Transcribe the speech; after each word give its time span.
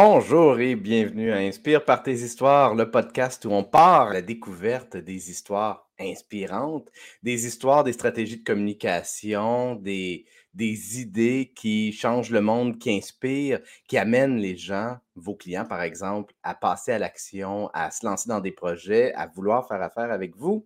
Bonjour 0.00 0.60
et 0.60 0.76
bienvenue 0.76 1.32
à 1.32 1.38
Inspire 1.38 1.84
par 1.84 2.04
tes 2.04 2.12
histoires, 2.12 2.76
le 2.76 2.88
podcast 2.88 3.44
où 3.44 3.50
on 3.50 3.64
part 3.64 4.10
à 4.10 4.12
la 4.12 4.22
découverte 4.22 4.96
des 4.96 5.28
histoires 5.28 5.90
inspirantes, 5.98 6.88
des 7.24 7.46
histoires, 7.46 7.82
des 7.82 7.94
stratégies 7.94 8.38
de 8.38 8.44
communication, 8.44 9.74
des, 9.74 10.24
des 10.54 11.00
idées 11.00 11.52
qui 11.52 11.92
changent 11.92 12.30
le 12.30 12.40
monde, 12.40 12.78
qui 12.78 12.96
inspirent, 12.96 13.58
qui 13.88 13.98
amènent 13.98 14.36
les 14.36 14.56
gens, 14.56 14.98
vos 15.16 15.34
clients 15.34 15.66
par 15.66 15.82
exemple, 15.82 16.32
à 16.44 16.54
passer 16.54 16.92
à 16.92 17.00
l'action, 17.00 17.68
à 17.74 17.90
se 17.90 18.06
lancer 18.06 18.28
dans 18.28 18.38
des 18.38 18.52
projets, 18.52 19.12
à 19.14 19.26
vouloir 19.26 19.66
faire 19.66 19.82
affaire 19.82 20.12
avec 20.12 20.36
vous. 20.36 20.64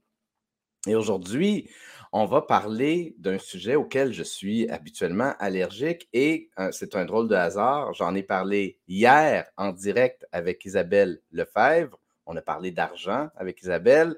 Et 0.87 0.95
aujourd'hui, 0.95 1.71
on 2.13 2.27
va 2.27 2.43
parler 2.43 3.15
d'un 3.19 3.39
sujet 3.39 3.75
auquel 3.75 4.13
je 4.13 4.23
suis 4.23 4.69
habituellement 4.69 5.33
allergique 5.39 6.09
et 6.13 6.51
euh, 6.59 6.71
c'est 6.71 6.95
un 6.95 7.07
drôle 7.07 7.27
de 7.27 7.35
hasard. 7.35 7.95
J'en 7.95 8.15
ai 8.15 8.23
parlé 8.23 8.79
hier 8.87 9.47
en 9.57 9.73
direct 9.73 10.27
avec 10.31 10.63
Isabelle 10.67 11.21
Lefebvre. 11.33 11.99
On 12.27 12.37
a 12.37 12.43
parlé 12.43 12.71
d'argent 12.71 13.29
avec 13.35 13.63
Isabelle 13.63 14.17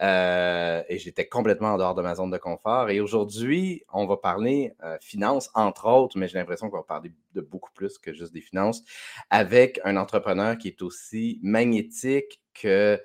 euh, 0.00 0.82
et 0.88 0.98
j'étais 0.98 1.28
complètement 1.28 1.74
en 1.74 1.76
dehors 1.76 1.94
de 1.94 2.02
ma 2.02 2.14
zone 2.14 2.30
de 2.30 2.38
confort. 2.38 2.88
Et 2.88 3.00
aujourd'hui, 3.00 3.84
on 3.92 4.06
va 4.06 4.16
parler 4.16 4.74
euh, 4.82 4.96
finances, 5.02 5.50
entre 5.54 5.86
autres, 5.86 6.18
mais 6.18 6.28
j'ai 6.28 6.38
l'impression 6.38 6.70
qu'on 6.70 6.78
va 6.78 6.84
parler 6.84 7.12
de 7.34 7.40
beaucoup 7.42 7.70
plus 7.72 7.98
que 7.98 8.14
juste 8.14 8.32
des 8.32 8.40
finances, 8.40 8.82
avec 9.28 9.78
un 9.84 9.98
entrepreneur 9.98 10.56
qui 10.56 10.68
est 10.68 10.82
aussi 10.82 11.38
magnétique 11.42 12.40
que 12.54 12.98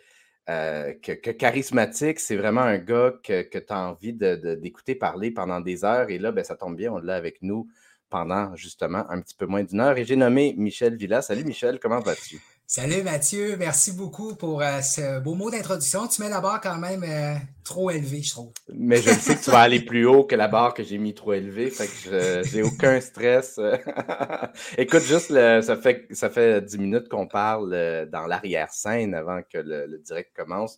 euh, 0.49 0.93
que, 1.01 1.31
charismatique, 1.31 2.19
c'est 2.19 2.35
vraiment 2.35 2.61
un 2.61 2.77
gars 2.77 3.13
que, 3.23 3.43
tu 3.43 3.61
as 3.69 3.89
envie 3.89 4.13
d'écouter 4.13 4.95
parler 4.95 5.31
pendant 5.31 5.61
des 5.61 5.85
heures. 5.85 6.09
Et 6.09 6.17
là, 6.17 6.31
ben, 6.31 6.43
ça 6.43 6.55
tombe 6.55 6.75
bien, 6.75 6.91
on 6.91 6.97
l'a 6.97 7.15
avec 7.15 7.41
nous 7.41 7.67
pendant 8.09 8.55
justement 8.55 9.09
un 9.09 9.21
petit 9.21 9.35
peu 9.35 9.45
moins 9.45 9.63
d'une 9.63 9.79
heure. 9.79 9.97
Et 9.97 10.05
j'ai 10.05 10.15
nommé 10.15 10.53
Michel 10.57 10.95
Villa. 10.95 11.21
Salut 11.21 11.45
Michel, 11.45 11.79
comment 11.79 11.99
vas-tu? 11.99 12.41
Salut 12.73 13.03
Mathieu, 13.03 13.57
merci 13.57 13.91
beaucoup 13.91 14.33
pour 14.33 14.61
euh, 14.61 14.79
ce 14.79 15.19
beau 15.19 15.35
mot 15.35 15.51
d'introduction. 15.51 16.07
Tu 16.07 16.21
mets 16.21 16.29
la 16.29 16.39
barre 16.39 16.61
quand 16.61 16.77
même 16.77 17.03
euh, 17.03 17.35
trop 17.65 17.91
élevée, 17.91 18.21
je 18.21 18.29
trouve. 18.29 18.53
Mais 18.73 19.01
je 19.01 19.09
sais 19.09 19.35
que 19.35 19.43
tu 19.43 19.51
vas 19.51 19.59
aller 19.59 19.81
plus 19.81 20.05
haut 20.05 20.23
que 20.23 20.35
la 20.35 20.47
barre 20.47 20.73
que 20.73 20.81
j'ai 20.81 20.97
mis 20.97 21.13
trop 21.13 21.33
élevée, 21.33 21.69
fait 21.69 21.87
que 21.87 22.43
j'ai 22.45 22.63
aucun 22.63 23.01
stress. 23.01 23.59
Écoute, 24.77 25.01
juste, 25.01 25.33
ça, 25.33 25.75
fait, 25.75 26.07
ça 26.11 26.29
fait 26.29 26.61
10 26.61 26.77
minutes 26.77 27.09
qu'on 27.09 27.27
parle 27.27 27.73
euh, 27.73 28.05
dans 28.05 28.25
l'arrière-scène 28.25 29.15
avant 29.15 29.41
que 29.41 29.57
le, 29.57 29.97
direct 29.97 30.33
commence. 30.33 30.77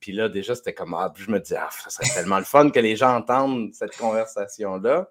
Puis 0.00 0.12
là, 0.12 0.30
déjà, 0.30 0.54
c'était 0.54 0.72
comme, 0.72 0.94
ah, 0.94 1.12
je 1.14 1.30
me 1.30 1.40
dis, 1.40 1.56
ah, 1.56 1.68
ça 1.70 1.90
serait 1.90 2.08
tellement 2.14 2.38
le 2.38 2.44
fun 2.44 2.70
que 2.70 2.80
les 2.80 2.96
gens 2.96 3.14
entendent 3.14 3.68
cette 3.74 3.94
conversation-là. 3.98 5.10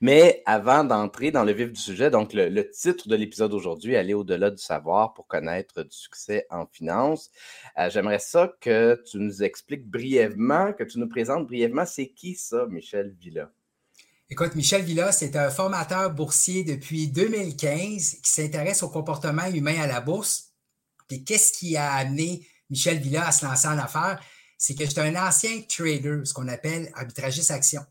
Mais 0.00 0.42
avant 0.46 0.84
d'entrer 0.84 1.30
dans 1.30 1.44
le 1.44 1.52
vif 1.52 1.72
du 1.72 1.80
sujet, 1.80 2.10
donc 2.10 2.32
le, 2.32 2.70
titre 2.70 3.08
de 3.08 3.16
l'épisode 3.16 3.52
aujourd'hui, 3.54 3.96
aller 3.96 4.14
au-delà 4.14 4.50
du 4.50 4.62
savoir 4.62 5.14
pour 5.14 5.26
connaître 5.26 5.82
du 5.82 5.96
succès 5.96 6.46
en 6.50 6.66
finance. 6.66 7.30
Euh, 7.78 7.90
j'aimerais 7.90 8.18
ça 8.18 8.52
que 8.60 9.02
tu 9.10 9.18
nous 9.18 9.42
expliques 9.42 9.88
brièvement, 9.88 10.72
que 10.72 10.84
tu 10.84 10.98
nous 10.98 11.08
présentes 11.08 11.46
brièvement, 11.46 11.86
c'est 11.86 12.08
qui 12.08 12.34
ça, 12.34 12.66
Michel 12.68 13.14
Villa? 13.20 13.50
Écoute, 14.28 14.56
Michel 14.56 14.82
Villa, 14.82 15.12
c'est 15.12 15.36
un 15.36 15.50
formateur 15.50 16.10
boursier 16.10 16.64
depuis 16.64 17.08
2015 17.08 18.16
qui 18.22 18.30
s'intéresse 18.30 18.82
au 18.82 18.88
comportement 18.88 19.46
humain 19.46 19.80
à 19.80 19.86
la 19.86 20.00
bourse. 20.00 20.52
Et 21.10 21.22
qu'est-ce 21.22 21.52
qui 21.52 21.76
a 21.76 21.92
amené 21.92 22.44
Michel 22.68 22.98
Villa 22.98 23.28
à 23.28 23.30
se 23.30 23.46
lancer 23.46 23.68
en 23.68 23.78
affaires? 23.78 24.20
C'est 24.58 24.74
que 24.74 24.84
j'étais 24.84 25.02
un 25.02 25.14
ancien 25.14 25.62
trader, 25.68 26.22
ce 26.24 26.34
qu'on 26.34 26.48
appelle 26.48 26.90
arbitragiste 26.94 27.52
action. 27.52 27.82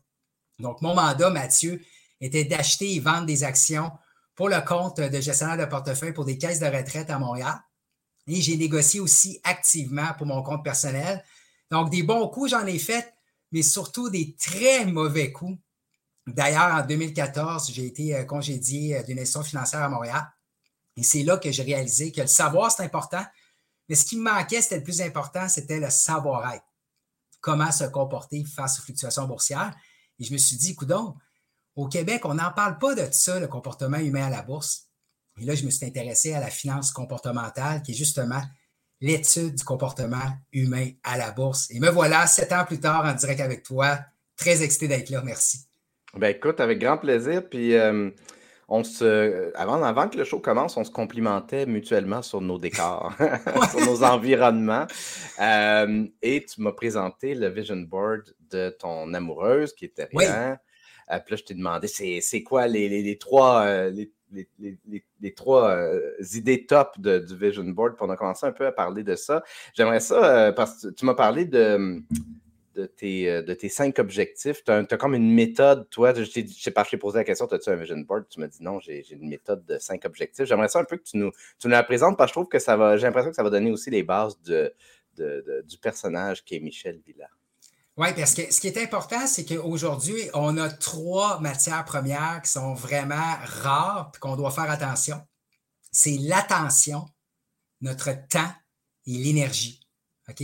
Donc, 0.58 0.80
mon 0.82 0.94
mandat, 0.94 1.30
Mathieu, 1.30 1.82
était 2.20 2.44
d'acheter 2.44 2.94
et 2.94 3.00
vendre 3.00 3.26
des 3.26 3.44
actions 3.44 3.90
pour 4.34 4.48
le 4.48 4.60
compte 4.60 5.00
de 5.00 5.20
gestionnaire 5.20 5.58
de 5.58 5.64
portefeuille 5.64 6.12
pour 6.12 6.24
des 6.24 6.38
caisses 6.38 6.60
de 6.60 6.66
retraite 6.66 7.10
à 7.10 7.18
Montréal. 7.18 7.58
Et 8.26 8.40
j'ai 8.40 8.56
négocié 8.56 9.00
aussi 9.00 9.40
activement 9.44 10.12
pour 10.18 10.26
mon 10.26 10.42
compte 10.42 10.64
personnel. 10.64 11.24
Donc, 11.70 11.90
des 11.90 12.02
bons 12.02 12.28
coups, 12.28 12.50
j'en 12.50 12.66
ai 12.66 12.78
fait, 12.78 13.14
mais 13.52 13.62
surtout 13.62 14.10
des 14.10 14.34
très 14.36 14.84
mauvais 14.86 15.32
coups. 15.32 15.58
D'ailleurs, 16.26 16.74
en 16.74 16.84
2014, 16.84 17.70
j'ai 17.72 17.86
été 17.86 18.16
euh, 18.16 18.24
congédié 18.24 18.96
euh, 18.96 19.02
d'une 19.02 19.18
institution 19.18 19.44
financière 19.44 19.82
à 19.82 19.88
Montréal. 19.88 20.28
Et 20.96 21.02
c'est 21.02 21.22
là 21.22 21.36
que 21.36 21.52
j'ai 21.52 21.62
réalisé 21.62 22.10
que 22.10 22.20
le 22.20 22.26
savoir, 22.26 22.72
c'est 22.72 22.82
important. 22.82 23.24
Mais 23.88 23.94
ce 23.94 24.04
qui 24.04 24.16
me 24.16 24.24
manquait, 24.24 24.60
c'était 24.60 24.78
le 24.78 24.82
plus 24.82 25.00
important, 25.00 25.48
c'était 25.48 25.78
le 25.78 25.90
savoir-être. 25.90 26.64
Comment 27.40 27.70
se 27.70 27.84
comporter 27.84 28.44
face 28.44 28.80
aux 28.80 28.82
fluctuations 28.82 29.26
boursières. 29.26 29.72
Et 30.18 30.24
je 30.24 30.32
me 30.32 30.38
suis 30.38 30.56
dit, 30.56 30.74
coudon, 30.74 31.14
au 31.74 31.88
Québec, 31.88 32.22
on 32.24 32.34
n'en 32.34 32.50
parle 32.50 32.78
pas 32.78 32.94
de 32.94 33.06
ça, 33.12 33.38
le 33.38 33.48
comportement 33.48 33.98
humain 33.98 34.26
à 34.26 34.30
la 34.30 34.42
bourse. 34.42 34.88
Et 35.38 35.44
là, 35.44 35.54
je 35.54 35.64
me 35.64 35.70
suis 35.70 35.84
intéressé 35.84 36.32
à 36.32 36.40
la 36.40 36.48
finance 36.48 36.90
comportementale, 36.90 37.82
qui 37.82 37.92
est 37.92 37.94
justement 37.94 38.40
l'étude 39.00 39.54
du 39.54 39.64
comportement 39.64 40.32
humain 40.52 40.88
à 41.04 41.18
la 41.18 41.30
bourse. 41.30 41.70
Et 41.70 41.80
me 41.80 41.90
voilà, 41.90 42.26
sept 42.26 42.52
ans 42.52 42.64
plus 42.64 42.80
tard, 42.80 43.04
en 43.04 43.12
direct 43.12 43.40
avec 43.40 43.62
toi. 43.62 43.98
Très 44.36 44.62
excité 44.62 44.88
d'être 44.88 45.10
là. 45.10 45.22
Merci. 45.22 45.66
Ben 46.14 46.34
écoute, 46.34 46.60
avec 46.60 46.78
grand 46.78 46.96
plaisir. 46.96 47.46
Puis 47.48 47.74
euh, 47.74 48.10
on 48.68 48.82
se, 48.82 49.52
avant, 49.56 49.82
avant 49.82 50.08
que 50.08 50.18
le 50.18 50.24
show 50.24 50.40
commence, 50.40 50.76
on 50.76 50.84
se 50.84 50.90
complimentait 50.90 51.66
mutuellement 51.66 52.22
sur 52.22 52.40
nos 52.40 52.58
décors, 52.58 53.12
sur 53.70 53.80
nos 53.80 54.02
environnements. 54.02 54.86
Euh, 55.40 56.06
et 56.22 56.44
tu 56.44 56.60
m'as 56.62 56.72
présenté 56.72 57.34
le 57.34 57.48
vision 57.48 57.76
board 57.76 58.22
de 58.50 58.70
ton 58.70 59.14
amoureuse 59.14 59.72
qui 59.72 59.84
était 59.84 60.08
rien. 60.12 60.58
Euh, 61.12 61.20
puis 61.20 61.34
là, 61.34 61.36
je 61.36 61.44
t'ai 61.44 61.54
demandé, 61.54 61.86
c'est 61.86 62.42
quoi 62.42 62.66
les, 62.66 62.88
les, 62.88 63.18
trois, 63.18 63.64
euh, 63.64 63.90
les, 63.90 64.10
les, 65.20 65.34
trois 65.34 65.78
idées 66.34 66.66
top 66.66 66.98
de, 66.98 67.20
du 67.20 67.36
vision 67.36 67.64
board? 67.64 67.94
Pour 67.96 68.08
on 68.08 68.16
commencer 68.16 68.46
un 68.46 68.52
peu 68.52 68.66
à 68.66 68.72
parler 68.72 69.04
de 69.04 69.14
ça. 69.14 69.44
J'aimerais 69.74 70.00
ça, 70.00 70.52
parce 70.52 70.82
que 70.82 70.88
tu 70.88 71.04
m'as 71.04 71.14
parlé 71.14 71.44
de 71.44 72.02
de 72.76 72.86
tes, 72.86 73.28
euh, 73.28 73.42
de 73.42 73.54
tes 73.54 73.68
cinq 73.68 73.98
objectifs. 73.98 74.62
Tu 74.64 74.70
as, 74.70 74.84
comme 74.84 75.14
une 75.14 75.32
méthode, 75.32 75.88
toi. 75.90 76.12
Je 76.14 76.30
t'ai 76.30 76.70
pas 76.70 76.84
posé 77.00 77.18
la 77.18 77.24
question, 77.24 77.46
as-tu 77.46 77.70
un 77.70 77.76
vision 77.76 77.98
board? 77.98 78.26
Tu 78.28 78.38
m'as 78.38 78.46
dit 78.46 78.62
non, 78.62 78.78
j'ai 78.80 79.04
une 79.10 79.28
méthode 79.28 79.64
de 79.64 79.78
cinq 79.78 80.04
objectifs. 80.04 80.44
J'aimerais 80.44 80.68
ça 80.68 80.80
un 80.80 80.84
peu 80.84 80.96
que 80.98 81.04
tu 81.04 81.16
nous, 81.16 81.32
tu 81.58 81.66
nous 81.66 81.72
la 81.72 81.82
présentes 81.82 82.16
parce 82.16 82.30
que 82.30 82.32
je 82.32 82.40
trouve 82.40 82.48
que 82.48 82.58
ça 82.58 82.76
va, 82.76 82.96
j'ai 82.96 83.06
l'impression 83.06 83.30
que 83.30 83.36
ça 83.36 83.42
va 83.42 83.50
donner 83.50 83.70
aussi 83.70 83.90
les 83.90 84.02
bases 84.02 84.40
de, 84.42 84.72
du 85.16 85.78
personnage 85.78 86.44
qui 86.44 86.56
est 86.56 86.60
Michel 86.60 87.00
Villard. 87.06 87.36
Oui, 87.96 88.08
parce 88.14 88.34
que 88.34 88.52
ce 88.52 88.60
qui 88.60 88.66
est 88.66 88.76
important, 88.76 89.26
c'est 89.26 89.46
qu'aujourd'hui, 89.46 90.28
on 90.34 90.58
a 90.58 90.68
trois 90.68 91.40
matières 91.40 91.84
premières 91.86 92.42
qui 92.44 92.50
sont 92.50 92.74
vraiment 92.74 93.36
rares 93.42 94.12
et 94.14 94.18
qu'on 94.18 94.36
doit 94.36 94.50
faire 94.50 94.70
attention. 94.70 95.18
C'est 95.90 96.18
l'attention, 96.18 97.06
notre 97.80 98.10
temps 98.28 98.52
et 99.06 99.12
l'énergie. 99.12 99.80
OK? 100.28 100.42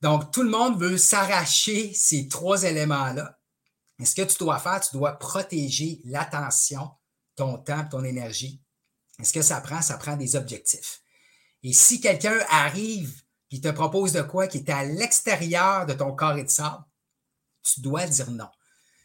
Donc, 0.00 0.32
tout 0.32 0.42
le 0.42 0.50
monde 0.50 0.80
veut 0.80 0.96
s'arracher 0.96 1.92
ces 1.94 2.28
trois 2.28 2.62
éléments-là. 2.62 3.38
Et 3.98 4.06
ce 4.06 4.14
que 4.14 4.22
tu 4.22 4.38
dois 4.38 4.58
faire, 4.58 4.80
tu 4.80 4.96
dois 4.96 5.18
protéger 5.18 6.00
l'attention, 6.04 6.90
ton 7.36 7.58
temps, 7.58 7.86
ton 7.86 8.02
énergie. 8.02 8.62
Et 9.18 9.24
ce 9.24 9.32
que 9.32 9.42
ça 9.42 9.60
prend? 9.60 9.82
Ça 9.82 9.98
prend 9.98 10.16
des 10.16 10.36
objectifs. 10.36 11.02
Et 11.62 11.74
si 11.74 12.00
quelqu'un 12.00 12.38
arrive 12.48 13.22
et 13.50 13.60
te 13.60 13.68
propose 13.68 14.12
de 14.12 14.22
quoi 14.22 14.46
qui 14.46 14.58
est 14.58 14.70
à 14.70 14.84
l'extérieur 14.84 15.84
de 15.84 15.92
ton 15.92 16.14
corps 16.14 16.38
et 16.38 16.44
de 16.44 16.48
sable, 16.48 16.84
tu 17.62 17.82
dois 17.82 18.06
dire 18.06 18.30
non. 18.30 18.48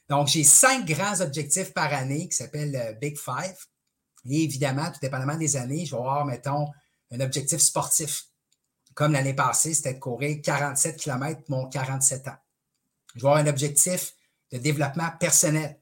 Donc, 0.07 0.28
j'ai 0.28 0.44
cinq 0.44 0.85
grands 0.85 1.19
objectifs 1.19 1.73
par 1.73 1.91
année 1.94 2.29
qui 2.29 2.38
s'appellent 2.38 2.75
euh, 2.75 2.94
Big 2.94 3.17
Five. 3.17 3.57
Et 4.29 4.44
évidemment, 4.44 4.91
tout 4.91 5.00
dépendamment 5.01 5.35
des 5.35 5.55
années, 5.55 5.85
je 5.85 5.91
vais 5.91 5.97
avoir, 5.97 6.25
mettons, 6.25 6.67
un 7.11 7.19
objectif 7.19 7.59
sportif. 7.59 8.25
Comme 8.95 9.11
l'année 9.11 9.33
passée, 9.33 9.73
c'était 9.73 9.93
de 9.93 9.99
courir 9.99 10.40
47 10.41 10.97
km, 10.97 11.41
mon 11.49 11.67
47 11.67 12.29
ans. 12.29 12.37
Je 13.14 13.22
vais 13.22 13.28
avoir 13.28 13.43
un 13.43 13.47
objectif 13.47 14.14
de 14.52 14.58
développement 14.58 15.11
personnel. 15.20 15.78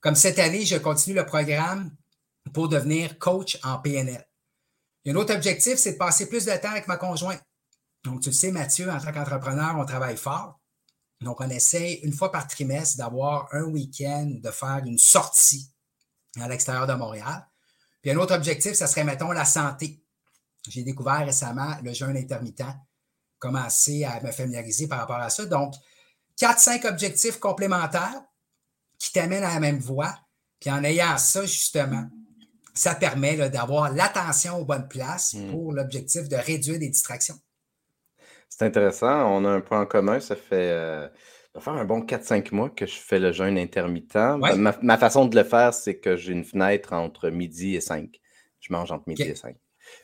Comme 0.00 0.14
cette 0.14 0.38
année, 0.38 0.64
je 0.64 0.76
continue 0.76 1.14
le 1.14 1.26
programme 1.26 1.94
pour 2.52 2.68
devenir 2.68 3.18
coach 3.18 3.58
en 3.62 3.78
PNL. 3.78 4.26
Un 5.06 5.14
autre 5.14 5.34
objectif, 5.34 5.76
c'est 5.76 5.92
de 5.92 5.98
passer 5.98 6.28
plus 6.28 6.46
de 6.46 6.56
temps 6.56 6.70
avec 6.70 6.88
ma 6.88 6.96
conjointe. 6.96 7.42
Donc, 8.04 8.22
tu 8.22 8.30
le 8.30 8.34
sais, 8.34 8.50
Mathieu, 8.50 8.90
en 8.90 8.98
tant 8.98 9.12
qu'entrepreneur, 9.12 9.76
on 9.78 9.84
travaille 9.84 10.16
fort. 10.16 10.58
Donc, 11.20 11.40
on 11.40 11.50
essaie 11.50 12.00
une 12.02 12.12
fois 12.12 12.32
par 12.32 12.46
trimestre 12.46 12.98
d'avoir 12.98 13.48
un 13.52 13.64
week-end, 13.64 14.30
de 14.30 14.50
faire 14.50 14.82
une 14.84 14.98
sortie 14.98 15.70
à 16.40 16.48
l'extérieur 16.48 16.86
de 16.86 16.94
Montréal. 16.94 17.46
Puis 18.02 18.10
un 18.10 18.16
autre 18.16 18.34
objectif, 18.34 18.72
ça 18.72 18.86
serait, 18.86 19.04
mettons, 19.04 19.32
la 19.32 19.44
santé. 19.44 20.00
J'ai 20.68 20.82
découvert 20.82 21.24
récemment 21.24 21.76
le 21.82 21.92
jeûne 21.92 22.16
intermittent, 22.16 22.64
commencé 23.38 24.04
à 24.04 24.20
me 24.20 24.30
familiariser 24.30 24.88
par 24.88 25.00
rapport 25.00 25.16
à 25.16 25.30
ça. 25.30 25.46
Donc, 25.46 25.74
quatre, 26.36 26.60
cinq 26.60 26.84
objectifs 26.84 27.38
complémentaires 27.38 28.22
qui 28.98 29.12
t'amènent 29.12 29.44
à 29.44 29.54
la 29.54 29.60
même 29.60 29.78
voie. 29.78 30.14
Puis 30.60 30.70
en 30.70 30.82
ayant 30.84 31.18
ça, 31.18 31.42
justement, 31.42 32.08
ça 32.74 32.94
permet 32.94 33.36
d'avoir 33.50 33.92
l'attention 33.92 34.58
aux 34.58 34.64
bonnes 34.64 34.88
places 34.88 35.34
hmm. 35.34 35.50
pour 35.50 35.72
l'objectif 35.72 36.28
de 36.28 36.36
réduire 36.36 36.78
les 36.78 36.88
distractions. 36.88 37.36
C'est 38.48 38.64
intéressant. 38.64 39.30
On 39.32 39.44
a 39.44 39.50
un 39.50 39.60
point 39.60 39.80
en 39.80 39.86
commun. 39.86 40.20
Ça 40.20 40.36
fait, 40.36 40.70
euh, 40.70 41.08
faire 41.60 41.74
un 41.74 41.84
bon 41.84 42.00
4-5 42.00 42.54
mois 42.54 42.70
que 42.70 42.86
je 42.86 42.94
fais 42.94 43.18
le 43.18 43.32
jeûne 43.32 43.58
intermittent. 43.58 44.18
Ma, 44.82 44.98
façon 44.98 45.26
de 45.26 45.36
le 45.36 45.44
faire, 45.44 45.74
c'est 45.74 45.98
que 45.98 46.16
j'ai 46.16 46.32
une 46.32 46.44
fenêtre 46.44 46.92
entre 46.92 47.30
midi 47.30 47.74
et 47.76 47.80
5. 47.80 48.08
Je 48.60 48.72
mange 48.72 48.90
entre 48.92 49.04
midi 49.08 49.22
et 49.22 49.34
5. 49.34 49.56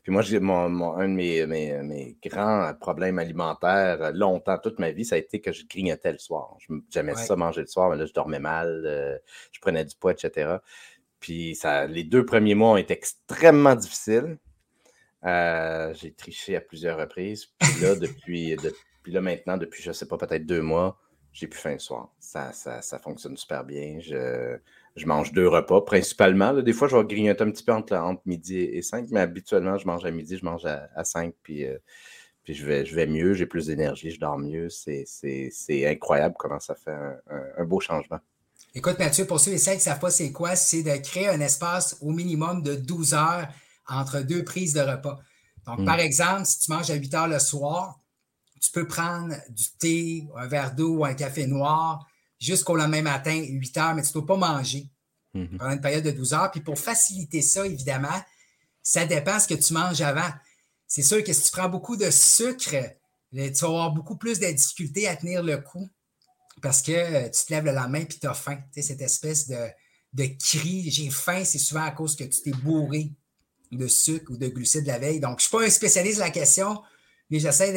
Puis 0.03 0.11
moi, 0.11 0.23
j'ai 0.23 0.41
mon, 0.41 0.97
un 0.97 1.09
de 1.09 1.15
mes, 1.15 1.47
mes, 1.47 2.17
grands 2.25 2.75
problèmes 2.75 3.21
alimentaires 3.21 4.03
euh, 4.03 4.13
longtemps, 4.13 4.59
toute 4.59 4.81
ma 4.81 4.91
vie, 4.91 5.05
ça 5.05 5.15
a 5.15 5.19
été 5.19 5.41
que 5.41 5.53
je 5.53 5.65
grignotais 5.65 6.13
le 6.13 6.19
soir. 6.19 6.57
J'aimais 6.91 7.15
ça 7.15 7.37
manger 7.37 7.61
le 7.61 7.69
soir, 7.69 7.89
mais 7.89 7.97
là, 7.97 8.07
je 8.07 8.13
dormais 8.13 8.41
mal, 8.41 8.83
euh, 8.85 9.17
je 9.53 9.61
prenais 9.61 9.85
du 9.85 9.95
poids, 9.95 10.13
etc. 10.13 10.57
Puis 11.21 11.55
ça, 11.55 11.87
les 11.87 12.03
deux 12.03 12.27
premiers 12.27 12.57
mois 12.57 12.73
ont 12.73 12.77
été 12.77 12.95
extrêmement 12.95 13.77
difficiles. 13.77 14.39
Euh, 15.25 15.95
j'ai 15.95 16.13
triché 16.13 16.57
à 16.57 16.61
plusieurs 16.61 16.99
reprises. 16.99 17.47
Puis 17.61 17.81
là, 17.83 17.95
depuis, 17.97 18.57
depuis 18.57 19.13
là 19.13 19.21
maintenant, 19.21 19.57
depuis, 19.57 19.85
je 19.85 19.91
ne 19.91 19.95
sais 19.95 20.07
pas, 20.07 20.17
peut-être 20.17 20.47
deux 20.47 20.63
mois, 20.63 20.99
j'ai 21.33 21.47
plus 21.47 21.61
faim 21.61 21.75
le 21.75 21.79
soir. 21.79 22.13
Ça, 22.19 22.53
ça, 22.53 22.99
fonctionne 22.99 23.37
super 23.37 23.65
bien. 23.65 24.01
Je, 24.01 24.59
je, 24.97 25.07
mange 25.07 25.33
deux 25.33 25.49
repas 25.49 25.81
principalement. 25.83 26.53
Des 26.55 26.73
fois, 26.73 26.89
je 26.89 26.97
vais 26.97 27.05
grignoter 27.05 27.45
un 27.45 27.51
petit 27.51 27.65
peu 27.65 27.73
entre, 27.73 27.95
entre, 27.95 28.23
midi 28.27 28.59
et 28.59 28.83
5, 28.83 29.07
mais 29.11 29.21
habituellement, 29.21 29.79
je 29.79 29.87
mange 29.87 30.05
à 30.05 30.11
midi, 30.11 30.37
je 30.37 30.45
mange 30.45 30.65
à, 30.65 30.89
à 30.95 31.05
5, 31.05 31.35
puis, 31.43 31.65
euh, 31.65 31.79
puis 32.45 32.55
je, 32.55 32.65
vais, 32.65 32.85
je 32.85 32.95
vais 32.95 33.07
mieux, 33.07 33.35
j'ai 33.35 33.47
plus 33.47 33.67
d'énergie, 33.67 34.11
je 34.11 34.21
dors 34.21 34.39
mieux. 34.39 34.69
C'est 34.69 35.87
incroyable 35.87 36.35
comment 36.39 36.61
ça 36.61 36.75
fait 36.75 36.95
un, 37.59 37.65
beau 37.65 37.81
changement. 37.81 38.19
Écoute, 38.75 38.99
Mathieu, 38.99 39.27
pour 39.27 39.41
ceux 39.41 39.53
et 39.53 39.59
celles 39.59 39.75
qui 39.75 39.81
ne 39.81 39.93
savent 39.93 40.01
pas 40.01 40.11
c'est 40.11 40.33
quoi, 40.33 40.57
c'est 40.57 40.83
de 40.83 40.97
créer 40.97 41.29
un 41.29 41.41
espace 41.41 41.97
au 42.01 42.11
minimum 42.11 42.63
de 42.63 42.75
12 42.75 43.15
heures 43.15 43.49
entre 43.89 44.21
deux 44.21 44.45
prises 44.45 44.73
de 44.73 44.81
repas. 44.81 45.19
Donc, 45.67 45.81
hmm. 45.81 45.85
par 45.85 46.01
exemple, 46.01 46.47
si 46.47 46.61
tu 46.61 46.71
manges 46.73 46.91
à 46.91 46.95
8 46.95 47.15
heures 47.15 47.29
le 47.29 47.39
soir, 47.39 48.01
tu 48.61 48.71
peux 48.71 48.87
prendre 48.87 49.35
du 49.51 49.65
thé, 49.79 50.25
un 50.37 50.47
verre 50.47 50.75
d'eau 50.75 50.99
ou 50.99 51.05
un 51.05 51.15
café 51.15 51.47
noir 51.47 52.07
jusqu'au 52.43 52.77
lendemain 52.77 53.03
matin, 53.03 53.35
8 53.35 53.77
heures, 53.79 53.95
mais 53.95 54.03
tu 54.03 54.09
ne 54.09 54.13
dois 54.15 54.27
pas 54.27 54.37
manger 54.37 54.89
mhm. 55.35 55.59
pendant 55.59 55.71
une 55.71 55.81
période 55.81 56.05
de 56.05 56.11
12 56.11 56.35
heures. 56.35 56.51
Puis 56.51 56.61
pour 56.61 56.79
faciliter 56.79 57.41
ça, 57.41 57.65
évidemment, 57.65 58.21
ça 58.83 59.07
dépend 59.07 59.39
ce 59.39 59.47
que 59.47 59.55
tu 59.55 59.73
manges 59.73 60.01
avant. 60.01 60.31
C'est 60.89 61.03
sûr 61.03 61.23
que 61.23 61.33
si 61.33 61.45
tu 61.45 61.53
prends 61.53 61.69
beaucoup 61.69 61.97
de 61.97 62.11
sucre, 62.11 62.77
tu 63.33 63.39
vas 63.39 63.67
avoir 63.67 63.93
beaucoup 63.93 64.17
plus 64.17 64.41
de 64.41 64.47
difficultés 64.47 65.09
à 65.09 65.17
tenir 65.17 65.43
le 65.43 65.59
coup 65.59 65.89
parce 66.61 66.83
que 66.83 66.93
euh, 66.93 67.29
tu 67.31 67.47
te 67.47 67.53
lèves 67.53 67.65
le 67.65 67.73
lendemain 67.73 68.01
et 68.01 68.07
tu 68.07 68.27
as 68.27 68.35
faim. 68.35 68.57
Tu 68.73 68.83
sais, 68.83 68.89
cette 68.89 69.01
espèce 69.01 69.49
de, 69.49 69.69
de 70.13 70.25
cri, 70.39 70.91
j'ai 70.91 71.11
faim, 71.11 71.45
c'est 71.45 71.59
souvent 71.59 71.85
à 71.85 71.93
cause 71.93 72.17
que 72.17 72.25
tu 72.25 72.43
t'es 72.43 72.51
bourré 72.51 73.11
de 73.71 73.87
sucre 73.87 74.33
ou 74.33 74.37
de 74.37 74.49
glucides 74.49 74.87
la 74.87 74.99
veille. 74.99 75.19
Donc, 75.19 75.41
je 75.41 75.47
ne 75.47 75.49
suis 75.49 75.51
pas 75.51 75.65
un 75.65 75.71
spécialiste 75.71 76.17
de 76.17 76.25
la 76.25 76.31
question, 76.31 76.83
mais 77.31 77.39
j'essaie 77.39 77.73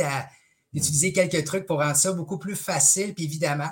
d'utiliser 0.74 1.14
quelques 1.14 1.46
trucs 1.46 1.66
pour 1.66 1.80
rendre 1.80 1.96
ça 1.96 2.12
beaucoup 2.12 2.38
plus 2.38 2.56
facile. 2.56 3.14
Puis 3.14 3.24
évidemment, 3.24 3.72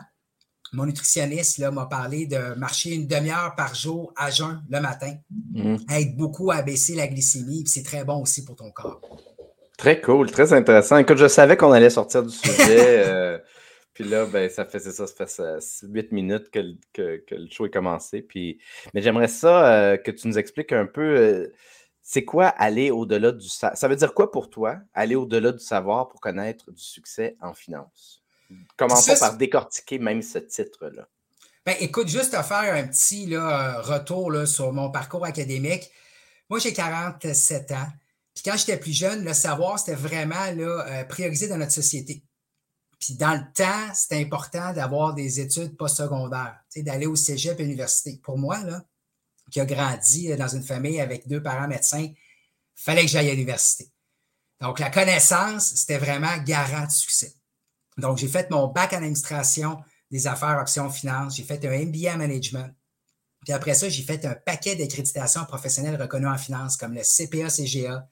mon 0.74 0.86
nutritionniste 0.86 1.60
m'a 1.60 1.86
parlé 1.86 2.25
de 2.25 2.56
marcher 2.56 2.94
une 2.96 3.08
demi-heure 3.08 3.54
par 3.56 3.75
jour 3.75 4.12
à 4.16 4.30
jeun 4.30 4.62
le 4.70 4.80
matin. 4.81 5.14
Aide 5.90 6.18
beaucoup 6.18 6.52
à 6.52 6.62
baisser 6.62 6.96
la 6.96 7.08
glycémie. 7.08 7.64
c'est 7.68 7.84
très 7.84 8.04
bon 8.04 8.22
aussi 8.22 8.44
pour 8.44 8.56
ton 8.56 8.72
corps. 8.72 9.00
Très 9.78 10.02
cool, 10.02 10.31
très 10.31 10.54
intéressant. 10.54 10.98
Écoute, 10.98 11.18
je 11.18 11.28
savais 11.28 11.58
qu'on 11.58 11.72
allait 11.72 11.90
sortir 11.90 12.24
du 12.24 12.34
sujet. 12.34 13.04
Euh, 13.14 13.38
puis 13.94 14.04
là, 14.04 14.25
ben, 14.25 14.50
ça 14.50 14.66
fait 14.66 14.80
ça, 14.80 15.06
ça 15.06 15.28
fait 15.28 15.62
huit 15.84 16.12
minutes 16.12 16.50
que, 16.50 16.76
le 17.00 17.48
show 17.50 17.66
est 17.66 17.69
commencé. 17.69 18.22
Puis, 18.22 18.60
mais 18.94 19.02
j'aimerais 19.02 19.28
ça 19.28 19.72
euh, 19.72 19.98
que 19.98 20.10
tu 20.12 20.28
nous 20.28 20.38
expliques 20.38 20.72
un 20.72 20.86
peu. 20.86 21.02
Euh, 21.02 21.54
c'est 22.02 22.26
quoi 22.26 22.48
aller 22.48 22.92
au-delà 22.92 23.31
du 23.31 23.48
savoir? 23.48 23.78
Ça 23.78 23.88
veut 23.88 23.96
dire 23.96 24.14
quoi 24.14 24.31
pour 24.31 24.50
toi, 24.50 24.78
aller 24.94 25.16
au-delà 25.16 25.52
du 25.52 25.64
savoir 25.64 26.10
pour 26.10 26.19
connaître 26.22 26.72
du 26.72 26.81
succès 26.81 27.38
en 27.40 27.54
finance? 27.54 28.23
Commençons 28.78 29.16
par 29.20 29.38
décortiquer 29.38 30.00
même 30.00 30.22
ce 30.22 30.40
titre-là. 30.40 31.08
Ben, 31.66 31.76
écoute, 31.80 32.10
juste 32.10 32.34
à 32.34 32.44
faire 32.44 32.74
un 32.74 32.88
petit 32.88 33.26
là, 33.26 33.82
retour 33.82 34.32
là, 34.32 34.46
sur 34.46 34.74
mon 34.74 34.92
parcours 34.92 35.26
académique. 35.26 35.90
Moi, 36.50 36.60
j'ai 36.60 36.74
47 36.74 37.72
ans. 37.72 37.88
Puis 38.34 38.44
quand 38.44 38.58
j'étais 38.58 38.78
plus 38.78 38.94
jeune, 38.94 39.24
le 39.24 39.34
savoir, 39.34 39.80
c'était 39.80 39.96
vraiment 39.96 40.52
là, 40.56 40.86
euh, 40.88 41.04
priorisé 41.06 41.48
dans 41.48 41.58
notre 41.58 41.72
société. 41.72 42.24
Puis 43.00 43.16
dans 43.16 43.34
le 43.34 43.44
temps, 43.54 43.94
c'était 43.94 44.22
important 44.22 44.74
d'avoir 44.74 45.14
des 45.14 45.40
études 45.40 45.78
postsecondaires, 45.78 46.58
d'aller 46.76 47.06
au 47.06 47.16
cégep 47.16 47.60
et 47.60 47.64
à 47.64 47.66
l'université. 47.66 48.20
Pour 48.24 48.38
moi, 48.38 48.60
là, 48.64 48.84
qui 49.52 49.60
a 49.60 49.66
grandi 49.66 50.32
euh, 50.32 50.38
dans 50.38 50.48
une 50.48 50.64
famille 50.64 51.00
avec 51.00 51.28
deux 51.28 51.42
parents 51.42 51.68
médecins, 51.68 52.08
fallait 52.76 53.04
que 53.04 53.08
j'aille 53.10 53.30
à 53.30 53.34
l'université. 53.34 53.90
Donc, 54.62 54.80
la 54.80 54.90
connaissance, 54.90 55.76
c'était 55.76 55.98
vraiment 55.98 56.36
garant 56.38 56.86
de 56.86 56.92
succès. 56.92 57.34
Donc, 57.98 58.18
j'ai 58.18 58.28
fait 58.28 58.50
mon 58.50 58.68
bac 58.68 58.94
en 58.94 58.98
administration 58.98 59.81
des 60.12 60.28
affaires 60.28 60.60
options 60.60 60.90
finance, 60.90 61.36
j'ai 61.36 61.44
fait 61.44 61.66
un 61.66 61.86
MBA 61.86 62.13
en 62.13 62.18
management. 62.18 62.74
Puis 63.44 63.54
après 63.54 63.74
ça, 63.74 63.90
j'ai 63.90 64.04
fait 64.04 64.24
un 64.25 64.36
paquet 64.36 64.75
d'accréditations 64.75 65.45
professionnelles 65.45 66.01
reconnues 66.01 66.28
en 66.28 66.38
finance, 66.38 66.78
comme 66.78 66.94
le 66.94 67.01
CPA-CGA, 67.01 68.07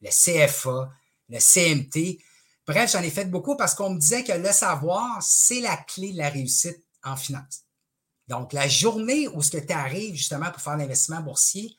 le 0.00 0.08
CFA, 0.08 0.90
le 1.28 1.38
CMT. 1.38 2.18
Bref, 2.66 2.92
j'en 2.92 3.02
ai 3.02 3.10
fait 3.10 3.26
beaucoup 3.26 3.56
parce 3.56 3.74
qu'on 3.74 3.90
me 3.90 3.98
disait 3.98 4.24
que 4.24 4.32
le 4.32 4.52
savoir, 4.52 5.22
c'est 5.22 5.60
la 5.60 5.76
clé 5.76 6.12
de 6.12 6.18
la 6.18 6.30
réussite 6.30 6.82
en 7.04 7.16
finance. 7.16 7.62
Donc, 8.28 8.52
la 8.52 8.66
journée 8.66 9.28
où 9.28 9.42
ce 9.42 9.50
que 9.50 9.64
tu 9.64 9.72
arrives 9.72 10.14
justement 10.14 10.50
pour 10.50 10.62
faire 10.62 10.76
l'investissement 10.76 11.20
boursier, 11.20 11.76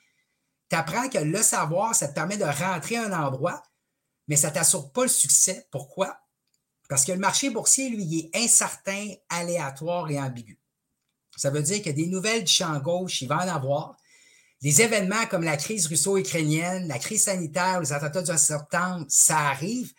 tu 0.69 0.75
apprends 0.75 1.09
que 1.09 1.17
le 1.17 1.41
savoir, 1.41 1.95
ça 1.95 2.07
te 2.07 2.13
permet 2.13 2.37
de 2.37 2.43
rentrer 2.43 2.97
à 2.97 3.05
un 3.05 3.25
endroit, 3.25 3.63
mais 4.27 4.35
ça 4.35 4.49
ne 4.49 4.53
t'assure 4.53 4.91
pas 4.91 5.03
le 5.03 5.09
succès. 5.09 5.67
Pourquoi? 5.71 6.22
Parce 6.89 7.05
que 7.05 7.11
le 7.11 7.19
marché 7.19 7.49
boursier, 7.49 7.89
lui, 7.89 8.03
il 8.03 8.19
est 8.19 8.43
incertain, 8.43 9.13
aléatoire 9.29 10.09
et 10.11 10.19
ambigu. 10.19 10.59
Ça 11.37 11.49
veut 11.49 11.63
dire 11.63 11.81
que 11.81 11.89
des 11.89 12.07
nouvelles 12.07 12.43
du 12.43 12.51
champ 12.51 12.77
gauche, 12.79 13.21
il 13.21 13.27
va 13.27 13.37
en 13.37 13.47
avoir. 13.47 13.97
Des 14.61 14.81
événements 14.81 15.25
comme 15.25 15.43
la 15.43 15.57
crise 15.57 15.87
russo-ukrainienne, 15.87 16.87
la 16.87 16.99
crise 16.99 17.23
sanitaire, 17.23 17.81
les 17.81 17.91
attentats 17.91 18.21
du 18.21 18.31
11 18.31 18.37
septembre, 18.37 19.05
ça 19.09 19.37
arrive. 19.39 19.91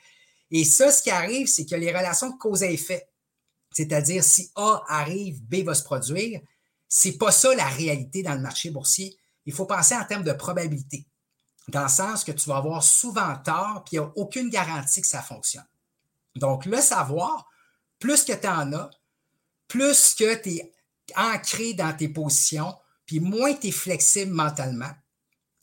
Et 0.51 0.65
ça, 0.65 0.91
ce 0.91 1.03
qui 1.03 1.11
arrive, 1.11 1.49
c'est 1.49 1.67
que 1.67 1.75
les 1.75 1.95
relations 1.95 2.31
de 2.31 2.39
cause 2.39 2.63
à 2.63 2.71
effet, 2.71 3.09
c'est-à-dire, 3.73 4.23
si 4.23 4.53
A 4.55 4.85
arrive, 4.89 5.43
B 5.43 5.65
va 5.65 5.75
se 5.75 5.83
produire. 5.83 6.41
C'est 6.89 7.19
pas 7.19 7.33
ça 7.33 7.53
la 7.55 7.67
réalité 7.67 8.23
dans 8.23 8.35
le 8.35 8.41
marché 8.41 8.71
boursier. 8.71 9.19
Il 9.47 9.53
faut 9.53 9.67
penser 9.67 9.97
en 9.97 10.05
termes 10.05 10.23
de 10.23 10.33
probabilité, 10.33 11.07
dans 11.69 11.83
le 11.83 11.89
sens 11.89 12.23
que 12.23 12.33
tu 12.33 12.49
vas 12.49 12.59
avoir 12.59 12.85
souvent 12.85 13.37
tort, 13.45 13.83
puis 13.85 13.97
il 13.97 14.01
n'y 14.01 14.07
a 14.07 14.13
aucune 14.15 14.49
garantie 14.49 15.01
que 15.01 15.07
ça 15.07 15.23
fonctionne. 15.23 15.67
Donc, 16.37 16.67
le 16.67 16.81
savoir, 16.81 17.49
plus 17.99 18.25
que 18.25 18.33
tu 18.33 18.47
en 18.47 18.73
as, 18.73 18.91
plus 19.69 20.15
que 20.15 20.35
tu 20.43 20.51
es 20.51 20.73
ancré 21.17 21.75
dans 21.75 21.97
tes 21.97 22.09
positions, 22.09 22.75
puis 23.07 23.21
moins 23.21 23.55
tu 23.55 23.69
es 23.69 23.73
flexible 23.73 24.33
mentalement, 24.33 24.91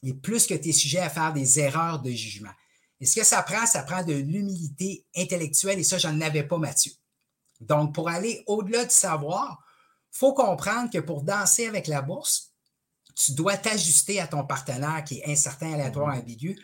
et 0.04 0.14
plus 0.14 0.48
que 0.48 0.54
tu 0.54 0.70
es 0.70 0.74
sujet 0.74 1.00
à 1.00 1.10
faire 1.10 1.34
des 1.34 1.60
erreurs 1.60 2.02
de 2.02 2.12
jugement. 2.12 2.52
Et 3.00 3.06
ce 3.06 3.16
que 3.16 3.26
ça 3.26 3.42
prend, 3.42 3.66
ça 3.66 3.84
prend 3.84 4.04
de 4.04 4.14
l'humilité 4.14 5.06
intellectuelle, 5.16 5.80
et 5.80 5.84
ça, 5.84 5.98
je 5.98 6.08
n'en 6.08 6.22
avais 6.22 6.44
pas, 6.44 6.58
Mathieu. 6.58 6.92
Donc, 7.60 7.94
pour 7.94 8.10
aller 8.10 8.44
au-delà 8.48 8.86
du 8.86 8.94
savoir, 8.94 9.64
il 10.14 10.18
faut 10.18 10.34
comprendre 10.34 10.90
que 10.90 11.00
pour 11.00 11.24
danser 11.24 11.68
avec 11.68 11.88
la 11.88 12.02
bourse, 12.02 12.52
tu 13.16 13.34
dois 13.34 13.58
t'ajuster 13.58 14.20
à 14.20 14.28
ton 14.28 14.46
partenaire 14.46 15.04
qui 15.04 15.20
est 15.20 15.32
incertain, 15.32 15.74
aléatoire, 15.74 16.16
mhm. 16.16 16.22
ambigu, 16.22 16.58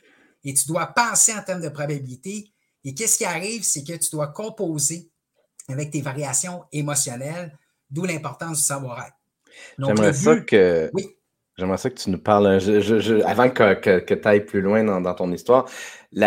et 0.44 0.54
tu 0.54 0.68
dois 0.68 0.88
penser 0.88 1.34
en 1.34 1.42
termes 1.42 1.62
de 1.62 1.70
probabilité. 1.70 2.52
Et 2.88 2.94
qu'est-ce 2.94 3.18
qui 3.18 3.26
arrive, 3.26 3.64
c'est 3.64 3.84
que 3.84 3.98
tu 3.98 4.10
dois 4.12 4.28
composer 4.28 5.10
avec 5.68 5.92
tes 5.92 6.00
variations 6.00 6.64
émotionnelles, 6.72 7.52
d'où 7.90 8.06
l'importance 8.06 8.60
du 8.60 8.64
savoir-être. 8.64 9.18
J'aimerais 9.78 10.14
ça 10.14 10.40
que. 10.40 10.90
J'aimerais 11.58 11.78
ça 11.78 11.90
que 11.90 12.00
tu 12.00 12.10
nous 12.10 12.18
parles, 12.18 12.48
avant 13.26 13.50
que, 13.50 14.14
tu 14.14 14.28
ailles 14.28 14.46
plus 14.46 14.62
loin 14.62 14.86
dans, 14.86 15.14
ton 15.16 15.30
histoire, 15.34 15.66
tu 16.14 16.22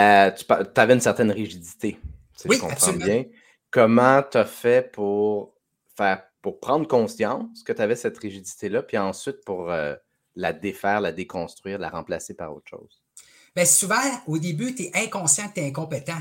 avais 0.77 0.93
une 0.93 1.01
certaine 1.01 1.31
rigidité, 1.31 1.99
si 2.37 2.47
oui, 2.47 2.57
je 2.57 2.61
comprends 2.61 2.93
bien. 2.93 3.25
Comment 3.71 4.23
tu 4.23 4.37
as 4.37 4.45
fait 4.45 4.93
pour 4.93 5.55
faire 5.97 6.23
pour 6.43 6.61
prendre 6.61 6.87
conscience 6.87 7.63
que 7.63 7.73
tu 7.73 7.81
avais 7.81 7.97
cette 7.97 8.19
rigidité-là, 8.19 8.83
puis 8.83 8.99
ensuite 8.99 9.45
pour 9.47 9.71
euh, 9.71 9.95
la 10.35 10.53
défaire, 10.53 11.01
la 11.01 11.13
déconstruire, 11.13 11.79
la 11.79 11.89
remplacer 11.89 12.35
par 12.35 12.55
autre 12.55 12.69
chose? 12.69 13.03
Bien, 13.57 13.65
souvent, 13.65 13.97
au 14.27 14.37
début, 14.37 14.75
tu 14.75 14.83
es 14.83 14.91
inconscient 14.95 15.49
que 15.49 15.55
tu 15.55 15.61
es 15.61 15.69
incompétent. 15.69 16.21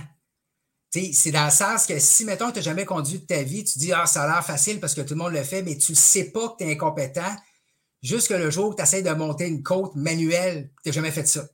C'est 0.91 1.31
dans 1.31 1.45
le 1.45 1.51
sens 1.51 1.85
que 1.85 1.99
si, 1.99 2.25
mettons, 2.25 2.49
tu 2.51 2.57
n'as 2.57 2.63
jamais 2.63 2.85
conduit 2.85 3.19
de 3.19 3.25
ta 3.25 3.43
vie, 3.43 3.63
tu 3.63 3.77
dis 3.77 3.93
Ah, 3.93 4.07
ça 4.07 4.23
a 4.23 4.27
l'air 4.27 4.45
facile 4.45 4.79
parce 4.79 4.95
que 4.95 5.01
tout 5.01 5.13
le 5.13 5.19
monde 5.19 5.33
le 5.33 5.43
fait, 5.43 5.61
mais 5.61 5.77
tu 5.77 5.91
ne 5.91 5.97
sais 5.97 6.31
pas 6.31 6.49
que 6.49 6.57
tu 6.57 6.63
es 6.63 6.73
incompétent 6.73 7.35
jusque 8.01 8.31
le 8.31 8.49
jour 8.49 8.69
où 8.69 8.75
tu 8.75 8.81
essaies 8.81 9.01
de 9.01 9.11
monter 9.11 9.47
une 9.47 9.63
côte 9.63 9.95
manuelle, 9.95 10.71
tu 10.83 10.89
n'as 10.89 10.93
jamais 10.93 11.11
fait 11.11 11.27
ça. 11.27 11.47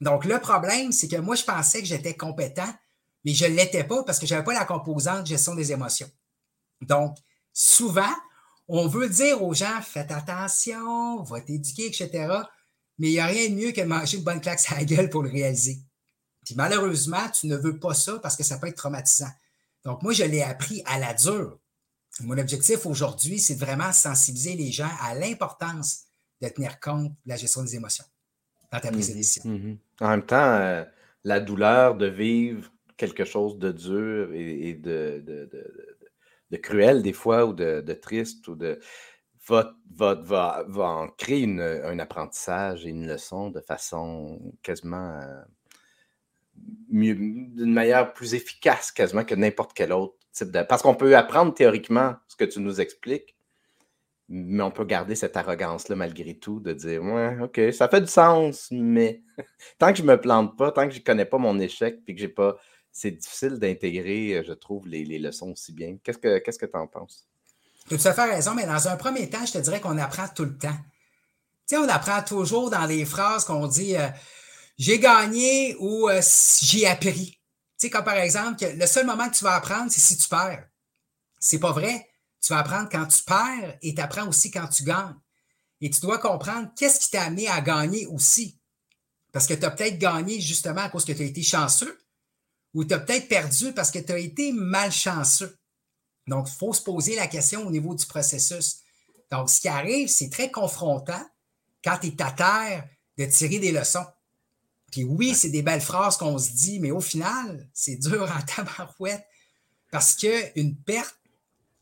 Donc, 0.00 0.24
le 0.24 0.38
problème, 0.38 0.92
c'est 0.92 1.08
que 1.08 1.16
moi, 1.16 1.34
je 1.34 1.44
pensais 1.44 1.80
que 1.80 1.86
j'étais 1.86 2.14
compétent, 2.14 2.72
mais 3.24 3.34
je 3.34 3.44
ne 3.44 3.54
l'étais 3.54 3.84
pas 3.84 4.02
parce 4.04 4.18
que 4.18 4.26
je 4.26 4.34
n'avais 4.34 4.44
pas 4.44 4.54
la 4.54 4.64
composante 4.64 5.26
gestion 5.26 5.54
des 5.54 5.72
émotions. 5.72 6.10
Donc, 6.80 7.18
souvent, 7.52 8.14
on 8.68 8.86
veut 8.86 9.08
dire 9.08 9.42
aux 9.42 9.52
gens, 9.52 9.80
faites 9.82 10.10
attention, 10.10 11.22
va 11.22 11.40
t'éduquer, 11.40 11.86
etc. 11.86 12.28
Mais 12.98 13.08
il 13.08 13.12
n'y 13.12 13.20
a 13.20 13.26
rien 13.26 13.48
de 13.50 13.54
mieux 13.54 13.72
que 13.72 13.80
de 13.80 13.86
manger 13.86 14.18
une 14.18 14.24
bonne 14.24 14.40
claque 14.40 14.60
à 14.70 14.76
la 14.76 14.84
gueule 14.84 15.10
pour 15.10 15.22
le 15.22 15.30
réaliser. 15.30 15.80
Puis 16.50 16.56
malheureusement, 16.56 17.28
tu 17.32 17.46
ne 17.46 17.56
veux 17.56 17.78
pas 17.78 17.94
ça 17.94 18.18
parce 18.18 18.36
que 18.36 18.42
ça 18.42 18.58
peut 18.58 18.66
être 18.66 18.76
traumatisant. 18.76 19.30
Donc, 19.84 20.02
moi, 20.02 20.12
je 20.12 20.24
l'ai 20.24 20.42
appris 20.42 20.82
à 20.84 20.98
la 20.98 21.14
dure. 21.14 21.60
Mon 22.22 22.36
objectif 22.38 22.86
aujourd'hui, 22.86 23.38
c'est 23.38 23.54
de 23.54 23.60
vraiment 23.60 23.92
sensibiliser 23.92 24.56
les 24.56 24.72
gens 24.72 24.90
à 25.00 25.14
l'importance 25.14 26.06
de 26.42 26.48
tenir 26.48 26.80
compte 26.80 27.04
de 27.04 27.14
la 27.26 27.36
gestion 27.36 27.62
des 27.62 27.76
émotions 27.76 28.04
dans 28.72 28.80
ta 28.80 28.90
prise 28.90 29.10
de 29.10 29.12
mmh 29.12 29.16
décision. 29.16 29.48
Mmh 29.48 29.78
en 30.00 30.08
même 30.08 30.26
temps, 30.26 30.54
euh, 30.54 30.84
la 31.22 31.38
douleur 31.38 31.94
de 31.94 32.06
vivre 32.06 32.68
quelque 32.96 33.24
chose 33.24 33.56
de 33.56 33.70
dur 33.70 34.34
et, 34.34 34.74
de, 34.74 35.22
de, 36.50 36.56
cruel 36.56 37.02
des 37.02 37.12
fois, 37.12 37.46
ou 37.46 37.52
de, 37.52 37.92
triste, 37.92 38.48
ou 38.48 38.56
de 38.56 38.80
va, 39.46 39.72
va, 39.94 40.64
va, 40.66 40.84
en 40.84 41.08
créer 41.10 41.44
un 41.44 41.98
apprentissage 42.00 42.86
et 42.86 42.88
une 42.88 43.06
leçon 43.06 43.50
de 43.50 43.60
façon 43.60 44.52
quasiment 44.62 45.20
euh, 45.20 45.42
d'une 46.88 47.72
manière 47.72 48.12
plus 48.12 48.34
efficace 48.34 48.90
quasiment 48.92 49.24
que 49.24 49.34
n'importe 49.34 49.72
quel 49.74 49.92
autre 49.92 50.14
type 50.32 50.50
de... 50.50 50.62
Parce 50.62 50.82
qu'on 50.82 50.94
peut 50.94 51.16
apprendre 51.16 51.54
théoriquement 51.54 52.14
ce 52.28 52.36
que 52.36 52.44
tu 52.44 52.60
nous 52.60 52.80
expliques, 52.80 53.36
mais 54.32 54.62
on 54.62 54.70
peut 54.70 54.84
garder 54.84 55.16
cette 55.16 55.36
arrogance-là 55.36 55.96
malgré 55.96 56.38
tout 56.38 56.60
de 56.60 56.72
dire 56.72 57.02
Ouais, 57.02 57.36
OK, 57.42 57.60
ça 57.72 57.88
fait 57.88 58.00
du 58.00 58.06
sens, 58.06 58.68
mais 58.70 59.22
tant 59.78 59.90
que 59.90 59.98
je 59.98 60.02
ne 60.02 60.08
me 60.08 60.20
plante 60.20 60.56
pas, 60.56 60.70
tant 60.70 60.86
que 60.86 60.94
je 60.94 61.00
ne 61.00 61.04
connais 61.04 61.24
pas 61.24 61.38
mon 61.38 61.58
échec, 61.58 62.04
puis 62.04 62.14
que 62.14 62.20
j'ai 62.20 62.28
pas. 62.28 62.56
C'est 62.92 63.10
difficile 63.10 63.58
d'intégrer, 63.58 64.34
euh, 64.34 64.42
je 64.46 64.52
trouve, 64.52 64.86
les, 64.88 65.04
leçons 65.18 65.52
aussi 65.52 65.72
bien. 65.72 65.96
Qu'est-ce 66.02 66.18
que 66.18 66.38
tu 66.38 66.66
que 66.66 66.76
en 66.76 66.86
penses? 66.86 67.28
Tu 67.88 67.94
as 67.94 67.98
tout 67.98 68.08
à 68.08 68.12
fait 68.12 68.34
raison, 68.34 68.54
mais 68.54 68.66
dans 68.66 68.88
un 68.88 68.96
premier 68.96 69.28
temps, 69.28 69.44
je 69.44 69.52
te 69.52 69.58
dirais 69.58 69.80
qu'on 69.80 69.98
apprend 69.98 70.26
tout 70.28 70.44
le 70.44 70.56
temps. 70.56 70.76
Tu 71.68 71.76
sais, 71.76 71.78
on 71.78 71.88
apprend 71.88 72.22
toujours 72.22 72.70
dans 72.70 72.86
les 72.86 73.04
phrases 73.04 73.44
qu'on 73.44 73.66
dit 73.66 73.96
euh, 73.96 74.08
j'ai 74.80 74.98
gagné 74.98 75.76
ou 75.78 76.08
euh, 76.08 76.22
j'ai 76.62 76.86
appris. 76.86 77.32
Tu 77.32 77.38
sais, 77.76 77.90
comme 77.90 78.02
par 78.02 78.16
exemple, 78.16 78.64
le 78.64 78.86
seul 78.86 79.04
moment 79.04 79.28
que 79.28 79.36
tu 79.36 79.44
vas 79.44 79.56
apprendre, 79.56 79.92
c'est 79.92 80.00
si 80.00 80.16
tu 80.16 80.26
perds. 80.26 80.66
C'est 81.38 81.58
pas 81.58 81.72
vrai. 81.72 82.08
Tu 82.40 82.54
vas 82.54 82.60
apprendre 82.60 82.88
quand 82.90 83.06
tu 83.06 83.22
perds 83.22 83.76
et 83.82 83.94
tu 83.94 84.00
apprends 84.00 84.26
aussi 84.26 84.50
quand 84.50 84.68
tu 84.68 84.84
gagnes. 84.84 85.16
Et 85.82 85.90
tu 85.90 86.00
dois 86.00 86.16
comprendre 86.16 86.72
qu'est-ce 86.78 86.98
qui 86.98 87.10
t'a 87.10 87.24
amené 87.24 87.46
à 87.46 87.60
gagner 87.60 88.06
aussi. 88.06 88.58
Parce 89.32 89.46
que 89.46 89.52
tu 89.52 89.66
as 89.66 89.70
peut-être 89.70 89.98
gagné 89.98 90.40
justement 90.40 90.80
à 90.80 90.88
cause 90.88 91.04
que 91.04 91.12
tu 91.12 91.22
as 91.22 91.26
été 91.26 91.42
chanceux 91.42 92.00
ou 92.72 92.82
tu 92.82 92.94
as 92.94 93.00
peut-être 93.00 93.28
perdu 93.28 93.74
parce 93.74 93.90
que 93.90 93.98
tu 93.98 94.12
as 94.12 94.18
été 94.18 94.50
malchanceux. 94.52 95.58
Donc, 96.26 96.48
il 96.48 96.56
faut 96.56 96.72
se 96.72 96.82
poser 96.82 97.16
la 97.16 97.26
question 97.26 97.66
au 97.66 97.70
niveau 97.70 97.94
du 97.94 98.06
processus. 98.06 98.78
Donc, 99.30 99.50
ce 99.50 99.60
qui 99.60 99.68
arrive, 99.68 100.08
c'est 100.08 100.30
très 100.30 100.50
confrontant 100.50 101.22
quand 101.84 101.98
tu 101.98 102.06
es 102.06 102.22
à 102.22 102.32
terre 102.32 102.88
de 103.18 103.26
tirer 103.26 103.58
des 103.58 103.72
leçons. 103.72 104.06
Puis 104.90 105.04
oui, 105.04 105.34
c'est 105.34 105.50
des 105.50 105.62
belles 105.62 105.80
phrases 105.80 106.16
qu'on 106.16 106.38
se 106.38 106.50
dit, 106.52 106.80
mais 106.80 106.90
au 106.90 107.00
final, 107.00 107.68
c'est 107.72 107.96
dur 107.96 108.22
en 108.22 108.40
tabarouette 108.56 109.24
parce 109.90 110.14
qu'une 110.14 110.76
perte 110.76 111.16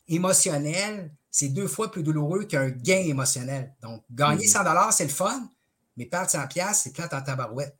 émotionnelle, 0.07 1.11
c'est 1.31 1.49
deux 1.49 1.67
fois 1.67 1.91
plus 1.91 2.03
douloureux 2.03 2.45
qu'un 2.45 2.69
gain 2.69 2.97
émotionnel. 2.97 3.75
Donc, 3.81 4.03
gagner 4.09 4.47
100 4.47 4.63
mm-hmm. 4.63 4.91
c'est 4.91 5.03
le 5.03 5.09
fun, 5.09 5.49
mais 5.95 6.05
perdre 6.05 6.29
100 6.29 6.39
c'est 6.73 6.93
plate 6.93 7.13
en 7.13 7.21
tabarouette. 7.21 7.77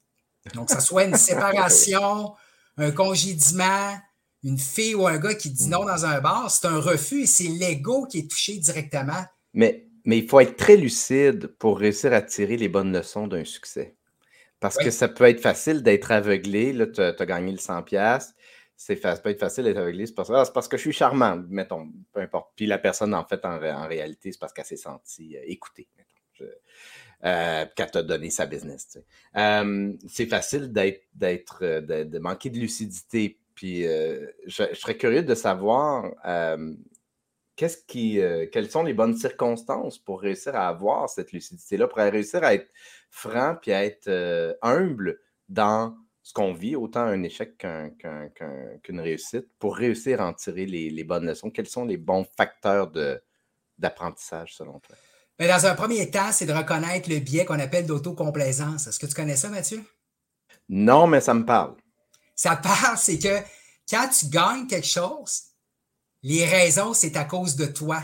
Donc, 0.54 0.70
que 0.70 0.76
ce 0.76 0.82
soit 0.82 1.06
une 1.06 1.18
séparation, 1.18 2.34
un 2.78 2.92
congédiement, 2.92 3.98
une 4.44 4.58
fille 4.58 4.96
ou 4.96 5.08
un 5.08 5.18
gars 5.18 5.36
qui 5.36 5.50
dit 5.50 5.68
non 5.68 5.86
dans 5.86 6.06
un 6.06 6.22
bar, 6.22 6.50
c'est 6.50 6.68
un 6.68 6.80
refus 6.80 7.24
et 7.24 7.28
c'est 7.28 7.48
l'ego 7.48 8.06
qui 8.06 8.20
est 8.20 8.30
touché 8.30 8.58
directement. 8.58 9.26
Mais, 9.54 9.88
mais 10.06 10.20
il 10.20 10.28
faut 10.28 10.40
être 10.40 10.56
très 10.56 10.78
lucide 10.78 11.48
pour 11.60 11.80
réussir 11.80 12.14
à 12.14 12.22
tirer 12.22 12.56
les 12.56 12.70
bonnes 12.70 12.94
leçons 12.94 13.28
d'un 13.28 13.44
succès. 13.44 13.98
Parce 14.60 14.78
que 14.78 14.92
ça 14.92 15.08
peut 15.08 15.26
être 15.26 15.42
facile 15.42 15.84
d'être 15.84 16.12
aveuglé. 16.12 16.74
Là, 16.74 16.88
tu 16.88 17.02
as, 17.02 17.26
gagné 17.26 17.52
le 17.52 17.58
100$. 17.58 18.34
C'est 18.76 18.96
ça 19.02 19.16
peut 19.18 19.30
être 19.30 19.40
facile 19.40 19.66
d'être 19.66 19.78
aveuglé. 19.78 20.06
C'est 20.06 20.16
parce, 20.16 20.30
ah, 20.32 20.44
parce, 20.54 20.68
que 20.68 20.78
je 20.78 20.82
suis 20.82 20.94
charmant, 20.94 21.42
mettons, 21.50 21.92
peu 22.14 22.22
importe. 22.22 22.52
Puis 22.56 22.66
la 22.66 22.78
personne, 22.78 23.14
en 23.14 23.26
fait, 23.26 23.44
en, 23.46 23.60
réalité, 23.88 24.32
c'est 24.32 24.40
parce 24.40 24.54
qu'elle 24.54 24.66
s'est 24.66 24.78
sentie 24.78 25.38
euh, 25.38 25.42
écoutée, 25.46 25.88
euh, 27.26 27.66
qu'elle 27.76 27.92
t'a 27.92 28.04
donné 28.04 28.30
sa 28.30 28.46
business. 28.46 28.98
Euh, 29.36 29.94
c'est 30.08 30.28
facile 30.28 30.72
d'être, 30.72 31.04
d'être, 31.14 31.64
de, 31.82 32.20
manquer 32.20 32.50
de 32.50 32.58
lucidité. 32.58 33.40
Puis 33.56 33.84
je, 33.84 34.74
serais 34.74 34.96
curieux 34.96 35.24
de 35.24 35.36
savoir 35.36 36.14
qu'est-ce 37.60 37.78
qui, 37.86 38.22
quelles 38.54 38.72
sont 38.72 38.84
les 38.84 38.94
bonnes 38.94 39.18
circonstances 39.18 39.98
pour 39.98 40.22
réussir 40.22 40.56
à 40.56 40.70
avoir 40.70 41.10
cette 41.10 41.34
lucidité-là, 41.34 41.90
pour 41.90 41.98
réussir 41.98 42.42
à 42.42 42.54
être 42.54 42.72
franc 43.10 43.58
puis 43.62 43.74
à 43.74 43.84
être 43.84 44.08
euh, 44.08 44.54
humble 44.62 45.20
dans 45.50 45.98
ce 46.24 46.32
qu'on 46.32 46.54
vit, 46.54 46.78
autant 46.78 47.02
un 47.02 47.22
échec 47.24 47.58
qu'une 47.58 49.00
réussite, 49.02 49.48
pour 49.60 49.76
réussir 49.76 50.22
à 50.22 50.28
en 50.28 50.34
tirer 50.34 50.66
les, 50.66 51.04
bonnes 51.04 51.26
leçons? 51.26 51.50
Quels 51.50 51.68
sont 51.68 51.84
les 51.84 51.98
bons 51.98 52.26
facteurs 52.38 52.92
d'apprentissage 53.78 54.56
selon 54.56 54.80
toi? 54.80 54.96
Ben, 55.38 55.50
dans 55.50 55.66
un 55.66 55.76
premier 55.76 56.10
temps, 56.10 56.32
c'est 56.32 56.46
de 56.46 56.54
reconnaître 56.54 57.10
le 57.10 57.20
biais 57.20 57.44
qu'on 57.44 57.60
appelle 57.60 57.86
d'autocomplaisance. 57.86 58.88
Est-ce 58.88 59.00
que 59.00 59.06
tu 59.06 59.14
connais 59.14 59.36
ça, 59.36 59.50
Mathieu? 59.50 59.84
Non, 60.70 61.08
mais 61.08 61.20
ça 61.20 61.34
me 61.34 61.46
parle. 61.46 61.76
Ça 62.36 62.56
parle, 62.64 62.98
c'est 62.98 63.20
que 63.20 63.40
quand 63.90 64.08
tu 64.10 64.28
gagnes 64.28 64.68
quelque 64.68 64.88
chose, 64.88 65.49
les 66.24 66.46
raisons, 66.46 66.94
c'est 66.94 67.16
à 67.18 67.26
cause 67.26 67.56
de 67.56 67.66
toi. 67.66 68.02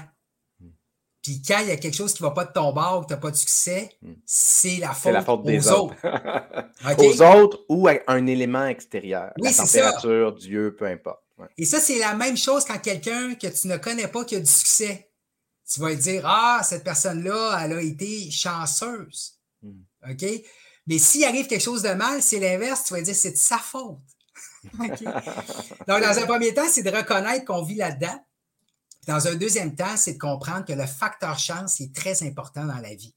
Puis 1.26 1.42
quand 1.42 1.58
il 1.58 1.70
y 1.70 1.72
a 1.72 1.78
quelque 1.78 1.96
chose 1.96 2.14
qui 2.14 2.22
ne 2.22 2.28
va 2.28 2.36
pas 2.36 2.46
de 2.46 2.52
ton 2.52 2.72
bord 2.72 3.00
ou 3.00 3.02
que 3.02 3.08
tu 3.08 3.14
n'as 3.14 3.20
pas 3.20 3.32
de 3.32 3.36
succès, 3.36 3.90
hmm. 4.04 4.14
c'est 4.28 4.78
la 4.78 4.94
faute, 4.94 5.12
la 5.12 5.24
faute 5.24 5.44
des 5.44 5.68
autres. 5.70 5.96
Aux 7.00 7.22
autres 7.24 7.66
ou 7.68 7.88
à 7.88 7.96
un 8.06 8.28
élément 8.28 8.68
extérieur. 8.68 9.34
la 9.38 9.52
température, 9.52 10.36
Dieu, 10.36 10.76
peu 10.78 10.86
importe. 10.86 11.24
Et 11.58 11.66
ça, 11.66 11.80
c'est 11.80 11.98
la 11.98 12.14
même 12.14 12.38
chose 12.38 12.64
quand 12.64 12.78
quelqu'un 12.78 13.34
que 13.34 13.48
tu 13.48 13.68
ne 13.68 13.78
connais 13.78 14.08
pas 14.08 14.24
qui 14.24 14.36
a 14.36 14.40
du 14.40 14.46
succès. 14.46 15.10
Tu 15.68 15.80
vas 15.80 15.96
dire 15.96 16.22
Ah, 16.26 16.62
cette 16.64 16.84
personne-là, 16.84 17.60
elle 17.64 17.74
a 17.74 17.82
été 17.82 18.30
chanceuse. 18.30 19.40
Hmm. 19.64 19.82
OK? 20.08 20.26
Mais 20.86 21.00
s'il 21.00 21.24
arrive 21.24 21.48
quelque 21.48 21.64
chose 21.64 21.82
de 21.82 21.90
mal, 21.90 22.22
c'est 22.22 22.40
l'inverse. 22.40 22.84
Tu 22.84 22.94
vas 22.94 23.02
dire 23.02 23.16
c'est 23.16 23.32
de 23.32 23.38
sa 23.38 23.58
faute. 23.58 23.98
Donc, 25.88 26.02
dans 26.02 26.20
un 26.20 26.26
premier 26.26 26.54
temps, 26.54 26.68
c'est 26.70 26.84
de 26.84 26.90
reconnaître 26.90 27.46
qu'on 27.46 27.64
vit 27.64 27.76
là-dedans. 27.76 28.24
Dans 29.08 29.28
un 29.28 29.36
deuxième 29.36 29.76
temps, 29.76 29.98
c'est 29.98 30.14
de 30.14 30.20
comprendre 30.20 30.66
que 30.66 30.74
le 30.74 30.86
facteur 30.86 31.38
chance 31.38 31.80
est 31.80 31.94
très 31.94 32.24
important 32.24 32.66
dans 32.66 32.80
la 32.80 32.96
vie. 32.96 33.14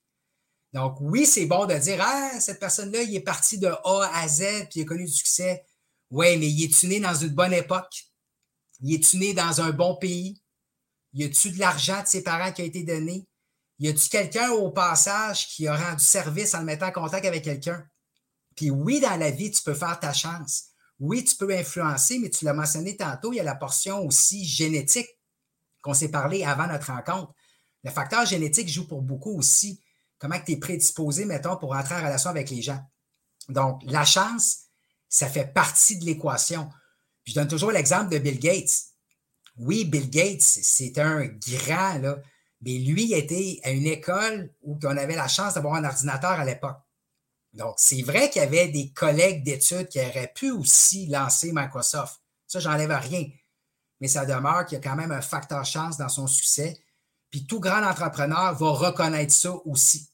Donc, 0.73 0.97
oui, 1.01 1.25
c'est 1.25 1.47
bon 1.47 1.67
de 1.67 1.75
dire 1.75 1.99
Ah, 2.01 2.39
cette 2.41 2.61
personne-là, 2.61 3.03
il 3.03 3.17
est 3.17 3.21
parti 3.21 3.59
de 3.59 3.69
A 3.69 4.11
à 4.15 4.29
Z, 4.29 4.69
puis 4.71 4.81
il 4.81 4.83
a 4.83 4.85
connu 4.85 5.05
du 5.05 5.13
succès. 5.13 5.65
Oui, 6.11 6.37
mais 6.37 6.49
il 6.49 6.65
est 6.65 6.85
né 6.85 7.01
dans 7.01 7.15
une 7.15 7.35
bonne 7.35 7.53
époque? 7.53 8.05
Il 8.81 8.95
est 8.95 9.15
né 9.15 9.35
dans 9.35 9.61
un 9.61 9.71
bon 9.71 9.97
pays? 9.97 10.41
Y 11.15 11.25
a-tu 11.25 11.51
de 11.51 11.59
l'argent 11.59 12.03
de 12.03 12.07
ses 12.07 12.23
parents 12.23 12.53
qui 12.53 12.63
a 12.63 12.65
été 12.65 12.83
donné? 12.83 13.27
Y 13.79 13.89
a-tu 13.89 14.09
quelqu'un 14.09 14.51
au 14.51 14.71
passage 14.71 15.49
qui 15.49 15.67
a 15.67 15.77
rendu 15.77 16.03
service 16.05 16.55
en 16.55 16.61
le 16.61 16.65
mettant 16.65 16.89
en 16.89 16.93
contact 16.93 17.25
avec 17.25 17.45
quelqu'un? 17.45 17.87
Puis 18.57 18.71
oui, 18.71 19.01
dans 19.01 19.17
la 19.17 19.31
vie, 19.31 19.51
tu 19.51 19.63
peux 19.63 19.75
faire 19.75 19.99
ta 20.01 20.13
chance. 20.13 20.68
Oui, 21.01 21.25
tu 21.25 21.37
peux 21.37 21.55
influencer, 21.55 22.19
mais 22.19 22.31
tu 22.31 22.45
l'as 22.45 22.55
mentionné 22.55 22.97
tantôt, 22.97 23.33
il 23.33 23.37
y 23.37 23.41
a 23.41 23.45
la 23.45 23.55
portion 23.55 24.05
aussi 24.05 24.45
génétique 24.45 25.09
qu'on 25.83 25.95
s'est 25.95 26.11
parlé 26.11 26.45
avant 26.45 26.67
notre 26.67 26.93
rencontre. 26.93 27.33
Le 27.85 27.91
facteur 27.91 28.27
génétique 28.27 28.69
joue 28.69 28.87
pour 28.87 29.03
beaucoup 29.03 29.39
aussi. 29.39 29.81
Comment 30.19 30.39
tu 30.45 30.53
es 30.53 30.57
prédisposé, 30.57 31.25
mettons, 31.25 31.57
pour 31.57 31.77
entrer 31.77 31.95
en 31.95 31.99
relation 31.99 32.31
avec 32.31 32.51
les 32.51 32.63
gens. 32.63 32.81
Donc, 33.49 33.81
la 33.85 34.05
chance, 34.05 34.65
ça 35.09 35.29
fait 35.29 35.53
partie 35.53 35.99
de 35.99 36.05
l'équation. 36.05 36.69
Je 37.25 37.35
donne 37.35 37.49
toujours 37.49 37.71
l'exemple 37.71 38.11
de 38.11 38.19
Bill 38.19 38.41
Gates. 38.41 38.89
Oui, 39.57 39.85
Bill 39.85 40.11
Gates, 40.11 40.43
c'est 40.43 40.99
un 40.99 41.27
grand, 41.27 42.01
mais 42.61 42.79
lui 42.79 43.13
était 43.13 43.61
à 43.63 43.71
une 43.71 43.87
école 43.87 44.53
où 44.63 44.79
on 44.83 44.97
avait 44.97 45.15
la 45.15 45.29
chance 45.29 45.55
d'avoir 45.55 45.75
un 45.75 45.85
ordinateur 45.85 46.33
à 46.33 46.45
l'époque. 46.45 46.79
Donc, 47.53 47.75
c'est 47.79 48.03
vrai 48.03 48.31
qu'il 48.31 48.43
y 48.43 48.45
avait 48.45 48.69
des 48.69 48.93
collègues 48.93 49.43
d'études 49.43 49.89
qui 49.89 50.01
auraient 50.01 50.33
pu 50.35 50.51
aussi 50.51 51.07
lancer 51.07 51.51
Microsoft. 51.53 52.21
Ça, 52.47 52.61
j'enlève 52.61 52.91
rien 52.91 53.27
mais 54.01 54.09
ça 54.09 54.25
demeure 54.25 54.65
qu'il 54.67 54.77
y 54.77 54.81
a 54.81 54.83
quand 54.83 54.97
même 54.97 55.11
un 55.11 55.21
facteur 55.21 55.65
chance 55.65 55.97
dans 55.97 56.09
son 56.09 56.27
succès. 56.27 56.81
Puis 57.31 57.47
tout 57.47 57.61
grand 57.61 57.83
entrepreneur 57.85 58.55
va 58.55 58.71
reconnaître 58.71 59.33
ça 59.33 59.55
aussi. 59.65 60.09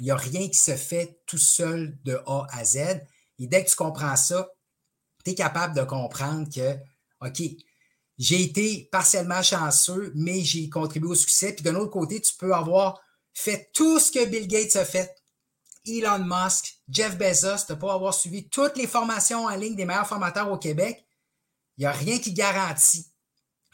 Il 0.00 0.04
n'y 0.04 0.10
a 0.10 0.16
rien 0.16 0.48
qui 0.48 0.58
se 0.58 0.76
fait 0.76 1.20
tout 1.26 1.38
seul 1.38 1.98
de 2.04 2.20
A 2.26 2.46
à 2.50 2.64
Z. 2.64 3.02
Et 3.38 3.46
dès 3.46 3.64
que 3.64 3.70
tu 3.70 3.76
comprends 3.76 4.16
ça, 4.16 4.48
tu 5.24 5.32
es 5.32 5.34
capable 5.34 5.74
de 5.74 5.82
comprendre 5.82 6.48
que, 6.52 6.76
OK, 7.20 7.42
j'ai 8.18 8.42
été 8.42 8.88
partiellement 8.90 9.42
chanceux, 9.42 10.12
mais 10.14 10.40
j'ai 10.40 10.68
contribué 10.68 11.10
au 11.10 11.14
succès. 11.14 11.52
Puis 11.52 11.62
d'un 11.62 11.76
autre 11.76 11.90
côté, 11.90 12.20
tu 12.20 12.34
peux 12.36 12.54
avoir 12.54 13.00
fait 13.32 13.70
tout 13.72 14.00
ce 14.00 14.10
que 14.10 14.24
Bill 14.24 14.48
Gates 14.48 14.76
a 14.76 14.84
fait. 14.84 15.14
Elon 15.88 16.24
Musk, 16.24 16.80
Jeff 16.88 17.16
Bezos, 17.16 17.66
tu 17.66 17.76
peux 17.76 17.88
avoir 17.88 18.14
suivi 18.14 18.48
toutes 18.48 18.76
les 18.76 18.86
formations 18.86 19.44
en 19.44 19.56
ligne 19.56 19.76
des 19.76 19.84
meilleurs 19.84 20.06
formateurs 20.06 20.50
au 20.50 20.58
Québec. 20.58 21.06
Il 21.76 21.82
n'y 21.82 21.86
a 21.86 21.92
rien 21.92 22.18
qui 22.18 22.32
garantit 22.32 23.06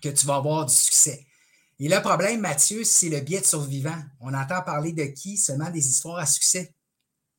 que 0.03 0.09
tu 0.09 0.27
vas 0.27 0.37
avoir 0.37 0.67
du 0.67 0.75
succès. 0.75 1.27
Et 1.79 1.89
le 1.89 2.01
problème, 2.01 2.41
Mathieu, 2.41 2.85
c'est 2.85 3.09
le 3.09 3.21
biais 3.21 3.41
de 3.41 3.47
survivant. 3.47 4.01
On 4.21 4.33
entend 4.33 4.63
parler 4.63 4.93
de 4.93 5.05
qui? 5.05 5.37
Seulement 5.37 5.71
des 5.71 5.89
histoires 5.89 6.19
à 6.19 6.27
succès. 6.27 6.75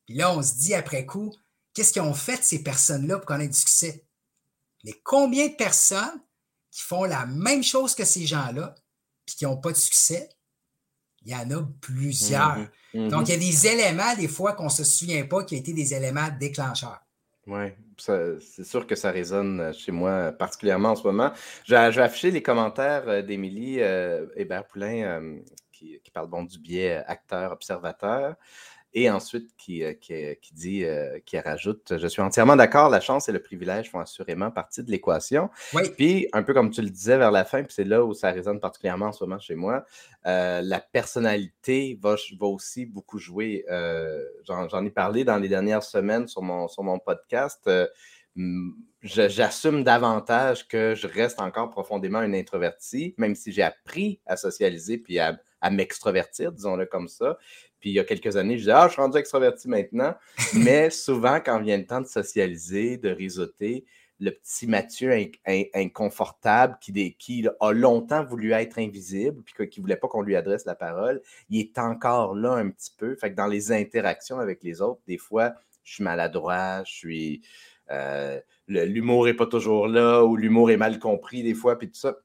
Puis 0.04 0.14
là, 0.14 0.32
on 0.32 0.42
se 0.42 0.54
dit 0.54 0.74
après 0.74 1.06
coup, 1.06 1.32
qu'est-ce 1.72 1.92
qu'ils 1.92 2.02
ont 2.02 2.14
fait 2.14 2.42
ces 2.44 2.62
personnes-là 2.62 3.18
pour 3.18 3.26
qu'on 3.26 3.40
ait 3.40 3.48
du 3.48 3.58
succès? 3.58 4.04
Mais 4.84 4.92
combien 5.04 5.48
de 5.48 5.54
personnes 5.54 6.20
qui 6.70 6.82
font 6.82 7.04
la 7.04 7.26
même 7.26 7.64
chose 7.64 7.94
que 7.94 8.04
ces 8.04 8.26
gens-là, 8.26 8.74
puis 9.24 9.36
qui 9.36 9.44
n'ont 9.44 9.56
pas 9.56 9.72
de 9.72 9.76
succès? 9.76 10.28
Il 11.26 11.32
y 11.32 11.34
en 11.34 11.50
a 11.50 11.68
plusieurs. 11.80 12.56
Mm-hmm. 12.58 12.68
Mm-hmm. 12.94 13.08
Donc, 13.10 13.28
il 13.28 13.32
y 13.32 13.34
a 13.34 13.38
des 13.38 13.66
éléments, 13.66 14.14
des 14.16 14.28
fois, 14.28 14.52
qu'on 14.52 14.64
ne 14.64 14.70
se 14.70 14.84
souvient 14.84 15.26
pas 15.26 15.44
qui 15.44 15.56
ont 15.56 15.58
été 15.58 15.72
des 15.72 15.92
éléments 15.92 16.28
déclencheurs. 16.38 17.00
Oui, 17.46 17.66
c'est 17.98 18.64
sûr 18.64 18.86
que 18.86 18.96
ça 18.96 19.10
résonne 19.10 19.72
chez 19.72 19.92
moi 19.92 20.32
particulièrement 20.32 20.90
en 20.90 20.96
ce 20.96 21.04
moment. 21.04 21.30
Je, 21.64 21.74
vais 21.74 22.02
afficher 22.02 22.32
les 22.32 22.42
commentaires 22.42 23.22
d'Émilie 23.22 23.78
Hébert-Poulain 24.34 25.36
qui, 25.70 26.00
qui, 26.02 26.10
parle 26.10 26.26
bon 26.26 26.42
du 26.42 26.58
biais 26.58 27.04
acteur-observateur. 27.06 28.34
Et 28.98 29.10
ensuite, 29.10 29.50
qui, 29.58 29.84
euh, 29.84 29.92
euh, 30.10 30.34
qui, 30.40 30.54
dit, 30.54 30.82
euh, 30.86 31.18
qui 31.26 31.38
rajoute 31.38 31.98
Je 31.98 32.06
suis 32.06 32.22
entièrement 32.22 32.56
d'accord, 32.56 32.88
la 32.88 33.02
chance 33.02 33.28
et 33.28 33.32
le 33.32 33.42
privilège 33.42 33.90
font 33.90 34.00
assurément 34.00 34.50
partie 34.50 34.82
de 34.82 34.90
l'équation. 34.90 35.50
Puis, 35.98 36.28
un 36.32 36.42
peu 36.42 36.54
comme 36.54 36.70
tu 36.70 36.80
le 36.80 36.88
disais 36.88 37.18
vers 37.18 37.30
la 37.30 37.44
fin, 37.44 37.62
puis 37.62 37.74
c'est 37.74 37.84
là 37.84 38.02
où 38.02 38.14
ça 38.14 38.30
résonne 38.30 38.58
particulièrement 38.58 39.08
en 39.08 39.12
ce 39.12 39.22
moment 39.22 39.38
chez 39.38 39.54
moi, 39.54 39.84
la 40.24 40.80
personnalité 40.80 41.98
va, 42.00 42.16
va, 42.40 42.46
aussi 42.46 42.86
beaucoup 42.86 43.18
jouer. 43.18 43.66
J'en 44.46 44.86
ai 44.86 44.90
parlé 44.90 45.24
dans 45.24 45.36
les 45.36 45.50
dernières 45.50 45.82
semaines 45.82 46.26
sur 46.26 46.40
mon, 46.40 46.66
sur 46.66 46.82
mon 46.82 46.98
podcast. 46.98 47.68
J'assume 49.02 49.84
davantage 49.84 50.68
que 50.68 50.94
je 50.94 51.06
reste 51.06 51.38
encore 51.38 51.68
profondément 51.68 52.18
un 52.18 52.32
introverti, 52.32 53.14
même 53.18 53.34
si 53.34 53.52
j'ai 53.52 53.62
appris 53.62 54.20
à 54.24 54.38
socialiser 54.38 54.96
puis 54.96 55.18
à, 55.18 55.38
à 55.60 55.70
m'extrovertir, 55.70 56.52
disons-le 56.52 56.86
comme 56.86 57.08
ça. 57.08 57.38
Puis 57.80 57.90
il 57.90 57.92
y 57.94 57.98
a 57.98 58.04
quelques 58.04 58.36
années, 58.36 58.54
je 58.54 58.62
disais, 58.62 58.72
ah, 58.72 58.86
je 58.88 58.92
suis 58.92 59.02
rendu 59.02 59.18
extraverti 59.18 59.68
maintenant. 59.68 60.14
Mais 60.54 60.90
souvent, 60.90 61.40
quand 61.40 61.60
vient 61.60 61.76
le 61.76 61.86
temps 61.86 62.00
de 62.00 62.06
socialiser, 62.06 62.96
de 62.96 63.10
risoter, 63.10 63.84
le 64.18 64.30
petit 64.30 64.66
Mathieu 64.66 65.12
inconfortable 65.74 66.78
qui, 66.80 67.14
qui, 67.16 67.46
a 67.60 67.72
longtemps 67.72 68.24
voulu 68.24 68.52
être 68.52 68.78
invisible, 68.78 69.42
puis 69.42 69.68
qui 69.68 69.80
ne 69.80 69.82
voulait 69.82 69.96
pas 69.96 70.08
qu'on 70.08 70.22
lui 70.22 70.36
adresse 70.36 70.64
la 70.64 70.74
parole, 70.74 71.20
il 71.50 71.60
est 71.60 71.78
encore 71.78 72.34
là 72.34 72.52
un 72.52 72.70
petit 72.70 72.92
peu. 72.96 73.14
Fait 73.16 73.30
que 73.30 73.36
dans 73.36 73.46
les 73.46 73.72
interactions 73.72 74.38
avec 74.38 74.62
les 74.62 74.80
autres, 74.80 75.02
des 75.06 75.18
fois, 75.18 75.52
je 75.82 75.94
suis 75.94 76.04
maladroit, 76.04 76.82
je 76.84 76.92
suis. 76.92 77.42
Euh, 77.90 78.40
l'humour 78.66 79.26
n'est 79.26 79.34
pas 79.34 79.46
toujours 79.46 79.86
là, 79.86 80.24
ou 80.24 80.36
l'humour 80.36 80.70
est 80.70 80.76
mal 80.76 80.98
compris 80.98 81.42
des 81.42 81.54
fois, 81.54 81.78
puis 81.78 81.88
tout 81.88 81.98
ça. 81.98 82.16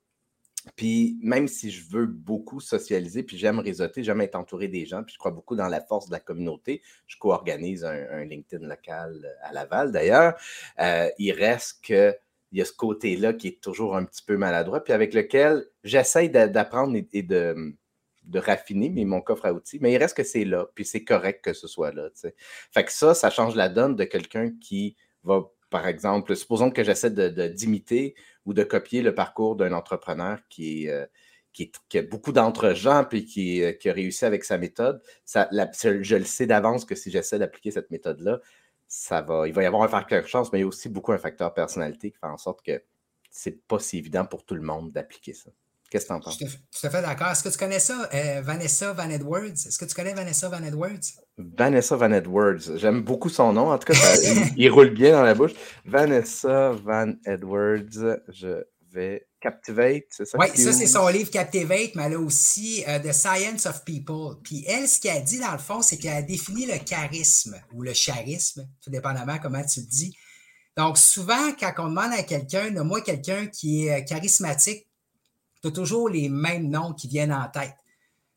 Puis 0.76 1.18
même 1.22 1.48
si 1.48 1.72
je 1.72 1.90
veux 1.90 2.06
beaucoup 2.06 2.60
socialiser, 2.60 3.24
puis 3.24 3.38
j'aime 3.38 3.60
réseauter, 3.60 4.04
j'aime 4.04 4.22
être 4.22 4.36
entouré 4.36 4.68
des 4.68 4.86
gens, 4.86 5.04
puis 5.04 5.14
je 5.14 5.20
crois 5.20 5.32
beaucoup 5.32 5.56
dans 5.56 5.68
la 5.68 5.82
force 5.82 6.08
de 6.08 6.12
la 6.12 6.20
communauté, 6.20 6.82
je 7.08 7.18
co-organise 7.18 7.84
un, 7.86 8.24
LinkedIn 8.26 8.68
local 8.68 9.22
euh, 9.24 9.48
à 9.48 9.54
Laval 9.54 9.92
d'ailleurs, 9.92 10.36
euh, 10.80 11.10
il 11.18 11.32
reste 11.32 11.84
que 11.84 12.16
il 12.52 12.60
y 12.60 12.62
a 12.62 12.66
ce 12.66 12.74
côté-là 12.74 13.34
qui 13.34 13.48
est 13.48 13.62
toujours 13.62 13.96
un 13.96 14.04
petit 14.04 14.24
peu 14.24 14.36
maladroit, 14.38 14.84
puis 14.84 14.94
avec 14.94 15.14
lequel 15.14 15.66
j'essaye 15.84 16.30
d'apprendre 16.30 16.98
et, 17.14 17.24
de, 17.24 17.74
de, 18.26 18.40
raffiner 18.40 18.90
mais 18.90 19.06
mon 19.06 19.22
coffre 19.22 19.46
à 19.46 19.54
outils, 19.54 19.80
mais 19.80 19.94
il 19.94 19.98
reste 19.98 20.18
que 20.18 20.24
c'est 20.24 20.44
là, 20.44 20.68
puis 20.76 20.84
c'est 20.84 21.04
correct 21.04 21.44
que 21.44 21.54
ce 21.54 21.68
soit 21.68 21.94
là. 21.94 22.10
Fait 22.72 22.84
que 22.84 22.92
ça, 22.92 23.14
ça 23.14 23.30
change 23.30 23.56
la 23.56 23.70
donne 23.70 23.96
de 23.96 24.04
quelqu'un 24.04 24.52
qui 24.60 24.98
va, 25.24 25.50
par 25.70 25.88
exemple, 25.88 26.36
supposons 26.36 26.72
que 26.72 26.84
j'essaie 26.84 27.12
d'imiter 27.12 28.10
de, 28.10 28.16
ou 28.46 28.54
de 28.54 28.64
copier 28.64 29.02
le 29.02 29.14
parcours 29.14 29.56
d'un 29.56 29.74
entrepreneur 29.74 30.40
qui, 30.50 30.90
euh, 30.90 31.06
a 31.96 32.02
beaucoup 32.04 32.32
d'entre-gens 32.32 33.06
puis 33.06 33.26
qui, 33.26 33.64
euh, 33.64 33.74
qui, 33.74 33.90
a 33.90 33.94
réussi 33.94 34.26
avec 34.26 34.44
sa 34.44 34.58
méthode. 34.58 35.02
Je 35.26 36.16
le 36.16 36.24
sais 36.24 36.48
d'avance 36.48 36.86
que 36.86 36.96
si 36.96 37.12
j'essaie 37.12 37.40
d'appliquer 37.40 37.72
cette 37.72 37.92
méthode-là, 37.92 38.40
ça 38.88 39.22
va, 39.22 39.48
il 39.48 39.54
va 39.54 39.64
y 39.64 39.66
avoir 39.66 39.84
un 39.84 39.88
facteur 39.88 40.28
chance, 40.28 40.52
mais 40.52 40.60
il 40.60 40.62
y 40.62 40.66
a 40.66 40.68
aussi 40.68 40.90
beaucoup 40.90 41.14
un 41.14 41.18
facteur 41.18 41.54
personnalité 41.54 42.12
qui 42.12 42.18
fait 42.18 42.28
en 42.28 42.38
sorte 42.38 42.62
que 42.62 42.82
c'est 43.30 43.66
pas 43.68 43.80
si 43.80 43.98
évident 43.98 44.26
pour 44.26 44.46
tout 44.46 44.56
le 44.56 44.62
monde 44.62 44.92
d'appliquer 44.92 45.34
ça. 45.34 45.52
Qu'est-ce 45.92 46.06
que 46.06 46.08
tu 46.08 46.14
en 46.14 46.20
penses? 46.22 46.40
Je 46.40 46.88
à 46.88 46.90
fait 46.90 47.02
d'accord. 47.02 47.28
Est-ce 47.28 47.44
que 47.44 47.50
tu 47.50 47.58
connais 47.58 47.80
ça, 47.80 48.10
euh, 48.14 48.42
Vanessa 48.42 48.94
Van 48.94 49.10
Edwards? 49.10 49.52
Est-ce 49.52 49.78
que 49.78 49.84
tu 49.84 49.94
connais 49.94 50.14
Vanessa 50.14 50.48
Van 50.48 50.64
Edwards? 50.64 51.02
Vanessa 51.38 51.98
Van 51.98 52.14
Edwards. 52.14 52.78
J'aime 52.78 53.02
beaucoup 53.02 53.28
son 53.28 53.52
nom. 53.52 53.72
En 53.72 53.78
tout 53.78 53.92
cas, 53.92 54.16
il, 54.56 54.70
roule 54.70 54.92
bien 54.92 55.12
dans 55.12 55.24
la 55.24 55.34
bouche. 55.34 55.52
Vanessa 55.84 56.72
Van 56.72 57.12
Edwards. 57.26 58.20
Je 58.30 58.64
vais. 58.94 59.28
Captivate, 59.42 60.04
c'est 60.12 60.26
ça? 60.26 60.38
Oui, 60.38 60.48
ça, 60.56 60.72
c'est 60.72 60.86
son 60.86 61.08
livre 61.08 61.32
Captivate, 61.32 61.96
mais 61.96 62.04
elle 62.04 62.14
a 62.14 62.20
aussi 62.20 62.84
euh, 62.88 63.00
The 63.00 63.12
Science 63.12 63.66
of 63.66 63.84
People. 63.84 64.36
Puis 64.44 64.64
elle, 64.68 64.88
ce 64.88 65.00
qu'elle 65.00 65.18
a 65.18 65.20
dit, 65.20 65.40
dans 65.40 65.52
le 65.52 65.58
fond, 65.58 65.82
c'est 65.82 65.98
qu'elle 65.98 66.16
a 66.16 66.22
défini 66.22 66.68
le 66.68 66.78
charisme 66.78 67.60
ou 67.74 67.82
le 67.82 67.92
charisme, 67.92 68.70
tout 68.84 68.92
dépendamment 68.92 69.40
comment 69.42 69.64
tu 69.66 69.80
le 69.80 69.88
dis. 69.88 70.16
Donc, 70.78 71.00
souvent, 71.00 71.54
quand 71.60 71.74
on 71.80 71.90
demande 71.90 72.14
à 72.14 72.22
quelqu'un, 72.22 72.70
moi 72.84 73.02
quelqu'un 73.02 73.48
qui 73.48 73.88
est 73.88 74.02
euh, 74.02 74.06
charismatique, 74.06 74.86
tu 75.62 75.68
as 75.68 75.72
toujours 75.72 76.10
les 76.10 76.30
mêmes 76.30 76.70
noms 76.70 76.94
qui 76.94 77.08
viennent 77.08 77.34
en 77.34 77.48
tête. 77.50 77.76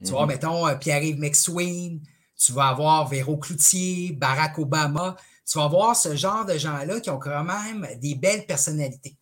Tu 0.04 0.10
vois, 0.10 0.22
mhm. 0.22 0.28
mettons, 0.28 0.66
euh, 0.66 0.74
Pierre-Yves 0.74 1.18
McSween, 1.18 2.00
tu 2.37 2.52
vas 2.52 2.68
avoir 2.68 3.08
Véro 3.08 3.37
Cloutier, 3.37 4.12
Barack 4.12 4.58
Obama, 4.58 5.16
tu 5.50 5.58
vas 5.58 5.64
avoir 5.64 5.96
ce 5.96 6.16
genre 6.16 6.44
de 6.44 6.58
gens-là 6.58 7.00
qui 7.00 7.10
ont 7.10 7.18
quand 7.18 7.44
même 7.44 7.87
des 8.00 8.14
belles 8.14 8.46
personnalités. 8.46 9.16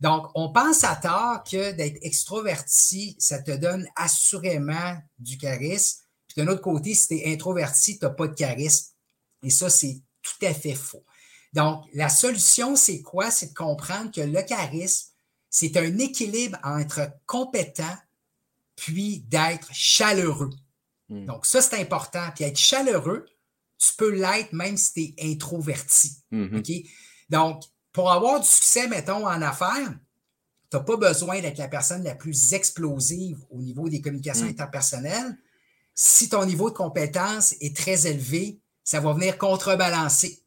Donc, 0.00 0.28
on 0.34 0.50
pense 0.50 0.82
à 0.84 0.96
tort 0.96 1.44
que 1.44 1.72
d'être 1.72 1.98
extroverti, 2.02 3.16
ça 3.18 3.40
te 3.42 3.50
donne 3.50 3.86
assurément 3.96 4.96
du 5.18 5.36
charisme. 5.36 6.00
Puis 6.26 6.42
d'un 6.42 6.50
autre 6.50 6.62
côté, 6.62 6.94
si 6.94 7.08
tu 7.08 7.14
es 7.16 7.32
introverti, 7.32 7.98
tu 7.98 8.04
n'as 8.04 8.10
pas 8.10 8.28
de 8.28 8.34
charisme. 8.34 8.92
Et 9.42 9.50
ça, 9.50 9.68
c'est 9.68 10.00
tout 10.22 10.46
à 10.46 10.54
fait 10.54 10.74
faux. 10.74 11.04
Donc, 11.52 11.84
la 11.92 12.08
solution, 12.08 12.76
c'est 12.76 13.02
quoi? 13.02 13.30
C'est 13.30 13.48
de 13.48 13.54
comprendre 13.54 14.10
que 14.10 14.20
le 14.20 14.42
charisme, 14.42 15.09
c'est 15.50 15.76
un 15.76 15.98
équilibre 15.98 16.56
entre 16.62 17.10
compétent 17.26 17.96
puis 18.76 19.20
d'être 19.28 19.68
chaleureux. 19.72 20.50
Hmm. 21.08 21.26
Donc, 21.26 21.44
ça, 21.44 21.60
c'est 21.60 21.78
important. 21.78 22.30
Puis 22.34 22.44
être 22.44 22.58
chaleureux, 22.58 23.26
tu 23.76 23.92
peux 23.98 24.12
l'être 24.12 24.52
même 24.52 24.76
si 24.76 24.92
tu 24.92 25.00
es 25.00 25.32
introverti. 25.32 26.12
Mm-hmm. 26.32 26.88
Donc, 27.30 27.64
pour 27.92 28.10
avoir 28.10 28.40
du 28.40 28.46
succès, 28.46 28.86
mettons, 28.88 29.26
en 29.26 29.42
affaires, 29.42 29.94
tu 30.70 30.76
n'as 30.76 30.82
pas 30.82 30.96
besoin 30.96 31.40
d'être 31.40 31.58
la 31.58 31.68
personne 31.68 32.04
la 32.04 32.14
plus 32.14 32.52
explosive 32.52 33.38
au 33.50 33.60
niveau 33.60 33.88
des 33.88 34.00
communications 34.00 34.46
hmm. 34.46 34.50
interpersonnelles. 34.50 35.36
Si 35.94 36.28
ton 36.28 36.46
niveau 36.46 36.70
de 36.70 36.76
compétence 36.76 37.54
est 37.60 37.76
très 37.76 38.06
élevé, 38.06 38.60
ça 38.84 39.00
va 39.00 39.12
venir 39.12 39.36
contrebalancer. 39.36 40.44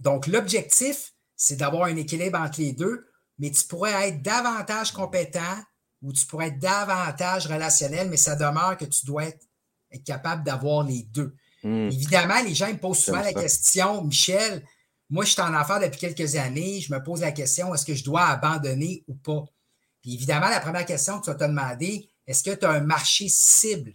Donc, 0.00 0.26
l'objectif, 0.26 1.14
c'est 1.36 1.56
d'avoir 1.56 1.84
un 1.84 1.96
équilibre 1.96 2.38
entre 2.40 2.60
les 2.60 2.72
deux 2.72 3.06
mais 3.42 3.50
tu 3.50 3.64
pourrais 3.64 4.08
être 4.08 4.22
davantage 4.22 4.92
compétent 4.92 5.56
ou 6.00 6.12
tu 6.12 6.24
pourrais 6.26 6.46
être 6.46 6.60
davantage 6.60 7.48
relationnel, 7.48 8.08
mais 8.08 8.16
ça 8.16 8.36
demeure 8.36 8.76
que 8.78 8.84
tu 8.84 9.04
dois 9.04 9.24
être, 9.24 9.44
capable 10.06 10.44
d'avoir 10.44 10.84
les 10.84 11.02
deux. 11.02 11.34
Hmm. 11.62 11.88
Évidemment, 11.88 12.40
les 12.42 12.54
gens 12.54 12.68
me 12.68 12.78
posent 12.78 13.00
souvent 13.00 13.20
la 13.20 13.34
question, 13.34 14.02
Michel, 14.04 14.64
moi, 15.10 15.24
je 15.26 15.32
suis 15.32 15.42
en 15.42 15.52
affaires 15.52 15.80
depuis 15.80 16.00
quelques 16.00 16.36
années, 16.36 16.80
je 16.80 16.94
me 16.94 17.02
pose 17.02 17.20
la 17.20 17.32
question, 17.32 17.74
est-ce 17.74 17.84
que 17.84 17.94
je 17.94 18.04
dois 18.04 18.22
abandonner 18.22 19.04
ou 19.08 19.14
pas? 19.14 19.44
Puis 20.00 20.14
évidemment, 20.14 20.48
la 20.48 20.60
première 20.60 20.86
question 20.86 21.18
que 21.18 21.24
tu 21.24 21.30
vas 21.30 21.36
te 21.36 21.44
demander, 21.44 22.08
est-ce 22.26 22.44
que 22.44 22.54
tu 22.54 22.64
as 22.64 22.70
un 22.70 22.80
marché 22.80 23.28
cible 23.28 23.92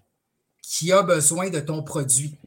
qui 0.62 0.92
a 0.92 1.02
besoin 1.02 1.50
de 1.50 1.62
ton 1.62 1.82
produit? 1.84 2.38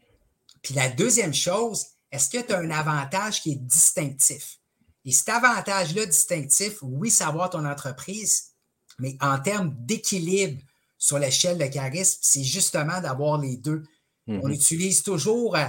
Puis 0.62 0.74
la 0.74 0.90
deuxième 0.90 1.34
chose, 1.34 1.86
est-ce 2.12 2.28
que 2.28 2.46
tu 2.46 2.52
as 2.52 2.58
un 2.58 2.70
avantage 2.70 3.40
qui 3.40 3.52
est 3.52 3.60
distinctif? 3.60 4.59
Et 5.04 5.12
cet 5.12 5.30
avantage-là 5.30 6.06
distinctif, 6.06 6.78
oui, 6.82 7.10
savoir 7.10 7.50
ton 7.50 7.64
entreprise, 7.64 8.50
mais 8.98 9.16
en 9.20 9.38
termes 9.38 9.74
d'équilibre 9.78 10.60
sur 10.98 11.18
l'échelle 11.18 11.58
de 11.58 11.64
charisme, 11.64 12.18
c'est 12.20 12.44
justement 12.44 13.00
d'avoir 13.00 13.38
les 13.38 13.56
deux. 13.56 13.82
On 14.26 14.46
mhm. 14.48 14.52
utilise 14.52 15.02
toujours 15.02 15.56
euh, 15.56 15.66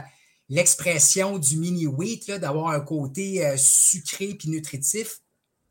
l'expression 0.50 1.39
du 1.39 1.58
mini-wheat, 1.58 2.32
d'avoir 2.32 2.67
un 2.67 2.82
côté 2.82 3.46
euh, 3.46 3.56
sucré 3.58 4.36
puis 4.36 4.50
nutritif, 4.50 5.22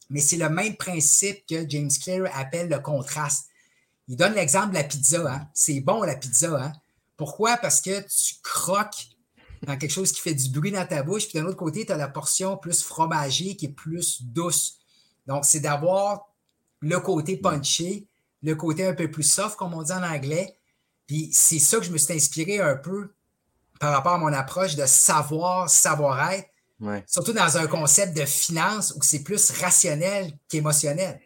mais 0.08 0.20
c'est 0.20 0.38
le 0.38 0.48
même 0.48 0.76
principe 0.76 1.46
que 1.46 1.68
James 1.68 1.90
Clear 2.02 2.28
appelle 2.34 2.68
le 2.68 2.80
contraste. 2.80 3.46
Il 4.08 4.16
donne 4.16 4.34
l'exemple 4.34 4.70
de 4.70 4.74
la 4.74 4.84
pizza. 4.84 5.32
Hein. 5.32 5.48
C'est 5.54 5.80
bon 5.80 6.02
la 6.02 6.16
pizza. 6.16 6.60
Hein. 6.60 6.72
Pourquoi? 7.16 7.56
Parce 7.58 7.80
que 7.80 8.00
tu 8.00 8.34
croques 8.42 9.06
dans 9.62 9.76
quelque 9.76 9.90
chose 9.90 10.12
qui 10.12 10.20
fait 10.20 10.34
du 10.34 10.48
bruit 10.50 10.72
dans 10.72 10.86
ta 10.86 11.02
bouche. 11.02 11.28
Puis 11.28 11.38
d'un 11.38 11.46
autre 11.46 11.56
côté, 11.56 11.84
tu 11.84 11.92
as 11.92 11.96
la 11.96 12.08
portion 12.08 12.56
plus 12.56 12.82
fromagée 12.82 13.56
qui 13.56 13.66
est 13.66 13.72
plus 13.72 14.22
douce. 14.22 14.78
Donc, 15.26 15.44
c'est 15.44 15.60
d'avoir 15.60 16.28
le 16.80 16.98
côté 16.98 17.36
punché, 17.36 18.06
le 18.42 18.54
côté 18.54 18.86
un 18.86 18.94
peu 18.94 19.10
plus 19.10 19.22
soft, 19.22 19.56
comme 19.56 19.74
on 19.74 19.82
dit 19.82 19.92
en 19.92 20.02
anglais. 20.02 20.56
Puis 21.06 21.30
c'est 21.32 21.58
ça 21.58 21.78
que 21.78 21.84
je 21.84 21.90
me 21.90 21.98
suis 21.98 22.14
inspiré 22.14 22.60
un 22.60 22.76
peu 22.76 23.12
par 23.78 23.92
rapport 23.92 24.12
à 24.12 24.18
mon 24.18 24.32
approche 24.32 24.76
de 24.76 24.86
savoir, 24.86 25.68
savoir-être. 25.68 26.48
Surtout 27.06 27.34
dans 27.34 27.58
un 27.58 27.66
concept 27.66 28.16
de 28.16 28.24
finance 28.24 28.94
où 28.96 29.02
c'est 29.02 29.22
plus 29.22 29.50
rationnel 29.50 30.32
qu'émotionnel. 30.48 31.20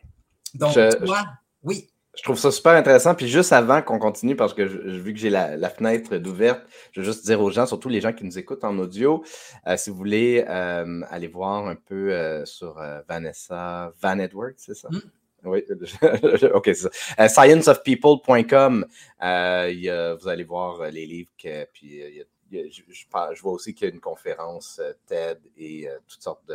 Donc, 0.55 0.75
toi, 1.05 1.25
oui. 1.63 1.89
Je 2.17 2.23
trouve 2.23 2.39
ça 2.39 2.51
super 2.51 2.73
intéressant. 2.73 3.15
Puis 3.15 3.29
juste 3.29 3.53
avant 3.53 3.83
qu'on 3.83 3.99
continue, 3.99 4.37
parce 4.37 4.55
que 4.55 4.63
vu 4.63 5.13
que 5.13 5.19
j'ai 5.19 5.31
la, 5.31 5.69
fenêtre 5.71 6.17
d'ouverte, 6.17 6.63
je 6.93 7.01
veux 7.01 7.07
juste 7.07 7.25
dire 7.25 7.41
aux 7.41 7.51
gens, 7.51 7.67
surtout 7.67 7.89
les 7.89 8.01
gens 8.01 8.13
qui 8.13 8.25
nous 8.25 8.39
écoutent 8.39 8.65
en 8.65 8.79
audio, 8.79 9.25
euh, 9.67 9.77
si 9.77 9.91
vous 9.91 9.97
voulez 9.97 10.45
euh, 10.49 11.03
aller 11.11 11.29
voir 11.29 11.67
un 11.67 11.77
peu 11.77 12.13
euh, 12.13 12.45
sur 12.45 12.81
Vanessa 13.09 13.93
Van 14.01 14.19
Edwards, 14.19 14.55
c'est 14.57 14.75
ça? 14.75 14.89
Mm. 14.91 15.01
Oui, 15.47 15.63
ok, 16.55 16.65
c'est 16.65 16.75
ça. 16.75 17.29
scienceofpeople.com, 17.29 18.87
vous 19.21 20.29
allez 20.29 20.45
voir 20.45 20.91
les 20.91 21.05
livres, 21.05 21.31
que, 21.37 21.67
puis 21.73 21.97
y 21.97 22.21
a 22.21 22.25
je, 22.53 23.43
vois 23.43 23.53
aussi 23.53 23.75
qu'il 23.75 23.89
y 23.89 23.91
a 23.91 23.95
une 23.95 24.01
conférence 24.01 24.81
TED 25.07 25.41
et 25.57 25.89
toutes 26.07 26.23
sortes 26.23 26.51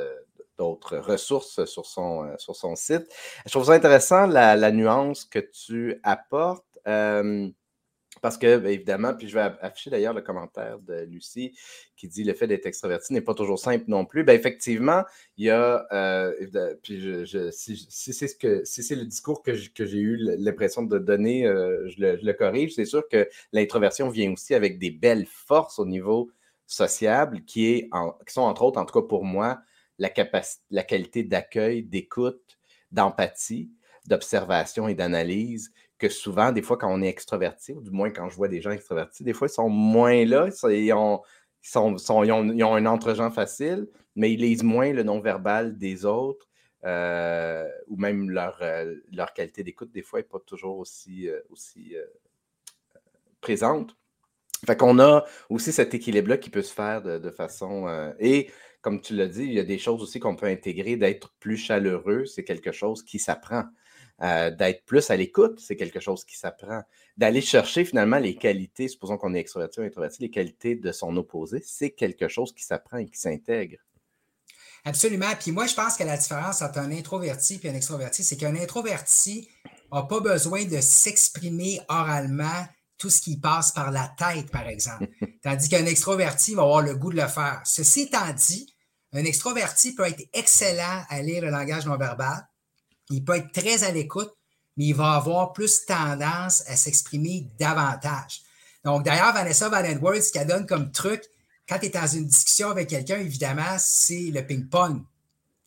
d'autres 0.60 0.98
ressources 0.98 1.66
sur 1.66 1.88
son, 1.88 2.38
sur 2.38 2.56
son 2.56 2.76
site. 2.76 3.08
Je 3.46 3.52
trouve 3.52 3.66
ça 3.66 3.74
intéressant 3.74 4.28
la, 4.28 4.72
nuance 4.72 5.26
que 5.26 5.40
tu 5.40 6.00
apportes. 6.04 6.66
Parce 8.22 8.38
que, 8.38 8.58
bien 8.58 8.72
évidemment, 8.72 9.14
puis 9.14 9.28
je 9.30 9.36
vais 9.36 9.52
afficher 9.62 9.90
d'ailleurs 9.90 10.14
le 10.14 10.22
commentaire 10.22 10.80
de 10.80 11.06
Lucie 11.06 11.58
qui 11.96 12.08
dit 12.08 12.24
le 12.24 12.34
fait 12.34 12.48
d'être 12.48 12.66
extraverti 12.66 13.14
n'est 13.14 13.22
pas 13.22 13.34
toujours 13.34 13.60
simple 13.60 13.86
non 13.88 14.06
plus. 14.06 14.24
Bien, 14.24 14.34
effectivement, 14.34 15.04
il 15.38 15.46
y 15.46 15.50
a, 15.50 15.86
euh, 15.94 16.76
puis 16.82 17.00
je, 17.00 17.50
si, 17.52 17.88
c'est 17.90 18.28
ce 18.28 18.64
si 18.66 18.96
le 18.96 19.06
discours 19.06 19.42
que, 19.42 19.54
j'ai 19.54 20.00
eu 20.00 20.18
l'impression 20.38 20.84
de 20.84 20.98
donner, 20.98 21.46
euh, 21.46 21.88
je, 21.90 22.02
le, 22.22 22.34
corrige. 22.34 22.74
C'est 22.76 22.86
sûr 22.86 23.08
que 23.08 23.30
l'introversion 23.54 24.10
vient 24.10 24.34
aussi 24.34 24.54
avec 24.54 24.80
des 24.80 24.92
belles 24.92 25.28
forces 25.28 25.80
au 25.80 25.86
niveau 25.86 26.30
sociable 26.68 27.44
qui, 27.46 27.68
est 27.68 27.90
qui 28.28 28.34
sont 28.34 28.42
entre 28.42 28.64
autres, 28.64 28.80
en 28.80 28.86
tout 28.86 29.02
cas 29.02 29.08
pour 29.08 29.24
moi, 29.24 29.62
la, 30.00 30.10
la 30.72 30.84
qualité 30.84 31.24
d'accueil, 31.24 31.84
d'écoute, 31.84 32.58
d'empathie, 32.92 33.72
d'observation 34.08 34.88
et 34.88 34.96
d'analyse 34.96 35.72
que 36.00 36.10
souvent, 36.10 36.52
des 36.52 36.62
fois, 36.62 36.78
quand 36.78 36.92
on 36.92 37.02
est 37.02 37.10
extroverti, 37.10 37.74
ou 37.74 37.82
du 37.82 37.92
moins 37.92 38.10
quand 38.10 38.30
je 38.30 38.36
vois 38.36 38.48
des 38.48 38.62
gens 38.62 38.72
extrovertis, 38.72 39.24
des 39.24 39.34
fois, 39.34 39.48
ils 39.48 39.54
sont 39.54 39.70
moins 39.70 40.26
là, 40.26 40.48
ils, 40.70 40.94
ont, 40.94 41.22
sont, 41.62 42.24
ils, 42.24 42.32
ont, 42.32 42.76
un 42.76 42.86
entre 42.86 43.14
facile, 43.32 43.88
mais 44.16 44.32
ils 44.32 44.40
lisent 44.40 44.64
moins 44.64 44.94
le 44.94 45.04
non-verbal 45.04 45.78
des 45.78 46.06
autres, 46.06 46.48
euh, 46.86 47.68
ou 47.88 47.98
même 47.98 48.30
leur, 48.30 48.58
euh, 48.62 48.96
leur 49.12 49.34
qualité 49.34 49.64
d'écoute, 49.64 49.92
des 49.92 50.02
fois, 50.02 50.20
n'est 50.20 50.24
pas 50.24 50.40
toujours 50.40 50.78
aussi, 50.78 51.28
euh, 51.28 52.06
présente. 53.42 53.96
Fait 54.66 54.78
qu'on 54.78 55.00
a 55.00 55.26
aussi 55.50 55.72
cet 55.72 55.94
équilibre-là 55.94 56.38
qui 56.38 56.50
peut 56.50 56.62
se 56.62 56.74
faire 56.74 57.02
de, 57.02 57.18
de 57.18 57.30
façon. 57.30 57.88
et 58.20 58.50
comme 58.82 59.02
tu 59.02 59.16
l'as 59.16 59.28
dit, 59.28 59.44
il 59.44 59.54
y 59.54 59.60
a 59.60 59.64
des 59.64 59.78
choses 59.78 60.02
aussi 60.02 60.20
qu'on 60.20 60.36
peut 60.36 60.46
intégrer, 60.46 60.96
d'être 60.96 61.34
plus 61.40 61.58
chaleureux, 61.58 62.26
c'est 62.26 62.44
quelque 62.44 62.72
chose 62.72 63.04
qui 63.04 63.20
s'apprend. 63.20 63.64
Euh, 64.22 64.52
d'être 64.52 64.84
plus 64.86 65.10
à 65.12 65.16
l'écoute, 65.16 65.60
c'est 65.62 65.78
quelque 65.78 66.02
chose 66.02 66.26
qui 66.26 66.38
s'apprend. 66.38 66.84
D'aller 67.16 67.42
chercher 67.42 67.86
finalement 67.86 68.18
les 68.18 68.36
qualités, 68.36 68.90
supposons 68.90 69.18
qu'on 69.18 69.34
est 69.34 69.40
extroverti 69.40 69.80
ou 69.80 69.84
introverti, 69.84 70.22
les 70.22 70.30
qualités 70.30 70.76
de 70.76 70.92
son 70.92 71.16
opposé, 71.16 71.62
c'est 71.64 71.92
quelque 71.92 72.28
chose 72.28 72.54
qui 72.54 72.64
s'apprend 72.64 72.98
et 72.98 73.06
qui 73.06 73.18
s'intègre. 73.18 73.78
Absolument. 74.84 75.32
Puis 75.40 75.52
moi, 75.52 75.68
je 75.68 75.76
pense 75.76 75.96
que 75.96 76.04
la 76.04 76.18
différence 76.18 76.62
entre 76.62 76.80
un 76.80 76.92
introverti 76.92 77.60
et 77.64 77.70
un 77.70 77.76
extroverti, 77.76 78.24
c'est 78.24 78.38
qu'un 78.38 78.56
introverti 78.56 79.50
n'a 79.92 80.04
pas 80.04 80.20
besoin 80.20 80.66
de 80.66 80.80
s'exprimer 80.82 81.80
oralement 81.88 82.66
tout 83.00 83.10
ce 83.10 83.22
qui 83.22 83.40
passe 83.40 83.72
par 83.72 83.90
la 83.90 84.14
tête, 84.18 84.52
par 84.52 84.68
exemple. 84.68 85.08
Tandis 85.44 85.70
qu'un 85.70 85.86
extroverti 85.86 86.54
va 86.54 86.64
avoir 86.64 86.82
le 86.82 86.96
goût 86.96 87.12
de 87.12 87.20
le 87.20 87.28
faire. 87.28 87.62
Ceci 87.64 88.02
étant 88.02 88.32
dit, 88.34 88.76
un 89.14 89.24
extroverti 89.24 89.96
peut 89.96 90.06
être 90.06 90.24
excellent 90.34 91.04
à 91.10 91.22
lire 91.22 91.42
le 91.42 91.50
langage 91.50 91.86
non 91.86 91.98
verbal, 91.98 92.48
il 93.10 93.24
peut 93.24 93.38
être 93.38 93.52
très 93.52 93.84
à 93.84 93.92
l'écoute, 93.92 94.32
mais 94.78 94.86
il 94.88 94.96
va 94.96 95.14
avoir 95.14 95.54
plus 95.54 95.86
tendance 95.86 96.64
à 96.68 96.76
s'exprimer 96.76 97.48
davantage. 97.60 98.42
Donc, 98.84 99.04
d'ailleurs, 99.04 99.34
Vanessa 99.34 99.70
Van 99.70 99.82
ce 99.84 100.32
qu'elle 100.32 100.48
donne 100.48 100.66
comme 100.66 100.92
truc, 100.92 101.24
quand 101.68 101.80
tu 101.80 101.88
es 101.88 101.90
dans 101.90 102.08
une 102.08 102.28
discussion 102.28 102.70
avec 102.70 102.90
quelqu'un, 102.90 103.20
évidemment, 103.20 103.78
c'est 103.78 104.32
le 104.32 104.46
ping-pong. 104.46 105.04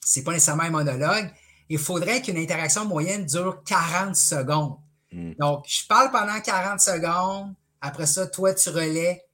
Ce 0.05 0.19
n'est 0.19 0.25
pas 0.25 0.33
nécessairement 0.33 0.65
un 0.65 0.71
monologue. 0.71 1.31
Il 1.69 1.79
faudrait 1.79 2.23
qu'une 2.23 2.39
interaction 2.39 2.85
moyenne 2.85 3.25
dure 3.25 3.63
40 3.65 4.17
secondes. 4.17 4.77
Hmm. 5.13 5.33
Donc, 5.39 5.65
je 5.69 5.87
parle 5.87 6.11
pendant 6.11 6.41
40 6.41 6.81
secondes. 6.81 7.55
Après 7.81 8.07
ça, 8.07 8.27
toi, 8.27 8.55
tu 8.55 8.69
relais. 8.71 9.25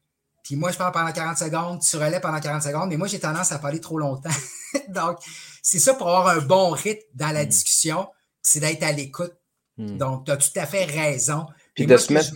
Puis 0.42 0.56
moi, 0.56 0.70
je 0.72 0.78
parle 0.78 0.92
pendant 0.92 1.12
40 1.12 1.38
secondes. 1.38 1.80
Tu 1.80 1.96
relais 1.96 2.20
pendant 2.20 2.40
40 2.40 2.62
secondes. 2.62 2.88
Mais 2.88 2.96
moi, 2.96 3.06
j'ai 3.06 3.20
tendance 3.20 3.52
à 3.52 3.58
parler 3.58 3.80
trop 3.80 3.98
longtemps. 3.98 4.30
Donc, 4.88 5.18
c'est 5.62 5.78
ça 5.78 5.94
pour 5.94 6.08
avoir 6.08 6.28
un 6.28 6.40
bon 6.40 6.70
rythme 6.70 7.06
dans 7.14 7.30
la 7.30 7.44
hmm. 7.44 7.48
discussion, 7.48 8.08
c'est 8.42 8.60
d'être 8.60 8.82
à 8.82 8.92
l'écoute. 8.92 9.34
Hmm. 9.76 9.96
Donc, 9.96 10.24
tu 10.24 10.32
as 10.32 10.36
tout 10.36 10.50
à 10.56 10.66
fait 10.66 10.84
raison. 10.84 11.46
Puis 11.74 11.86
de, 11.86 11.96
se 11.96 12.12
mettre, 12.12 12.32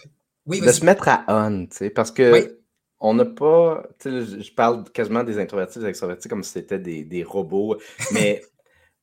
de 0.47 0.73
se 0.73 0.85
mettre 0.85 1.09
à 1.09 1.25
on, 1.27 1.67
tu 1.67 1.77
sais, 1.77 1.91
parce 1.91 2.13
que 2.13 2.63
on 3.05 3.15
n'a 3.15 3.25
pas, 3.25 3.83
tu 3.99 4.25
sais, 4.25 4.41
je 4.43 4.55
parle 4.55 4.85
quasiment 4.93 5.25
des 5.25 5.41
introvertis, 5.41 5.81
des 5.81 5.87
extrovertis 5.87 6.29
comme 6.29 6.45
si 6.45 6.53
c'était 6.53 6.79
des, 6.79 7.25
robots, 7.25 7.77
mais, 8.13 8.43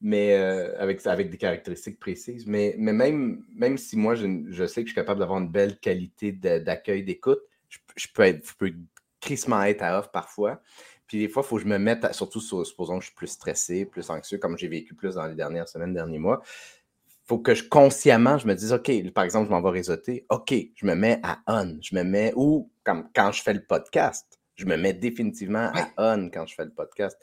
mais 0.01 0.37
euh, 0.37 0.79
avec, 0.79 1.05
avec 1.05 1.29
des 1.29 1.37
caractéristiques 1.37 1.99
précises. 1.99 2.45
Mais, 2.47 2.75
mais 2.77 2.93
même, 2.93 3.43
même 3.53 3.77
si 3.77 3.97
moi, 3.97 4.15
je, 4.15 4.25
sais 4.65 4.81
que 4.81 4.87
je 4.87 4.93
suis 4.93 4.95
capable 4.95 5.19
d'avoir 5.19 5.39
une 5.39 5.49
belle 5.49 5.79
qualité 5.79 6.31
d'accueil, 6.31 7.03
d'écoute, 7.03 7.41
je, 7.67 8.07
peux 8.13 8.23
être, 8.23 8.47
je 8.47 8.53
peux 8.55 8.73
crissement 9.19 9.61
être 9.63 9.83
à 9.83 9.99
off 9.99 10.11
parfois. 10.11 10.61
Puis 11.07 11.19
des 11.19 11.27
fois, 11.27 11.43
il 11.43 11.49
faut 11.49 11.55
que 11.57 11.63
je 11.63 11.67
me 11.67 11.79
mette, 11.79 12.13
surtout 12.13 12.39
supposons 12.39 12.99
que 12.99 13.01
je 13.01 13.07
suis 13.07 13.15
plus 13.15 13.27
stressé, 13.27 13.85
plus 13.85 14.09
anxieux, 14.09 14.37
comme 14.37 14.57
j'ai 14.57 14.67
vécu 14.67 14.93
plus 14.93 15.15
dans 15.15 15.25
les 15.25 15.35
dernières 15.35 15.67
semaines, 15.67 15.93
derniers 15.93 16.19
mois. 16.19 16.41
Il 16.43 17.27
faut 17.27 17.39
que 17.39 17.53
je 17.53 17.63
consciemment, 17.67 18.37
je 18.37 18.47
me 18.47 18.53
dise, 18.53 18.73
OK, 18.73 18.91
par 19.11 19.23
exemple, 19.23 19.47
je 19.47 19.51
m'en 19.51 19.61
vais 19.61 19.69
réseauter. 19.69 20.25
OK, 20.29 20.53
je 20.75 20.85
me 20.85 20.95
mets 20.95 21.19
à 21.23 21.39
on. 21.47 21.77
Je 21.81 21.95
me 21.95 22.03
mets, 22.03 22.31
ou 22.35 22.71
comme 22.83 23.09
quand 23.13 23.31
je 23.31 23.41
fais 23.41 23.53
le 23.53 23.63
podcast, 23.63 24.39
je 24.55 24.65
me 24.65 24.77
mets 24.77 24.93
définitivement 24.93 25.71
à 25.73 26.13
on 26.15 26.29
quand 26.29 26.45
je 26.45 26.55
fais 26.55 26.65
le 26.65 26.71
podcast. 26.71 27.17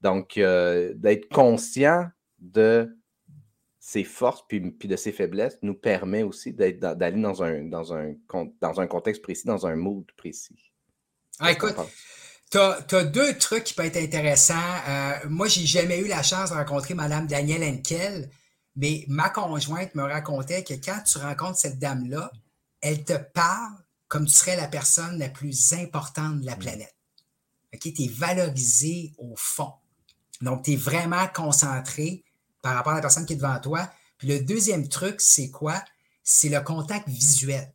Donc, 0.00 0.36
euh, 0.36 0.92
d'être 0.94 1.28
conscient 1.28 2.08
de 2.40 2.96
ses 3.78 4.04
forces 4.04 4.44
puis, 4.46 4.60
puis, 4.70 4.88
de 4.88 4.96
ses 4.96 5.12
faiblesses 5.12 5.58
nous 5.62 5.74
permet 5.74 6.22
aussi 6.22 6.52
d'aller 6.52 6.74
dans 7.20 7.42
un, 7.42 7.64
dans, 7.64 7.94
un, 7.94 8.14
dans 8.60 8.80
un 8.80 8.86
contexte 8.86 9.22
précis, 9.22 9.46
dans 9.46 9.66
un 9.66 9.74
mood 9.74 10.04
précis. 10.16 10.72
Ah, 11.38 11.52
écoute, 11.52 11.74
tu 12.50 12.58
as, 12.58 13.04
deux 13.04 13.38
trucs 13.38 13.64
qui 13.64 13.74
peuvent 13.74 13.86
être 13.86 13.96
intéressants. 13.96 14.54
Euh, 14.88 15.14
moi, 15.28 15.48
j'ai 15.48 15.64
jamais 15.64 15.98
eu 15.98 16.08
la 16.08 16.22
chance 16.22 16.50
de 16.50 16.54
rencontrer 16.54 16.94
Mme 16.94 17.26
Danielle 17.26 17.62
Henkel, 17.62 18.28
mais 18.76 19.04
ma 19.08 19.30
conjointe 19.30 19.94
me 19.94 20.02
racontait 20.02 20.62
que 20.62 20.74
quand 20.74 21.02
tu 21.04 21.18
rencontres 21.18 21.58
cette 21.58 21.78
dame-là, 21.78 22.30
elle 22.80 23.04
te 23.04 23.14
parle 23.14 23.72
comme 24.08 24.26
tu 24.26 24.32
serais 24.32 24.56
la 24.56 24.66
personne 24.66 25.18
la 25.18 25.28
plus 25.28 25.72
importante 25.72 26.40
de 26.40 26.46
la 26.46 26.56
mm. 26.56 26.58
planète. 26.58 26.96
Tu 27.80 27.88
es 27.88 28.08
valorisé 28.08 29.12
au 29.18 29.34
fond. 29.36 29.72
Donc, 30.40 30.64
tu 30.64 30.72
es 30.72 30.76
vraiment 30.76 31.28
concentré 31.28 32.24
par 32.62 32.74
rapport 32.74 32.92
à 32.92 32.96
la 32.96 33.02
personne 33.02 33.26
qui 33.26 33.34
est 33.34 33.36
devant 33.36 33.58
toi. 33.58 33.88
Puis 34.18 34.28
le 34.28 34.40
deuxième 34.40 34.88
truc, 34.88 35.20
c'est 35.20 35.50
quoi? 35.50 35.82
C'est 36.22 36.48
le 36.48 36.60
contact 36.60 37.08
visuel. 37.08 37.72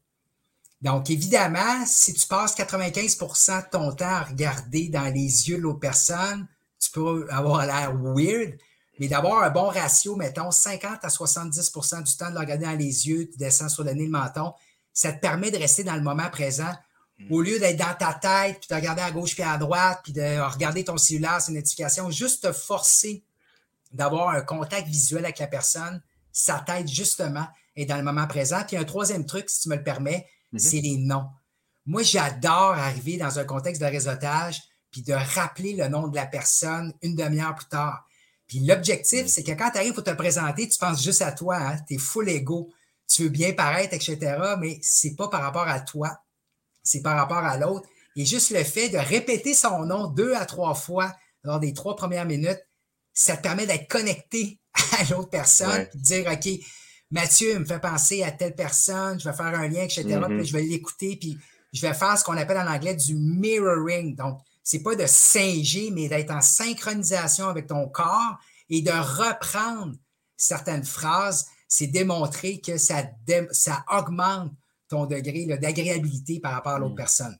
Donc, 0.82 1.10
évidemment, 1.10 1.84
si 1.86 2.14
tu 2.14 2.28
passes 2.28 2.56
95% 2.56 3.66
de 3.66 3.70
ton 3.72 3.92
temps 3.94 4.06
à 4.06 4.24
regarder 4.24 4.90
dans 4.90 5.12
les 5.12 5.50
yeux 5.50 5.58
de 5.58 5.62
l'autre 5.62 5.80
personne, 5.80 6.48
tu 6.80 6.92
peux 6.92 7.28
avoir 7.32 7.66
l'air 7.66 7.96
weird, 7.96 8.58
mais 9.00 9.08
d'avoir 9.08 9.44
un 9.44 9.50
bon 9.50 9.68
ratio, 9.68 10.16
mettons 10.16 10.52
50 10.52 11.04
à 11.04 11.08
70% 11.08 12.04
du 12.04 12.16
temps 12.16 12.30
de 12.30 12.34
le 12.34 12.40
regarder 12.40 12.66
dans 12.66 12.78
les 12.78 13.08
yeux, 13.08 13.28
tu 13.32 13.38
descends 13.38 13.70
sur 13.70 13.84
le 13.84 13.94
nez, 13.94 14.06
le 14.06 14.12
menton, 14.12 14.54
ça 14.94 15.12
te 15.12 15.20
permet 15.20 15.52
de 15.52 15.58
rester 15.58 15.84
dans 15.84 15.96
le 15.96 16.02
moment 16.02 16.30
présent 16.30 16.74
mm. 17.20 17.34
au 17.34 17.42
lieu 17.42 17.60
d'être 17.60 17.78
dans 17.78 17.96
ta 17.98 18.14
tête, 18.14 18.60
puis 18.60 18.68
de 18.70 18.76
regarder 18.76 19.02
à 19.02 19.12
gauche 19.12 19.34
puis 19.34 19.44
à 19.44 19.58
droite, 19.58 20.02
puis 20.04 20.14
de 20.14 20.40
regarder 20.54 20.84
ton 20.84 20.98
cellulaire, 20.98 21.42
ses 21.42 21.52
notifications, 21.52 22.10
juste 22.12 22.44
te 22.44 22.52
forcer 22.52 23.24
d'avoir 23.96 24.30
un 24.30 24.42
contact 24.42 24.88
visuel 24.88 25.26
avec 25.26 25.40
la 25.40 25.48
personne, 25.48 26.02
ça 26.32 26.64
t'aide 26.66 26.88
justement 26.88 27.48
être 27.76 27.90
dans 27.90 27.98
le 27.98 28.04
moment 28.04 28.28
présent. 28.28 28.62
Puis 28.68 28.78
un 28.78 28.84
troisième 28.84 29.26
truc, 29.26 29.50
si 29.50 29.62
tu 29.62 29.70
me 29.70 29.76
le 29.76 29.84
permets, 29.84 30.28
Mhm. 30.56 30.60
c'est 30.60 30.82
les 30.82 30.98
noms. 30.98 31.28
Moi, 31.86 32.04
j'adore 32.04 32.74
arriver 32.74 33.18
dans 33.18 33.38
un 33.38 33.44
contexte 33.44 33.82
de 33.82 33.88
réseautage 33.88 34.62
puis 34.92 35.02
de 35.02 35.14
rappeler 35.14 35.74
le 35.74 35.88
nom 35.88 36.08
de 36.08 36.16
la 36.16 36.26
personne 36.26 36.94
une 37.02 37.16
demi-heure 37.16 37.56
plus 37.56 37.68
tard. 37.68 38.08
Puis 38.48 38.60
l'objectif, 38.60 39.24
mhm. 39.24 39.28
c'est 39.28 39.44
que 39.44 39.52
quand 39.52 39.72
tu 39.72 39.78
arrives 39.78 39.94
pour 39.94 40.04
te 40.04 40.12
présenter, 40.12 40.68
tu 40.68 40.78
penses 40.78 41.04
juste 41.04 41.22
à 41.22 41.32
toi, 41.32 41.58
hein? 41.58 41.78
tu 41.88 41.96
es 41.96 41.98
full 41.98 42.30
ego, 42.30 42.72
tu 43.08 43.24
veux 43.24 43.30
bien 43.30 43.54
paraître, 43.54 43.94
etc., 43.94 44.56
mais 44.60 44.80
c'est 44.82 45.16
pas 45.16 45.28
par 45.28 45.42
rapport 45.42 45.68
à 45.68 45.80
toi, 45.80 46.18
c'est 46.82 47.02
par 47.02 47.18
rapport 47.18 47.38
à 47.38 47.58
l'autre. 47.58 47.88
Et 48.16 48.26
juste 48.26 48.52
le 48.52 48.64
fait 48.64 48.90
de 48.90 48.98
répéter 48.98 49.54
son 49.54 49.86
nom 49.86 50.08
deux 50.08 50.34
à 50.34 50.46
trois 50.46 50.74
fois 50.74 51.14
lors 51.44 51.60
des 51.60 51.74
trois 51.74 51.96
premières 51.96 52.26
minutes, 52.26 52.64
ça 53.16 53.38
te 53.38 53.42
permet 53.42 53.66
d'être 53.66 53.88
connecté 53.88 54.60
à 55.00 55.04
l'autre 55.10 55.30
personne, 55.30 55.88
de 55.96 56.00
dire, 56.00 56.32
OK, 56.32 56.48
Mathieu 57.10 57.58
me 57.58 57.66
fait 57.66 57.80
penser 57.80 58.22
à 58.24 58.32
telle 58.32 58.56
personne, 58.56 59.20
je 59.20 59.28
vais 59.28 59.36
faire 59.36 59.46
un 59.48 59.68
lien, 59.68 59.84
etc. 59.84 60.04
Puis 60.04 60.14
mm-hmm. 60.14 60.46
je 60.46 60.54
vais 60.54 60.62
l'écouter, 60.64 61.16
puis 61.16 61.38
je 61.74 61.82
vais 61.82 61.94
faire 61.94 62.18
ce 62.18 62.24
qu'on 62.24 62.38
appelle 62.38 62.58
en 62.58 62.68
anglais 62.68 62.94
du 62.94 63.16
mirroring. 63.16 64.16
Donc, 64.16 64.40
c'est 64.64 64.84
pas 64.84 64.96
de 64.96 65.06
singer, 65.06 65.92
mais 65.92 66.10
d'être 66.10 66.32
en 66.32 66.42
synchronisation 66.42 67.48
avec 67.48 67.68
ton 67.68 67.88
corps 67.88 68.38
et 68.70 68.82
de 68.82 68.92
reprendre 68.92 69.96
certaines 70.36 70.84
phrases. 70.84 71.46
C'est 71.68 71.88
démontrer 71.88 72.60
que 72.60 72.78
ça, 72.78 73.04
ça 73.52 73.86
augmente 73.92 74.52
ton 74.88 75.06
degré 75.06 75.46
d'agréabilité 75.46 76.40
par 76.40 76.54
rapport 76.54 76.74
à 76.74 76.80
l'autre 76.80 76.94
mm. 76.94 76.98
personne. 76.98 77.38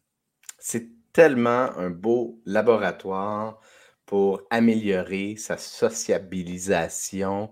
C'est 0.60 0.88
tellement 1.14 1.76
un 1.78 1.90
beau 1.90 2.42
laboratoire 2.46 3.60
pour 4.06 4.42
améliorer 4.50 5.36
sa 5.38 5.58
sociabilisation 5.58 7.52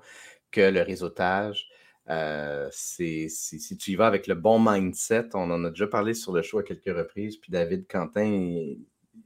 que 0.52 0.62
le 0.62 0.82
réseautage. 0.82 1.68
Euh, 2.10 2.68
c'est, 2.72 3.28
si 3.30 3.78
tu 3.78 3.92
y 3.92 3.96
vas 3.96 4.08
avec 4.08 4.28
le 4.28 4.36
bon 4.36 4.60
mindset, 4.60 5.30
on 5.34 5.50
en 5.52 5.64
a 5.64 5.70
déjà 5.70 5.88
parlé 5.88 6.14
sur 6.14 6.34
le 6.34 6.42
show 6.42 6.60
à 6.60 6.64
quelques 6.64 6.96
reprises, 6.96 7.38
puis 7.38 7.52
David 7.52 7.88
Quentin 7.88 8.76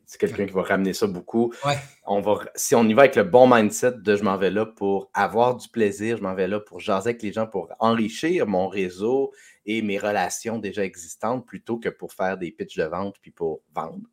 c'est 0.05 0.19
quelqu'un 0.19 0.45
qui 0.45 0.53
va 0.53 0.63
ramener 0.63 0.93
ça 0.93 1.05
beaucoup. 1.07 1.53
Ouais. 1.65 1.77
On 2.05 2.21
va, 2.21 2.39
si 2.55 2.75
on 2.75 2.83
y 2.87 2.93
va 2.93 3.03
avec 3.03 3.15
le 3.15 3.23
bon 3.23 3.53
mindset 3.53 3.93
de 3.99 4.15
je 4.15 4.23
m'en 4.23 4.37
vais 4.37 4.51
là 4.51 4.65
pour 4.65 5.09
avoir 5.13 5.55
du 5.55 5.67
plaisir, 5.67 6.17
je 6.17 6.23
m'en 6.23 6.33
vais 6.33 6.47
là 6.47 6.59
pour 6.59 6.79
jaser 6.79 7.09
avec 7.09 7.21
les 7.21 7.33
gens, 7.33 7.47
pour 7.47 7.69
enrichir 7.79 8.47
mon 8.47 8.67
réseau 8.67 9.33
et 9.65 9.81
mes 9.81 9.97
relations 9.97 10.59
déjà 10.59 10.83
existantes 10.85 11.45
plutôt 11.45 11.77
que 11.77 11.89
pour 11.89 12.13
faire 12.13 12.37
des 12.37 12.51
pitches 12.51 12.77
de 12.77 12.85
vente 12.85 13.15
puis 13.21 13.31
pour 13.31 13.61
vendre, 13.75 14.07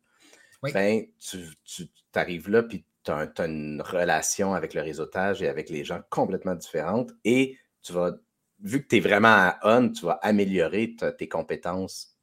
Oui. 0.63 0.71
ben, 0.73 1.05
tu, 1.17 1.39
tu 1.63 1.87
arrives 2.13 2.49
là 2.49 2.63
puis 2.63 2.85
tu 3.05 3.11
as, 3.11 3.45
une 3.45 3.81
relation 3.81 4.53
avec 4.53 4.73
le 4.73 4.81
réseautage 4.81 5.41
et 5.41 5.47
avec 5.47 5.69
les 5.69 5.83
gens 5.83 6.01
complètement 6.09 6.55
différentes 6.55 7.11
et 7.23 7.57
tu 7.81 7.93
vas, 7.93 8.13
vu 8.59 8.81
que 8.83 8.87
tu 8.87 8.97
es 8.97 8.99
vraiment 8.99 9.29
à 9.29 9.59
on, 9.63 9.89
tu 9.89 10.05
vas 10.05 10.19
améliorer 10.21 10.95
tes 11.17 11.29
compétences 11.29 12.17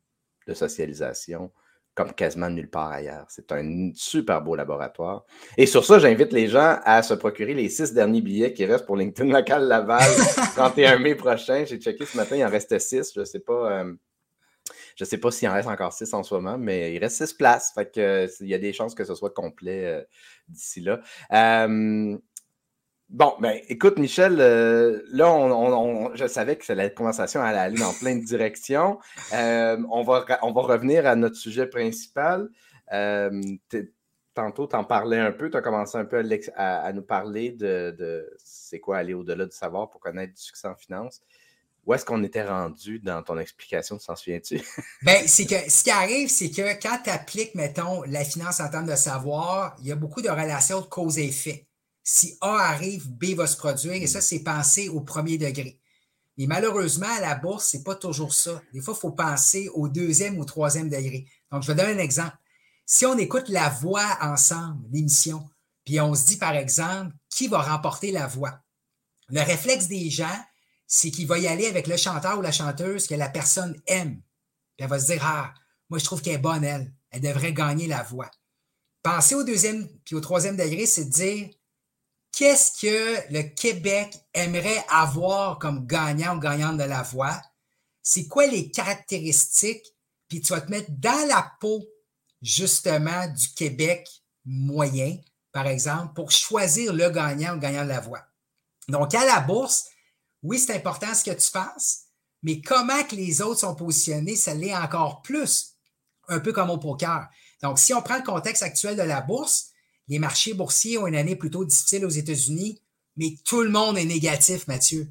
de 0.47 0.55
socialisation 0.55 1.53
comme 1.95 2.13
quasiment 2.13 2.49
nulle 2.49 2.71
part 2.71 2.91
ailleurs. 2.91 3.27
C'est 3.29 3.53
un 3.53 3.91
super 3.95 4.41
beau 4.41 4.55
laboratoire. 4.55 5.27
Et 5.59 5.67
sur 5.67 5.85
ça, 5.85 5.99
j'invite 5.99 6.33
les 6.33 6.49
gens 6.49 6.79
à 6.85 7.03
se 7.03 7.13
procurer 7.13 7.53
les 7.53 7.69
six 7.69 7.93
derniers 7.93 8.23
billets 8.23 8.55
qui 8.55 8.65
restent 8.65 8.87
pour 8.87 8.97
LinkedIn 8.97 9.31
local 9.31 9.69
Laval, 9.69 10.11
31 10.57 10.99
mai 10.99 11.15
prochain. 11.15 11.65
J'ai 11.67 11.79
checké 11.79 12.07
ce 12.07 12.17
matin, 12.17 12.37
il 12.37 12.45
en 12.45 12.49
restait 12.49 12.79
six. 12.79 13.13
Je 13.15 13.21
ne 13.21 13.25
sais 13.27 13.41
pas. 13.41 13.81
euh, 13.83 13.95
je 15.03 15.09
sais 15.09 15.19
pas 15.19 15.33
s'il 15.33 15.49
en 15.49 15.55
reste 15.55 15.67
encore 15.67 15.93
six 15.93 16.15
en 16.15 16.23
ce 16.23 16.33
moment, 16.33 16.57
mais 16.59 16.95
il 16.95 16.99
reste 16.99 17.17
six 17.17 17.35
places. 17.35 17.75
Euh, 17.99 18.29
il 18.39 18.47
y 18.47 18.55
a 18.55 18.59
des 18.59 18.73
chances 18.73 18.95
que 18.95 19.05
ce 19.05 19.17
soit 19.17 19.35
complet 19.35 19.85
euh, 19.85 20.03
d'ici 20.49 20.81
là. 20.81 21.01
Bon, 23.09 23.35
ben, 23.41 23.59
écoute, 23.69 23.99
Michel, 23.99 24.37
euh, 24.41 25.03
là, 25.09 25.31
on, 25.31 26.15
je 26.15 26.27
savais 26.29 26.57
que 26.57 26.73
la 26.73 26.89
conversation 26.89 27.43
allait 27.43 27.59
aller 27.59 27.79
dans 27.79 27.93
plein 27.93 28.17
de 28.17 28.25
directions. 28.25 29.01
On, 29.33 30.03
va, 30.03 30.25
on 30.43 30.53
va 30.53 30.63
revenir 30.63 31.05
à 31.07 31.17
notre 31.17 31.37
sujet 31.37 31.67
principal. 31.67 32.49
Tantôt, 34.35 34.67
tu 34.67 34.77
en 34.77 34.85
parlais 34.85 35.19
un 35.19 35.33
peu, 35.33 35.51
tu 35.51 35.57
as 35.57 35.63
commencé 35.63 35.99
un 35.99 36.07
peu 36.07 36.23
à 36.57 36.93
nous 36.93 37.03
parler 37.03 37.51
de, 37.51 37.95
de 37.99 38.35
c'est 38.39 38.79
quoi 38.79 38.99
aller 38.99 39.15
au-delà 39.15 39.47
du 39.47 39.55
savoir 39.55 39.91
pour 39.91 40.01
connaître 40.01 40.33
du 40.33 40.41
succès 40.41 40.69
en 40.69 40.77
finance. 40.77 41.23
Où 41.85 41.95
est-ce 41.95 42.05
qu'on 42.05 42.23
était 42.23 42.47
rendu 42.47 43.01
dans 43.01 43.23
ton 43.23 43.39
explication, 43.39 43.99
tu 43.99 44.07
t'en 44.07 44.15
souviens-tu? 44.15 44.61
Ben, 45.03 45.27
c'est 45.27 45.47
que 45.47 45.69
ce 45.69 45.83
qui 45.83 45.91
arrive, 45.91 46.29
c'est 46.29 46.51
que 46.51 46.81
quand 46.81 46.99
tu 47.03 47.11
appliques, 47.11 47.55
mettons, 47.55 48.03
la 48.05 48.25
finance 48.25 48.61
en 48.61 48.69
termes 48.69 48.87
de 48.87 48.95
savoir, 48.95 49.75
il 49.81 49.89
y 49.89 49.93
a 49.93 49.97
beaucoup 49.97 50.23
de 50.23 50.29
relations 50.29 50.81
de 50.81 50.87
cause 50.87 51.19
et 51.19 51.27
effet. 51.27 51.67
Si 52.05 52.37
A 52.41 52.71
arrive, 52.71 53.11
B 53.11 53.35
va 53.35 53.47
se 53.47 53.57
produire, 53.57 53.95
et 53.95 54.07
ça, 54.07 54.21
c'est 54.21 54.43
pensé 54.43 54.89
au 54.89 55.01
premier 55.01 55.39
degré. 55.39 55.81
Mais 56.39 56.47
malheureusement, 56.47 57.11
à 57.17 57.21
la 57.21 57.35
bourse, 57.35 57.67
c'est 57.67 57.83
pas 57.83 57.95
toujours 57.95 58.33
ça. 58.33 58.63
Des 58.73 58.81
fois, 58.81 58.95
il 58.97 59.01
faut 59.01 59.13
penser 59.13 59.69
au 59.75 59.89
deuxième 59.89 60.39
ou 60.39 60.45
troisième 60.45 60.89
degré. 60.89 61.27
Donc, 61.51 61.63
je 61.63 61.69
vais 61.69 61.75
donner 61.75 61.93
un 61.93 62.03
exemple. 62.03 62.37
Si 62.87 63.07
on 63.07 63.19
écoute 63.19 63.49
la 63.49 63.69
voix 63.69 64.19
ensemble, 64.21 64.87
l'émission, 64.91 65.49
puis 65.85 66.01
on 66.01 66.15
se 66.15 66.27
dit, 66.27 66.37
par 66.37 66.55
exemple, 66.55 67.15
qui 67.29 67.49
va 67.49 67.61
remporter 67.61 68.13
la 68.13 68.27
voix? 68.27 68.61
Le 69.29 69.41
réflexe 69.41 69.89
des 69.89 70.11
gens, 70.11 70.39
c'est 70.95 71.11
qu'il 71.11 71.27
va 71.27 71.39
y 71.39 71.49
aller 71.49 71.67
avec 71.67 71.87
le 71.87 71.97
chanteur 71.97 72.39
ou 72.39 72.43
la 72.43 72.53
chanteuse 72.53 73.07
que 73.07 73.15
la 73.15 73.31
personne 73.31 73.81
aime. 73.87 74.17
Puis 74.77 74.85
elle 74.85 74.89
va 74.89 75.01
se 75.01 75.07
dire 75.07 75.25
Ah, 75.25 75.55
moi, 75.89 75.99
je 75.99 76.05
trouve 76.05 76.21
qu'elle 76.21 76.35
est 76.35 76.39
bonne, 76.39 76.65
elle. 76.65 76.93
Elle 77.11 77.23
devrait 77.23 77.55
gagner 77.55 77.87
la 77.87 78.03
voix. 78.03 78.31
Penser 79.03 79.35
au 79.35 79.43
deuxième 79.43 79.89
puis 80.05 80.15
au 80.15 80.21
troisième 80.21 80.55
degré, 80.55 80.85
c'est 80.85 81.07
de 81.07 81.11
dire 81.11 81.49
qu'est-ce 82.31 82.79
que 82.79 83.33
le 83.33 83.43
Québec 83.55 84.15
aimerait 84.35 84.85
avoir 84.91 85.59
comme 85.59 85.87
gagnant 85.87 86.37
ou 86.37 86.41
gagnante 86.41 86.77
de 86.77 86.85
la 86.85 87.03
voix? 87.03 87.41
C'est 88.03 88.29
quoi 88.29 88.47
les 88.47 88.71
caractéristiques? 88.71 89.95
Puis 90.29 90.43
tu 90.43 90.53
vas 90.53 90.61
te 90.61 90.71
mettre 90.71 90.91
dans 90.91 91.27
la 91.27 91.55
peau, 91.59 91.83
justement, 92.43 93.29
du 93.29 93.49
Québec 93.55 94.07
moyen, 94.45 95.17
par 95.53 95.67
exemple, 95.69 96.13
pour 96.13 96.31
choisir 96.31 96.93
le 96.93 97.09
gagnant 97.09 97.57
ou 97.57 97.61
gagnant 97.61 97.85
de 97.85 97.89
la 97.89 98.01
voix. 98.01 98.27
Donc, 98.89 99.15
à 99.15 99.25
la 99.25 99.41
bourse, 99.41 99.87
oui, 100.43 100.59
c'est 100.59 100.75
important 100.75 101.15
ce 101.15 101.25
que 101.25 101.31
tu 101.31 101.51
fasses, 101.51 102.07
mais 102.43 102.61
comment 102.61 103.05
que 103.05 103.15
les 103.15 103.41
autres 103.41 103.61
sont 103.61 103.75
positionnés, 103.75 104.37
ça 104.37 104.55
l'est 104.55 104.77
encore 104.77 105.23
plus, 105.23 105.75
un 106.29 106.41
peu 106.41 106.53
comme 106.53 106.71
au 106.71 106.79
poker. 106.79 107.29
Donc, 107.63 107.79
si 107.79 107.95
on 107.95 108.03
prend 108.03 108.17
le 108.17 108.25
contexte 108.25 108.63
actuel 108.63 108.97
de 108.97 109.03
la 109.03 109.21
bourse, 109.21 109.71
les 110.09 110.19
marchés 110.19 110.55
boursiers 110.55 110.99
ont 110.99 111.07
une 111.07 111.15
année 111.15 111.37
plutôt 111.37 111.65
difficile 111.65 112.05
aux 112.05 112.11
États-Unis, 112.11 112.81
mais 113.17 113.37
tout 113.45 113.63
le 113.63 113.71
monde 113.71 113.97
est 113.99 114.05
négatif, 114.05 114.67
Mathieu. 114.67 115.09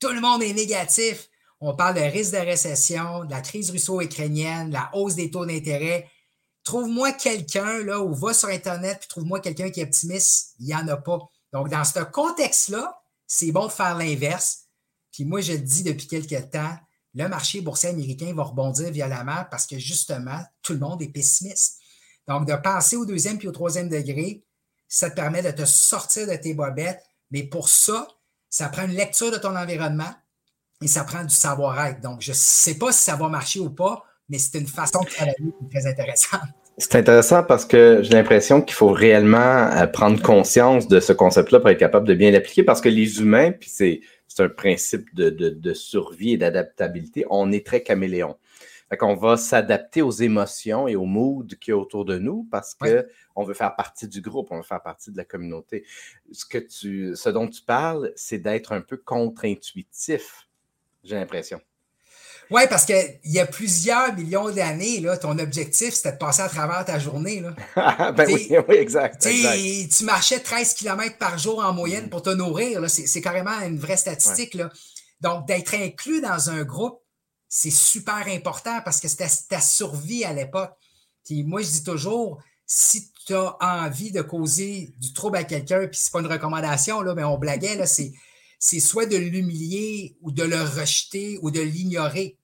Tout 0.00 0.08
le 0.08 0.20
monde 0.20 0.42
est 0.42 0.52
négatif. 0.52 1.28
On 1.60 1.74
parle 1.74 1.94
de 1.94 2.00
risque 2.00 2.32
de 2.32 2.38
récession, 2.38 3.24
de 3.24 3.30
la 3.30 3.40
crise 3.40 3.70
russo-ukrainienne, 3.70 4.68
de 4.68 4.74
la 4.74 4.90
hausse 4.94 5.14
des 5.14 5.30
taux 5.30 5.46
d'intérêt. 5.46 6.10
Trouve-moi 6.64 7.12
quelqu'un, 7.12 7.82
là, 7.84 8.00
ou 8.00 8.12
va 8.12 8.34
sur 8.34 8.48
Internet, 8.48 8.98
puis 9.00 9.08
trouve-moi 9.08 9.40
quelqu'un 9.40 9.70
qui 9.70 9.80
est 9.80 9.84
optimiste. 9.84 10.54
Il 10.58 10.66
n'y 10.66 10.74
en 10.74 10.88
a 10.88 10.96
pas. 10.96 11.18
Donc, 11.52 11.68
dans 11.70 11.84
ce 11.84 12.00
contexte-là, 12.00 13.00
c'est 13.26 13.52
bon 13.52 13.66
de 13.66 13.72
faire 13.72 13.96
l'inverse. 13.96 14.66
Puis 15.12 15.24
moi, 15.24 15.40
je 15.40 15.52
le 15.52 15.58
dis 15.58 15.82
depuis 15.82 16.06
quelques 16.06 16.50
temps, 16.50 16.76
le 17.14 17.28
marché 17.28 17.60
boursier 17.60 17.88
américain 17.88 18.32
va 18.34 18.44
rebondir 18.44 18.90
violemment 18.90 19.44
parce 19.50 19.66
que 19.66 19.78
justement, 19.78 20.40
tout 20.62 20.74
le 20.74 20.78
monde 20.78 21.00
est 21.02 21.08
pessimiste. 21.08 21.78
Donc, 22.28 22.46
de 22.46 22.54
penser 22.54 22.96
au 22.96 23.06
deuxième 23.06 23.38
puis 23.38 23.48
au 23.48 23.52
troisième 23.52 23.88
degré, 23.88 24.44
ça 24.88 25.10
te 25.10 25.16
permet 25.16 25.42
de 25.42 25.50
te 25.50 25.64
sortir 25.64 26.26
de 26.26 26.36
tes 26.36 26.54
bobettes. 26.54 27.02
Mais 27.30 27.44
pour 27.44 27.68
ça, 27.68 28.06
ça 28.50 28.68
prend 28.68 28.84
une 28.84 28.92
lecture 28.92 29.30
de 29.30 29.38
ton 29.38 29.56
environnement 29.56 30.12
et 30.82 30.88
ça 30.88 31.04
prend 31.04 31.24
du 31.24 31.34
savoir-être. 31.34 32.00
Donc, 32.00 32.20
je 32.20 32.32
ne 32.32 32.36
sais 32.36 32.74
pas 32.74 32.92
si 32.92 33.02
ça 33.02 33.16
va 33.16 33.28
marcher 33.28 33.60
ou 33.60 33.70
pas, 33.70 34.04
mais 34.28 34.38
c'est 34.38 34.58
une 34.58 34.66
façon 34.66 35.00
de 35.00 35.08
travailler 35.08 35.36
qui 35.36 35.64
est 35.66 35.80
très 35.80 35.86
intéressante. 35.88 36.50
C'est 36.78 36.94
intéressant 36.96 37.42
parce 37.42 37.64
que 37.64 38.02
j'ai 38.02 38.12
l'impression 38.12 38.60
qu'il 38.60 38.74
faut 38.74 38.90
réellement 38.92 39.70
euh, 39.72 39.86
prendre 39.86 40.20
conscience 40.22 40.88
de 40.88 41.00
ce 41.00 41.12
concept-là 41.14 41.60
pour 41.60 41.70
être 41.70 41.78
capable 41.78 42.06
de 42.06 42.12
bien 42.14 42.30
l'appliquer 42.30 42.62
parce 42.64 42.82
que 42.82 42.90
les 42.90 43.20
humains, 43.20 43.52
puis 43.52 43.70
c'est 43.70 44.00
c'est 44.28 44.42
un 44.42 44.48
principe 44.50 45.14
de, 45.14 45.30
de- 45.30 45.48
de 45.48 45.72
survie 45.72 46.32
et 46.32 46.36
d'adaptabilité, 46.36 47.24
on 47.30 47.50
est 47.52 47.64
très 47.64 47.82
caméléon. 47.82 48.36
Fait 48.90 48.98
qu'on 48.98 49.14
va 49.14 49.38
s'adapter 49.38 50.02
aux 50.02 50.10
émotions 50.10 50.86
et 50.86 50.94
aux 50.96 51.06
moods 51.06 51.46
qu'il 51.58 51.72
y 51.72 51.74
a 51.74 51.78
autour 51.78 52.04
de 52.04 52.18
nous 52.18 52.46
parce 52.50 52.74
que 52.74 53.08
on 53.34 53.44
veut 53.44 53.54
faire 53.54 53.74
partie 53.74 54.06
du 54.06 54.20
groupe, 54.20 54.48
on 54.50 54.58
veut 54.58 54.62
faire 54.62 54.82
partie 54.82 55.10
de 55.10 55.16
la 55.16 55.24
communauté. 55.24 55.84
Ce, 56.30 56.44
que 56.44 56.58
tu, 56.58 57.12
ce 57.16 57.30
dont 57.30 57.48
tu 57.48 57.62
parles, 57.62 58.12
c'est 58.14 58.38
d'être 58.38 58.72
un 58.72 58.82
peu 58.82 58.98
contre-intuitif, 58.98 60.46
j'ai 61.02 61.14
l'impression. 61.16 61.60
Oui, 62.50 62.62
parce 62.70 62.84
qu'il 62.84 63.18
y 63.24 63.40
a 63.40 63.46
plusieurs 63.46 64.14
millions 64.14 64.50
d'années, 64.50 65.00
là, 65.00 65.16
ton 65.16 65.38
objectif, 65.38 65.94
c'était 65.94 66.12
de 66.12 66.16
passer 66.16 66.42
à 66.42 66.48
travers 66.48 66.84
ta 66.84 66.98
journée. 66.98 67.40
Là. 67.40 68.12
ben 68.12 68.26
oui, 68.28 68.48
oui, 68.68 68.76
exact. 68.76 69.22
Tu 69.22 69.28
exact. 69.28 69.56
sais, 69.56 69.88
tu 69.88 70.04
marchais 70.04 70.40
13 70.40 70.74
km 70.74 71.18
par 71.18 71.38
jour 71.38 71.58
en 71.58 71.72
moyenne 71.72 72.08
pour 72.08 72.22
te 72.22 72.30
nourrir. 72.30 72.80
là. 72.80 72.88
C'est 72.88 73.06
c'est 73.06 73.20
carrément 73.20 73.58
une 73.60 73.78
vraie 73.78 73.96
statistique. 73.96 74.54
Là. 74.54 74.70
Donc, 75.20 75.46
d'être 75.46 75.74
inclus 75.74 76.20
dans 76.20 76.50
un 76.50 76.62
groupe, 76.62 77.00
c'est 77.48 77.70
super 77.70 78.26
important 78.28 78.80
parce 78.84 79.00
que 79.00 79.08
c'était 79.08 79.28
ta 79.48 79.60
survie 79.60 80.24
à 80.24 80.32
l'époque. 80.32 80.72
Puis 81.24 81.42
moi, 81.42 81.62
je 81.62 81.70
dis 81.70 81.84
toujours, 81.84 82.40
si 82.66 83.10
tu 83.26 83.34
as 83.34 83.56
envie 83.60 84.12
de 84.12 84.22
causer 84.22 84.94
du 84.98 85.12
trouble 85.12 85.36
à 85.36 85.44
quelqu'un, 85.44 85.86
puis 85.88 85.98
c'est 86.00 86.12
pas 86.12 86.20
une 86.20 86.26
recommandation, 86.26 87.00
là, 87.00 87.14
mais 87.14 87.24
on 87.24 87.38
blaguait, 87.38 87.76
là, 87.76 87.86
c'est, 87.86 88.12
c'est 88.58 88.80
soit 88.80 89.06
de 89.06 89.16
l'humilier 89.16 90.16
ou 90.22 90.30
de 90.32 90.42
le 90.42 90.60
rejeter 90.62 91.38
ou 91.42 91.50
de 91.50 91.60
l'ignorer. 91.60 92.38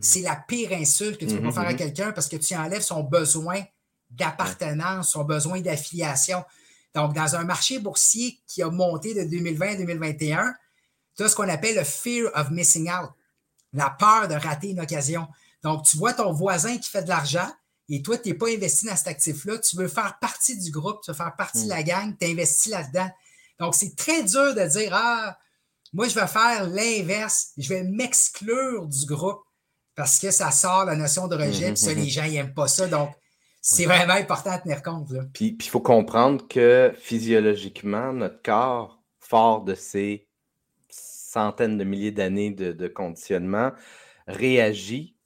C'est 0.00 0.20
la 0.20 0.36
pire 0.36 0.72
insulte 0.72 1.18
que 1.18 1.24
tu 1.24 1.36
peux 1.36 1.42
Mhm, 1.42 1.52
faire 1.52 1.66
à 1.66 1.72
mhm. 1.72 1.76
quelqu'un 1.76 2.12
parce 2.12 2.28
que 2.28 2.36
tu 2.36 2.54
enlèves 2.54 2.82
son 2.82 3.02
besoin 3.02 3.62
d'appartenance, 4.10 5.10
son 5.10 5.24
besoin 5.24 5.60
d'affiliation. 5.60 6.44
Donc, 6.94 7.14
dans 7.14 7.36
un 7.36 7.44
marché 7.44 7.78
boursier 7.78 8.38
qui 8.46 8.62
a 8.62 8.70
monté 8.70 9.14
de 9.14 9.24
2020 9.24 9.66
à 9.72 9.76
2021, 9.76 10.54
tu 11.16 11.22
as 11.24 11.28
ce 11.28 11.36
qu'on 11.36 11.48
appelle 11.48 11.76
le 11.76 11.84
fear 11.84 12.30
of 12.34 12.50
missing 12.50 12.90
out, 12.90 13.10
la 13.72 13.90
peur 13.90 14.28
de 14.28 14.34
rater 14.34 14.70
une 14.70 14.80
occasion. 14.80 15.26
Donc, 15.62 15.84
tu 15.84 15.96
vois 15.96 16.14
ton 16.14 16.32
voisin 16.32 16.78
qui 16.78 16.88
fait 16.88 17.02
de 17.02 17.08
l'argent 17.08 17.50
et 17.88 18.02
toi, 18.02 18.18
tu 18.18 18.28
n'es 18.28 18.34
pas 18.34 18.48
investi 18.50 18.86
dans 18.86 18.96
cet 18.96 19.08
actif-là. 19.08 19.58
Tu 19.58 19.76
veux 19.76 19.88
faire 19.88 20.18
partie 20.20 20.58
du 20.58 20.70
groupe, 20.70 21.00
tu 21.02 21.10
veux 21.10 21.16
faire 21.16 21.34
partie 21.36 21.64
de 21.64 21.68
la 21.68 21.82
gang, 21.82 22.14
tu 22.18 22.26
investis 22.26 22.70
là-dedans. 22.70 23.10
Donc, 23.58 23.74
c'est 23.74 23.96
très 23.96 24.22
dur 24.22 24.54
de 24.54 24.66
dire 24.68 24.92
Ah, 24.94 25.38
moi, 25.92 26.08
je 26.08 26.14
vais 26.14 26.26
faire 26.26 26.68
l'inverse, 26.68 27.52
je 27.56 27.68
vais 27.68 27.82
m'exclure 27.82 28.86
du 28.86 29.06
groupe 29.06 29.42
parce 29.94 30.18
que 30.20 30.30
ça 30.30 30.50
sort 30.50 30.84
la 30.84 30.94
notion 30.94 31.26
de 31.26 31.34
rejet, 31.34 31.68
Mhm, 31.68 31.74
puis 31.74 31.82
ça, 31.82 31.90
mhm. 31.90 31.98
les 31.98 32.08
gens 32.08 32.26
n'aiment 32.28 32.54
pas 32.54 32.68
ça. 32.68 32.86
Donc, 32.86 33.10
c'est 33.60 33.84
vraiment 33.84 34.14
important 34.14 34.50
à 34.50 34.58
tenir 34.58 34.82
compte. 34.82 35.10
Là. 35.10 35.24
Puis 35.34 35.56
il 35.58 35.68
faut 35.68 35.80
comprendre 35.80 36.46
que 36.46 36.92
physiologiquement, 36.98 38.12
notre 38.12 38.40
corps, 38.42 39.02
fort 39.18 39.64
de 39.64 39.74
ces 39.74 40.28
centaines 40.88 41.76
de 41.76 41.84
milliers 41.84 42.12
d'années 42.12 42.50
de, 42.50 42.72
de 42.72 42.88
conditionnement, 42.88 43.72
réagit. 44.26 45.16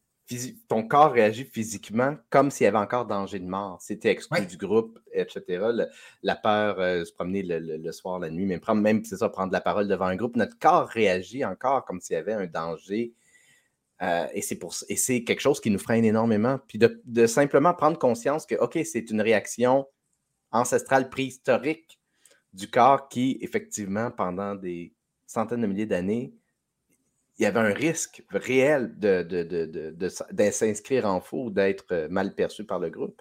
Ton 0.68 0.86
corps 0.86 1.12
réagit 1.12 1.44
physiquement 1.44 2.16
comme 2.30 2.50
s'il 2.50 2.64
y 2.64 2.68
avait 2.68 2.78
encore 2.78 3.06
danger 3.06 3.38
de 3.38 3.46
mort. 3.46 3.82
Si 3.82 3.98
tu 3.98 4.08
exclu 4.08 4.40
Ouais. 4.40 4.46
du 4.46 4.56
groupe, 4.56 4.98
etc. 5.12 5.42
Le- 5.48 5.88
la 6.22 6.36
peur, 6.36 6.80
euh, 6.80 7.04
se 7.04 7.12
promener 7.12 7.42
le, 7.42 7.58
le- 7.58 7.76
le 7.76 7.92
soir, 7.92 8.18
la 8.18 8.30
nuit, 8.30 8.46
même 8.46 8.60
prendre, 8.60 8.80
même 8.80 9.04
c'est 9.04 9.16
ça, 9.18 9.28
prendre 9.28 9.52
la 9.52 9.60
parole 9.60 9.88
devant 9.88 10.06
un 10.06 10.16
groupe, 10.16 10.36
notre 10.36 10.58
corps 10.58 10.88
réagit 10.88 11.44
encore 11.44 11.84
comme 11.84 12.00
s'il 12.00 12.14
y 12.14 12.18
avait 12.18 12.32
un 12.34 12.46
danger 12.46 13.12
Euh, 14.02 14.26
et 14.34 14.42
c'est 14.96 15.22
quelque 15.22 15.38
chose 15.40 15.60
qui 15.60 15.70
nous 15.70 15.78
freine 15.78 16.04
énormément. 16.04 16.58
Puis 16.66 16.76
de, 16.78 17.26
simplement 17.28 17.72
prendre 17.72 17.96
conscience 17.98 18.46
que, 18.46 18.56
OK, 18.56 18.76
c'est 18.84 19.10
une 19.10 19.20
réaction 19.20 19.86
ancestrale 20.50 21.08
préhistorique 21.08 22.00
du 22.52 22.68
corps 22.68 23.08
qui, 23.08 23.38
effectivement, 23.42 24.10
pendant 24.10 24.56
des 24.56 24.92
centaines 25.26 25.60
de 25.60 25.68
milliers 25.68 25.86
d'années, 25.86 26.34
il 27.38 27.42
y 27.42 27.46
avait 27.46 27.60
un 27.60 27.72
risque 27.72 28.22
réel 28.30 28.98
de, 28.98 29.22
de, 29.22 30.50
s'inscrire 30.50 31.06
en 31.06 31.20
faux 31.20 31.44
ou 31.46 31.50
d'être 31.50 32.08
mal 32.10 32.34
perçu 32.34 32.64
par 32.64 32.78
le 32.78 32.90
groupe. 32.90 33.20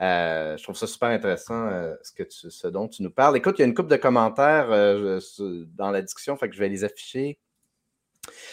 Euh, 0.00 0.56
je 0.56 0.62
trouve 0.62 0.76
ça 0.76 0.86
super 0.86 1.08
intéressant 1.08 1.66
euh, 1.66 1.94
ce, 2.02 2.12
que 2.12 2.22
ce 2.28 2.68
dont 2.68 2.86
tu 2.86 3.02
nous 3.02 3.10
parles. 3.10 3.36
Écoute, 3.36 3.56
il 3.58 3.62
y 3.62 3.64
a 3.64 3.66
une 3.66 3.74
couple 3.74 3.90
de 3.90 3.96
commentaires 3.96 4.68
dans 4.68 5.90
la 5.90 6.02
discussion, 6.02 6.36
fait 6.36 6.48
que 6.48 6.54
je 6.54 6.60
vais 6.60 6.68
les 6.68 6.84
afficher. 6.84 7.38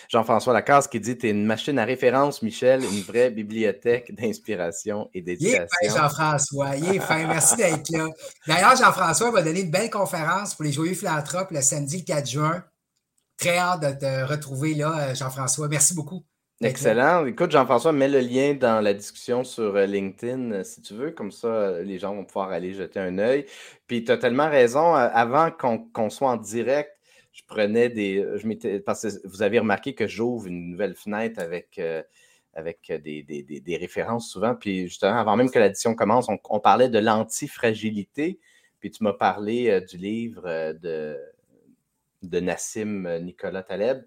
Jean-François 0.10 0.54
Lacasse 0.54 0.88
qui 0.88 1.00
dit 1.00 1.18
Tu 1.18 1.28
es 1.28 1.32
une 1.32 1.46
machine 1.46 1.78
à 1.80 1.86
référence, 1.86 2.42
Michel, 2.42 2.84
une 2.84 3.02
vraie 3.02 3.30
bibliothèque 3.30 4.14
d'inspiration 4.16 5.10
et 5.14 5.22
d'éducation. 5.22 5.68
Il 5.82 5.88
est 5.88 5.90
fin, 5.90 6.02
Jean-François. 6.02 6.76
Il 6.78 6.96
est 6.96 7.00
fin. 7.00 7.28
Merci 7.28 7.56
d'être 7.58 7.90
là. 7.90 8.08
D'ailleurs, 8.48 8.76
Jean-François 8.76 9.32
va 9.32 9.42
donner 9.42 9.62
une 9.62 9.72
belle 9.72 9.90
conférence 9.90 10.56
pour 10.56 10.66
les 10.66 10.72
Joyeux 10.72 10.94
Philanthropes 10.94 11.52
le 11.52 11.62
samedi 11.62 12.06
4 12.06 12.28
juin. 12.28 12.64
Très 13.38 13.58
hâte 13.58 13.82
de 13.82 14.00
te 14.00 14.32
retrouver 14.32 14.76
là, 14.76 15.10
euh, 15.10 15.16
Jean-François. 15.16 15.68
Merci 15.68 15.94
beaucoup. 15.94 16.24
Excellent. 16.62 17.26
Écoute, 17.26 17.52
Jean-François, 17.52 17.92
mets 17.92 18.08
le 18.08 18.22
lien 18.22 18.54
dans 18.54 18.80
la 18.80 18.94
discussion 18.94 19.44
sur 19.44 19.76
euh, 19.76 19.86
LinkedIn 19.86 20.52
euh, 20.52 20.64
si 20.64 20.82
tu 20.82 20.94
veux. 20.94 21.12
Comme 21.12 21.32
ça, 21.32 21.82
les 21.82 22.00
gens 22.00 22.16
vont 22.16 22.24
pouvoir 22.24 22.52
aller 22.52 22.74
jeter 22.74 23.00
un 23.00 23.18
œil. 23.18 23.46
Puis 23.88 24.06
tu 24.06 24.12
as 24.12 24.18
tellement 24.18 24.50
raison. 24.50 24.94
Avant 24.94 25.52
qu'on 25.52 26.10
soit 26.10 26.30
en 26.30 26.38
direct, 26.38 26.92
je 27.34 27.42
prenais 27.46 27.90
des. 27.90 28.26
Vous 29.26 29.42
avez 29.42 29.60
remarqué 29.60 29.94
que 29.94 30.08
j'ouvre 30.08 30.48
une 30.48 30.72
nouvelle 30.72 30.96
fenêtre 30.96 31.42
avec, 31.42 31.80
avec 32.54 32.90
des, 33.04 33.78
références 33.78 34.30
souvent. 34.30 34.56
Puis 34.56 34.88
justement, 34.88 35.20
avant 35.20 35.36
même 35.36 35.52
que 35.52 35.60
l'édition 35.60 35.94
commence, 35.94 36.28
on, 36.30 36.60
parlait 36.62 36.88
de 36.88 37.00
l'antifragilité. 37.00 38.40
Puis 38.80 38.92
tu 38.92 39.04
m'as 39.04 39.14
parlé 39.14 39.82
du 39.82 39.98
livre 39.98 40.72
de, 40.82 41.18
de 42.30 42.40
Nassim 42.40 43.08
Nicolas 43.22 43.64
Taleb. 43.64 44.04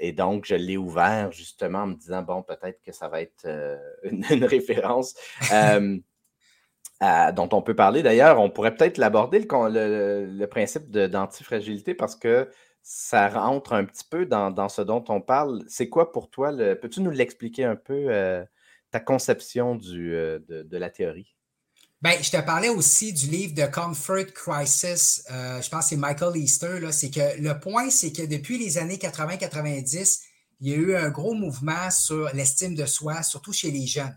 et 0.00 0.12
donc, 0.12 0.44
je 0.46 0.54
l'ai 0.54 0.76
ouvert 0.76 1.32
justement 1.32 1.80
en 1.80 1.86
me 1.88 1.94
disant, 1.94 2.22
bon, 2.22 2.42
peut-être 2.42 2.80
que 2.82 2.92
ça 2.92 3.08
va 3.08 3.20
être 3.20 3.46
une, 4.04 4.24
une, 4.30 4.44
référence. 4.44 5.14
dont 5.50 7.48
on 7.52 7.62
peut 7.62 7.74
parler. 7.76 8.02
D'ailleurs, 8.02 8.40
on 8.40 8.50
pourrait 8.50 8.74
peut-être 8.74 8.98
l'aborder, 8.98 9.40
le, 9.40 10.26
le, 10.26 10.46
principe 10.46 10.90
d'antifragilité, 10.90 11.94
parce 11.94 12.16
que 12.16 12.48
ça 12.82 13.28
rentre 13.28 13.72
un 13.72 13.84
petit 13.84 14.04
peu 14.08 14.26
dans, 14.26 14.68
ce 14.68 14.82
dont 14.82 15.04
on 15.08 15.20
parle. 15.20 15.62
C'est 15.68 15.88
quoi 15.88 16.12
pour 16.12 16.30
toi? 16.30 16.52
Peux-tu 16.52 17.00
nous 17.00 17.10
l'expliquer 17.10 17.64
un 17.64 17.76
peu, 17.76 18.06
euh, 18.08 18.44
ta 18.90 19.00
conception 19.00 19.76
du, 19.76 20.14
euh, 20.14 20.38
de, 20.48 20.76
la 20.76 20.90
théorie? 20.90 21.34
Ben, 22.02 22.22
je 22.22 22.30
te 22.30 22.40
parlais 22.40 22.70
aussi 22.70 23.12
du 23.12 23.26
livre 23.26 23.54
de 23.54 23.66
Comfort 23.66 24.32
Crisis. 24.34 25.22
Euh, 25.30 25.60
je 25.60 25.68
pense 25.68 25.84
que 25.84 25.88
c'est 25.90 25.96
Michael 25.96 26.36
Easter. 26.36 26.92
C'est 26.92 27.10
que 27.10 27.40
le 27.40 27.60
point, 27.60 27.90
c'est 27.90 28.12
que 28.12 28.22
depuis 28.22 28.58
les 28.58 28.78
années 28.78 28.96
80-90, 28.96 30.20
il 30.60 30.68
y 30.68 30.72
a 30.72 30.76
eu 30.76 30.96
un 30.96 31.10
gros 31.10 31.34
mouvement 31.34 31.90
sur 31.90 32.30
l'estime 32.32 32.74
de 32.74 32.86
soi, 32.86 33.22
surtout 33.22 33.52
chez 33.52 33.70
les 33.70 33.86
jeunes 33.86 34.16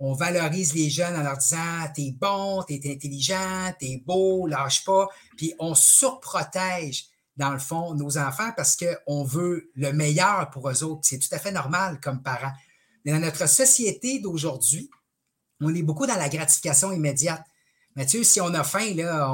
on 0.00 0.14
valorise 0.14 0.74
les 0.74 0.88
jeunes 0.88 1.14
en 1.14 1.22
leur 1.22 1.36
disant 1.36 1.86
T'es 1.94 2.12
bon, 2.18 2.62
t'es 2.62 2.80
intelligent, 2.86 3.72
t'es 3.78 4.02
beau, 4.04 4.46
lâche 4.46 4.82
pas. 4.84 5.06
Puis 5.36 5.54
on 5.58 5.74
surprotège, 5.74 7.06
dans 7.36 7.52
le 7.52 7.58
fond, 7.58 7.94
nos 7.94 8.16
enfants 8.16 8.50
parce 8.56 8.76
qu'on 8.76 9.24
veut 9.24 9.70
le 9.76 9.92
meilleur 9.92 10.50
pour 10.50 10.68
eux 10.70 10.82
autres. 10.82 11.02
C'est 11.04 11.18
tout 11.18 11.32
à 11.32 11.38
fait 11.38 11.52
normal 11.52 12.00
comme 12.00 12.22
parents. 12.22 12.52
Mais 13.04 13.12
dans 13.12 13.20
notre 13.20 13.46
société 13.46 14.20
d'aujourd'hui, 14.20 14.90
on 15.60 15.74
est 15.74 15.82
beaucoup 15.82 16.06
dans 16.06 16.16
la 16.16 16.28
gratification 16.28 16.92
immédiate. 16.92 17.42
Mathieu, 17.96 18.22
si 18.22 18.40
on 18.40 18.54
a 18.54 18.64
faim, 18.64 18.94
là, 18.94 19.30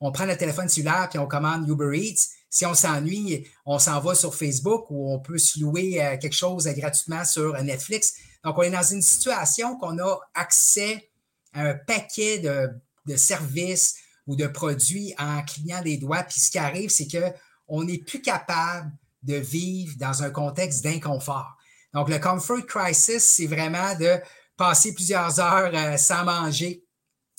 on, 0.00 0.12
prend 0.12 0.26
le 0.26 0.36
téléphone 0.36 0.68
cellulaire 0.68 1.08
puis 1.08 1.18
on 1.18 1.26
commande 1.26 1.68
Uber 1.68 1.98
Eats. 1.98 2.28
Si 2.50 2.64
on 2.66 2.74
s'ennuie, 2.74 3.48
on 3.66 3.78
s'en 3.78 3.98
va 4.00 4.14
sur 4.14 4.34
Facebook 4.34 4.86
ou 4.90 5.12
on 5.12 5.18
peut 5.18 5.38
se 5.38 5.58
louer 5.58 6.00
euh, 6.04 6.16
quelque 6.18 6.34
chose 6.36 6.66
gratuitement 6.66 7.24
sur 7.24 7.60
Netflix. 7.62 8.14
Donc, 8.44 8.58
on 8.58 8.62
est 8.62 8.70
dans 8.70 8.82
une 8.82 9.02
situation 9.02 9.76
qu'on 9.76 9.98
a 9.98 10.18
accès 10.34 11.10
à 11.52 11.62
un 11.62 11.74
paquet 11.74 12.38
de, 12.38 13.16
services 13.16 13.96
ou 14.26 14.36
de 14.36 14.46
produits 14.46 15.14
en 15.18 15.42
clignant 15.42 15.82
des 15.82 15.96
doigts. 15.96 16.22
Puis 16.22 16.40
ce 16.40 16.50
qui 16.50 16.58
arrive, 16.58 16.90
c'est 16.90 17.08
qu'on 17.08 17.82
n'est 17.84 17.98
plus 17.98 18.20
capable 18.20 18.92
de 19.22 19.36
vivre 19.36 19.94
dans 19.98 20.22
un 20.22 20.30
contexte 20.30 20.84
d'inconfort. 20.84 21.56
Donc, 21.94 22.08
le 22.08 22.18
comfort 22.18 22.64
crisis, 22.66 23.24
c'est 23.24 23.46
vraiment 23.46 23.94
de 23.96 24.20
passer 24.56 24.94
plusieurs 24.94 25.40
heures 25.40 25.72
euh, 25.74 25.96
sans 25.96 26.24
manger, 26.24 26.84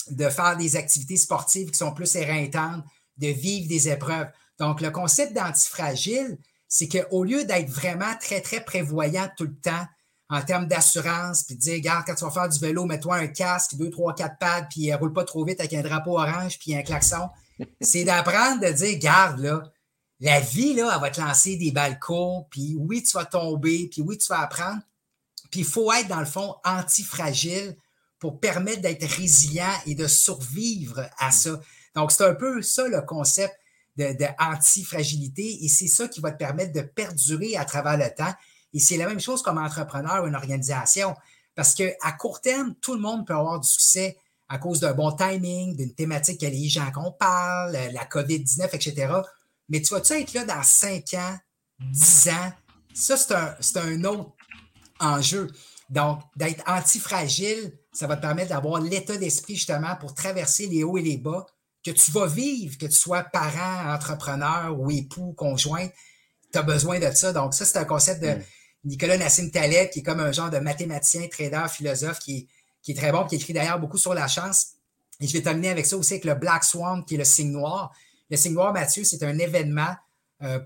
de 0.10 0.30
faire 0.30 0.58
des 0.58 0.76
activités 0.76 1.18
sportives 1.18 1.72
qui 1.72 1.78
sont 1.78 1.94
plus 1.94 2.16
éreintantes, 2.16 2.84
de 3.18 3.28
vivre 3.28 3.68
des 3.68 3.90
épreuves. 3.90 4.28
Donc, 4.60 4.82
le 4.82 4.92
concept 4.92 5.34
d'antifragile, 5.34 6.38
c'est 6.68 6.88
qu'au 6.88 7.24
lieu 7.24 7.46
d'être 7.46 7.70
vraiment 7.70 8.14
très, 8.20 8.42
très 8.42 8.64
prévoyant 8.64 9.30
tout 9.38 9.46
le 9.46 9.56
temps, 9.56 9.86
en 10.30 10.42
termes 10.42 10.66
d'assurance, 10.66 11.44
puis 11.44 11.56
de 11.56 11.60
dire, 11.60 11.76
regarde, 11.76 12.04
quand 12.06 12.16
tu 12.16 12.26
vas 12.26 12.32
faire 12.32 12.50
du 12.50 12.60
vélo, 12.60 12.86
mets-toi 12.86 13.16
un 13.16 13.28
casque, 13.28 13.76
deux, 13.76 13.92
trois, 13.92 14.16
quatre 14.16 14.38
pads, 14.40 14.64
puis 14.70 14.90
ne 14.90 14.96
roule 14.96 15.14
pas 15.14 15.24
trop 15.24 15.46
vite 15.46 15.60
avec 15.60 15.74
un 15.74 15.84
drapeau 15.84 16.18
orange, 16.18 16.58
puis 16.58 16.76
un 16.76 16.82
klaxon. 16.82 17.30
C'est 17.82 18.04
d'apprendre 18.04 18.62
de 18.62 18.72
dire, 18.72 18.98
garde, 18.98 19.40
là, 19.40 19.64
la 20.20 20.40
vie, 20.40 20.74
là, 20.74 20.92
elle 20.96 21.02
va 21.02 21.10
te 21.12 21.22
lancer 21.22 21.58
des 21.58 21.72
balcons, 21.72 22.48
puis 22.50 22.76
oui, 22.78 23.04
tu 23.04 23.16
vas 23.16 23.26
tomber, 23.26 23.88
puis 23.92 24.02
oui, 24.02 24.18
tu 24.18 24.28
vas 24.30 24.42
apprendre. 24.42 24.82
Puis 25.52 25.62
il 25.62 25.66
faut 25.66 25.92
être, 25.92 26.08
dans 26.08 26.20
le 26.20 26.26
fond, 26.26 26.56
antifragile 26.64 27.76
pour 28.20 28.40
permettre 28.40 28.82
d'être 28.82 29.06
résilient 29.06 29.74
et 29.86 29.96
de 29.96 30.08
survivre 30.08 31.08
à 31.18 31.32
ça. 31.32 31.60
Donc, 31.96 32.12
c'est 32.12 32.26
un 32.26 32.36
peu 32.36 32.62
ça 32.62 32.88
le 32.88 33.02
concept 33.02 33.54
de, 33.98 34.14
de 34.14 34.26
antifragilité 34.40 35.64
et 35.64 35.70
c'est 35.70 35.88
ça 35.88 36.08
qui 36.08 36.20
va 36.22 36.32
te 36.32 36.38
permettre 36.38 36.74
de 36.74 36.82
perdurer 36.82 37.56
à 37.56 37.66
travers 37.66 37.98
le 37.98 38.14
temps 38.14 38.34
et 38.74 38.80
c'est 38.80 38.98
la 38.98 39.08
même 39.08 39.22
chose 39.22 39.42
comme 39.42 39.58
entrepreneur 39.58 40.24
ou 40.24 40.28
une 40.28 40.36
organisation. 40.36 41.16
Parce 41.56 41.74
qu'à 41.74 42.12
court 42.20 42.42
terme, 42.42 42.76
tout 42.82 42.94
le 42.94 43.00
monde 43.00 43.26
peut 43.26 43.34
avoir 43.34 43.60
du 43.62 43.70
succès 43.70 44.18
à 44.50 44.58
cause 44.58 44.82
d'un 44.82 44.94
bon 44.94 45.12
timing, 45.14 45.76
d'une 45.76 45.96
thématique 45.96 46.42
que 46.42 46.46
les 46.46 46.68
gens 46.68 46.92
qu'on 46.92 47.12
parle, 47.12 47.72
la 47.72 48.06
COVID-19, 48.06 48.76
etc. 48.76 49.14
Mais 49.70 49.82
tu 49.82 49.94
vas-tu 49.94 50.14
être 50.14 50.34
là 50.34 50.44
dans 50.44 50.62
5 50.62 51.14
ans, 51.16 51.38
10 51.80 52.30
ans? 52.30 52.52
Ça, 52.94 53.18
c'est 53.60 53.78
un, 53.78 53.88
un 53.88 54.04
autre 54.04 54.35
enjeu. 55.00 55.52
Donc, 55.90 56.22
d'être 56.36 56.64
antifragile, 56.68 57.78
ça 57.94 58.08
va 58.08 58.16
te 58.16 58.22
permettre 58.22 58.50
d'avoir 58.50 58.82
l'état 58.82 59.18
d'esprit 59.18 59.56
justement 59.56 59.96
pour 59.98 60.14
traverser 60.14 60.68
les 60.68 60.84
hauts 60.84 60.98
et 60.98 61.02
les 61.02 61.18
bas 61.18 61.46
que 61.86 61.92
tu 61.92 62.12
vas 62.12 62.26
vivre, 62.26 62.78
que 62.78 62.88
tu 62.88 62.94
sois 62.94 63.24
parent, 63.24 63.94
entrepreneur 63.94 64.78
ou 64.80 64.90
époux, 64.90 65.34
conjoint. 65.34 65.88
Tu 66.52 66.58
as 66.58 66.64
besoin 66.64 67.00
de 67.00 67.12
ça. 67.12 67.32
Donc, 67.32 67.54
ça, 67.54 67.66
c'est 67.66 67.78
un 67.78 67.86
concept 67.86 68.24
de, 68.24 68.30
mm. 68.30 68.44
Nicolas 68.86 69.18
Nassim 69.18 69.50
Taleb, 69.50 69.90
qui 69.90 70.00
est 70.00 70.04
comme 70.04 70.20
un 70.20 70.32
genre 70.32 70.50
de 70.50 70.60
mathématicien, 70.60 71.28
trader, 71.28 71.66
philosophe, 71.70 72.20
qui 72.20 72.48
est, 72.88 72.96
très 72.96 73.12
bon, 73.12 73.26
qui 73.26 73.36
écrit 73.36 73.54
d'ailleurs 73.54 73.80
beaucoup 73.80 73.98
sur 73.98 74.14
la 74.14 74.28
chance. 74.28 74.74
Et 75.20 75.28
je 75.28 75.34
vais 75.34 75.42
terminer 75.42 75.70
avec 75.70 75.86
ça 75.86 75.98
aussi, 75.98 76.14
avec 76.14 76.26
le 76.26 76.36
Black 76.36 76.64
Swan, 76.64 77.04
qui 77.06 77.16
est 77.16 77.18
le 77.18 77.24
signe 77.24 77.52
noir. 77.52 77.92
Le 78.30 78.38
signe 78.38 78.54
noir, 78.54 78.74
Mathieu, 78.74 79.04
c'est 79.04 79.24
un 79.24 79.38
événement 79.38 79.96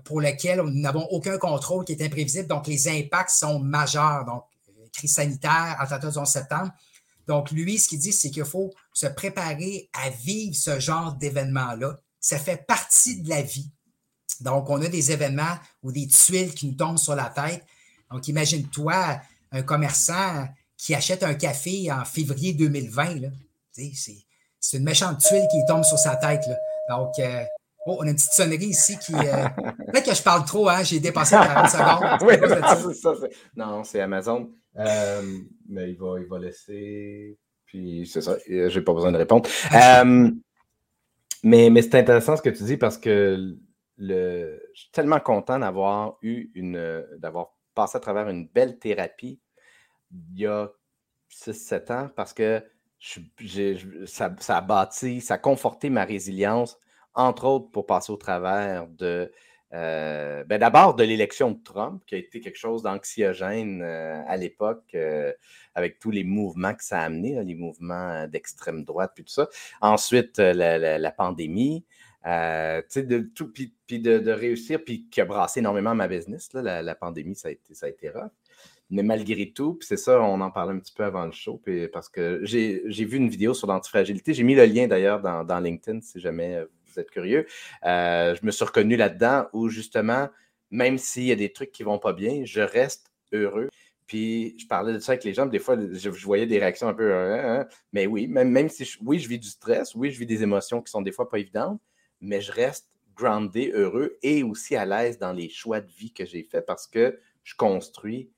pour 0.04 0.20
lequel 0.20 0.60
nous 0.60 0.80
n'avons 0.80 1.04
aucun 1.10 1.38
contrôle, 1.38 1.84
qui 1.84 1.92
est 1.92 2.02
imprévisible. 2.02 2.48
Donc, 2.48 2.66
les 2.66 2.88
impacts 2.88 3.30
sont 3.30 3.58
majeurs. 3.58 4.24
Donc, 4.24 4.44
crise 4.92 5.14
sanitaire, 5.14 5.76
attentat 5.78 6.10
du 6.10 6.18
11 6.18 6.28
septembre. 6.28 6.72
Donc, 7.26 7.50
lui, 7.50 7.78
ce 7.78 7.88
qu'il 7.88 7.98
dit, 7.98 8.12
c'est 8.12 8.30
qu'il 8.30 8.44
faut 8.44 8.72
se 8.92 9.06
préparer 9.06 9.88
à 9.92 10.10
vivre 10.10 10.56
ce 10.56 10.80
genre 10.80 11.14
d'événement-là. 11.14 11.96
Ça 12.18 12.38
fait 12.38 12.66
partie 12.66 13.22
de 13.22 13.28
la 13.28 13.42
vie. 13.42 13.70
Donc, 14.40 14.68
on 14.68 14.82
a 14.82 14.88
des 14.88 15.12
événements 15.12 15.58
ou 15.82 15.92
des 15.92 16.08
tuiles 16.08 16.54
qui 16.54 16.66
nous 16.66 16.74
tombent 16.74 16.98
sur 16.98 17.14
la 17.14 17.30
tête. 17.30 17.64
Donc, 18.10 18.26
imagine-toi 18.28 19.20
un 19.52 19.62
commerçant 19.62 20.48
qui 20.76 20.94
achète 20.94 21.22
un 21.22 21.34
café 21.34 21.92
en 21.92 22.04
février 22.04 22.52
2020. 22.52 23.30
C'est 23.72 24.76
une 24.76 24.84
méchante 24.84 25.20
tuile 25.20 25.46
qui 25.50 25.58
tombe 25.68 25.84
sur 25.84 25.98
sa 25.98 26.16
tête. 26.16 26.44
Donc, 26.88 27.12
euh, 27.18 27.44
oh, 27.86 27.96
on 28.00 28.06
a 28.06 28.10
une 28.10 28.14
petite 28.14 28.32
sonnerie 28.32 28.66
ici 28.66 28.98
qui. 28.98 29.14
Euh, 29.14 29.48
peut-être 29.92 30.06
que 30.06 30.14
je 30.14 30.22
parle 30.22 30.44
trop, 30.44 30.68
hein? 30.68 30.82
j'ai 30.82 31.00
dépassé 31.00 31.36
40 31.36 31.68
secondes. 31.68 32.18
oui, 33.22 33.30
non, 33.56 33.84
c'est 33.84 34.00
Amazon. 34.00 34.50
Euh, 34.76 35.22
mais 35.68 35.90
il 35.90 35.96
va, 35.98 36.18
il 36.18 36.26
va 36.26 36.38
laisser. 36.38 37.38
Puis 37.66 38.06
c'est 38.06 38.20
ça, 38.20 38.36
j'ai 38.46 38.80
pas 38.80 38.92
besoin 38.92 39.12
de 39.12 39.18
répondre. 39.18 39.48
mais 41.42 41.70
mais 41.70 41.82
c'est 41.82 41.94
intéressant 41.96 42.36
ce 42.36 42.42
que 42.42 42.50
tu 42.50 42.64
dis 42.64 42.76
parce 42.76 42.98
que 42.98 43.56
le, 43.96 44.62
je 44.74 44.80
suis 44.80 44.90
tellement 44.90 45.20
content 45.20 45.58
d'avoir 45.58 46.16
eu 46.22 46.50
une. 46.54 47.04
d'avoir 47.18 47.54
passé 47.74 47.96
à 47.96 48.00
travers 48.00 48.28
une 48.28 48.48
belle 48.48 48.78
thérapie 48.78 49.40
il 50.10 50.40
y 50.40 50.46
a 50.46 50.70
6-7 51.30 51.92
ans 51.92 52.10
parce 52.14 52.32
que 52.32 52.62
ça, 54.06 54.26
a 54.48 54.60
bâti, 54.60 55.20
ça 55.20 55.34
a 55.34 55.38
conforté 55.38 55.90
ma 55.90 56.04
résilience, 56.04 56.78
entre 57.14 57.44
autres 57.46 57.70
pour 57.70 57.86
passer 57.86 58.12
au 58.12 58.16
travers 58.16 58.86
de 58.88 59.30
ben 59.72 60.58
d'abord 60.58 60.96
de 60.96 61.04
l'élection 61.04 61.52
de 61.52 61.62
Trump, 61.62 62.02
qui 62.04 62.16
a 62.16 62.18
été 62.18 62.40
quelque 62.40 62.58
chose 62.58 62.82
d'anxiogène 62.82 63.82
à 63.82 64.36
l'époque, 64.36 64.96
avec 65.76 66.00
tous 66.00 66.10
les 66.10 66.24
mouvements 66.24 66.74
que 66.74 66.82
ça 66.82 67.00
a 67.00 67.04
amené, 67.04 67.40
les 67.44 67.54
mouvements 67.54 68.26
d'extrême 68.26 68.82
droite, 68.82 69.12
puis 69.14 69.22
tout 69.22 69.32
ça. 69.32 69.48
Ensuite, 69.80 70.38
la, 70.38 71.12
pandémie. 71.12 71.84
de 72.24 73.18
tout, 73.32 73.52
puis, 73.52 74.00
de, 74.00 74.30
réussir, 74.32 74.82
puis 74.84 75.06
qui 75.08 75.20
a 75.20 75.24
brassé 75.24 75.60
énormément 75.60 75.94
ma 75.94 76.08
business. 76.08 76.50
la, 76.52 76.94
pandémie, 76.96 77.36
ça 77.36 77.46
a 77.46 77.52
été, 77.52 77.72
ça 77.72 77.86
a 77.86 77.90
été 77.90 78.10
rough. 78.10 78.32
Mais 78.90 79.04
malgré 79.04 79.52
tout, 79.52 79.78
c'est 79.82 79.96
ça, 79.96 80.20
on 80.20 80.40
en 80.40 80.50
parlait 80.50 80.72
un 80.74 80.78
petit 80.80 80.92
peu 80.92 81.04
avant 81.04 81.24
le 81.24 81.30
show, 81.30 81.60
puis 81.64 81.86
parce 81.86 82.08
que 82.08 82.40
j'ai 82.42 83.04
vu 83.04 83.18
une 83.18 83.28
vidéo 83.28 83.54
sur 83.54 83.68
l'antifragilité. 83.68 84.34
J'ai 84.34 84.42
mis 84.42 84.56
le 84.56 84.64
lien 84.64 84.88
d'ailleurs 84.88 85.20
dans, 85.20 85.60
LinkedIn 85.60 86.00
si 86.00 86.18
jamais 86.18 86.56
euh, 86.56 86.66
vous 86.92 87.00
êtes 87.00 87.10
curieux. 87.10 87.46
Euh, 87.84 88.34
je 88.34 88.44
me 88.44 88.50
suis 88.50 88.64
reconnu 88.64 88.96
là-dedans 88.96 89.46
où 89.52 89.68
justement, 89.68 90.28
même 90.70 90.98
s'il 90.98 91.24
y 91.24 91.32
a 91.32 91.36
des 91.36 91.52
trucs 91.52 91.72
qui 91.72 91.82
vont 91.82 91.98
pas 91.98 92.12
bien, 92.12 92.44
je 92.44 92.60
reste 92.60 93.10
heureux. 93.32 93.68
Puis 94.06 94.56
je 94.58 94.66
parlais 94.66 94.92
de 94.92 94.98
ça 94.98 95.12
avec 95.12 95.24
les 95.24 95.34
gens, 95.34 95.46
des 95.46 95.60
fois, 95.60 95.76
je, 95.92 96.08
voyais 96.08 96.46
des 96.46 96.58
réactions 96.58 96.88
un 96.88 96.94
peu. 96.94 97.14
Hein, 97.14 97.60
hein, 97.60 97.68
mais 97.92 98.06
oui, 98.06 98.26
même, 98.26 98.50
même 98.50 98.68
si 98.68 98.88
oui, 99.02 99.18
je 99.20 99.28
vis 99.28 99.38
du 99.38 99.48
stress, 99.48 99.94
oui, 99.94 100.10
je 100.10 100.18
vis 100.18 100.26
des 100.26 100.42
émotions 100.42 100.82
qui 100.82 100.90
sont 100.90 101.02
des 101.02 101.12
fois 101.12 101.28
pas 101.28 101.38
évidentes, 101.38 101.80
mais 102.20 102.40
je 102.40 102.50
reste 102.50 102.90
groundé, 103.14 103.70
heureux 103.74 104.18
et 104.22 104.42
aussi 104.42 104.76
à 104.76 104.84
l'aise 104.84 105.18
dans 105.18 105.32
les 105.32 105.48
choix 105.48 105.80
de 105.80 105.90
vie 105.90 106.12
que 106.12 106.24
j'ai 106.24 106.42
faits 106.42 106.66
parce 106.66 106.86
que 106.86 107.20
je 107.44 107.54
construis 107.54 108.30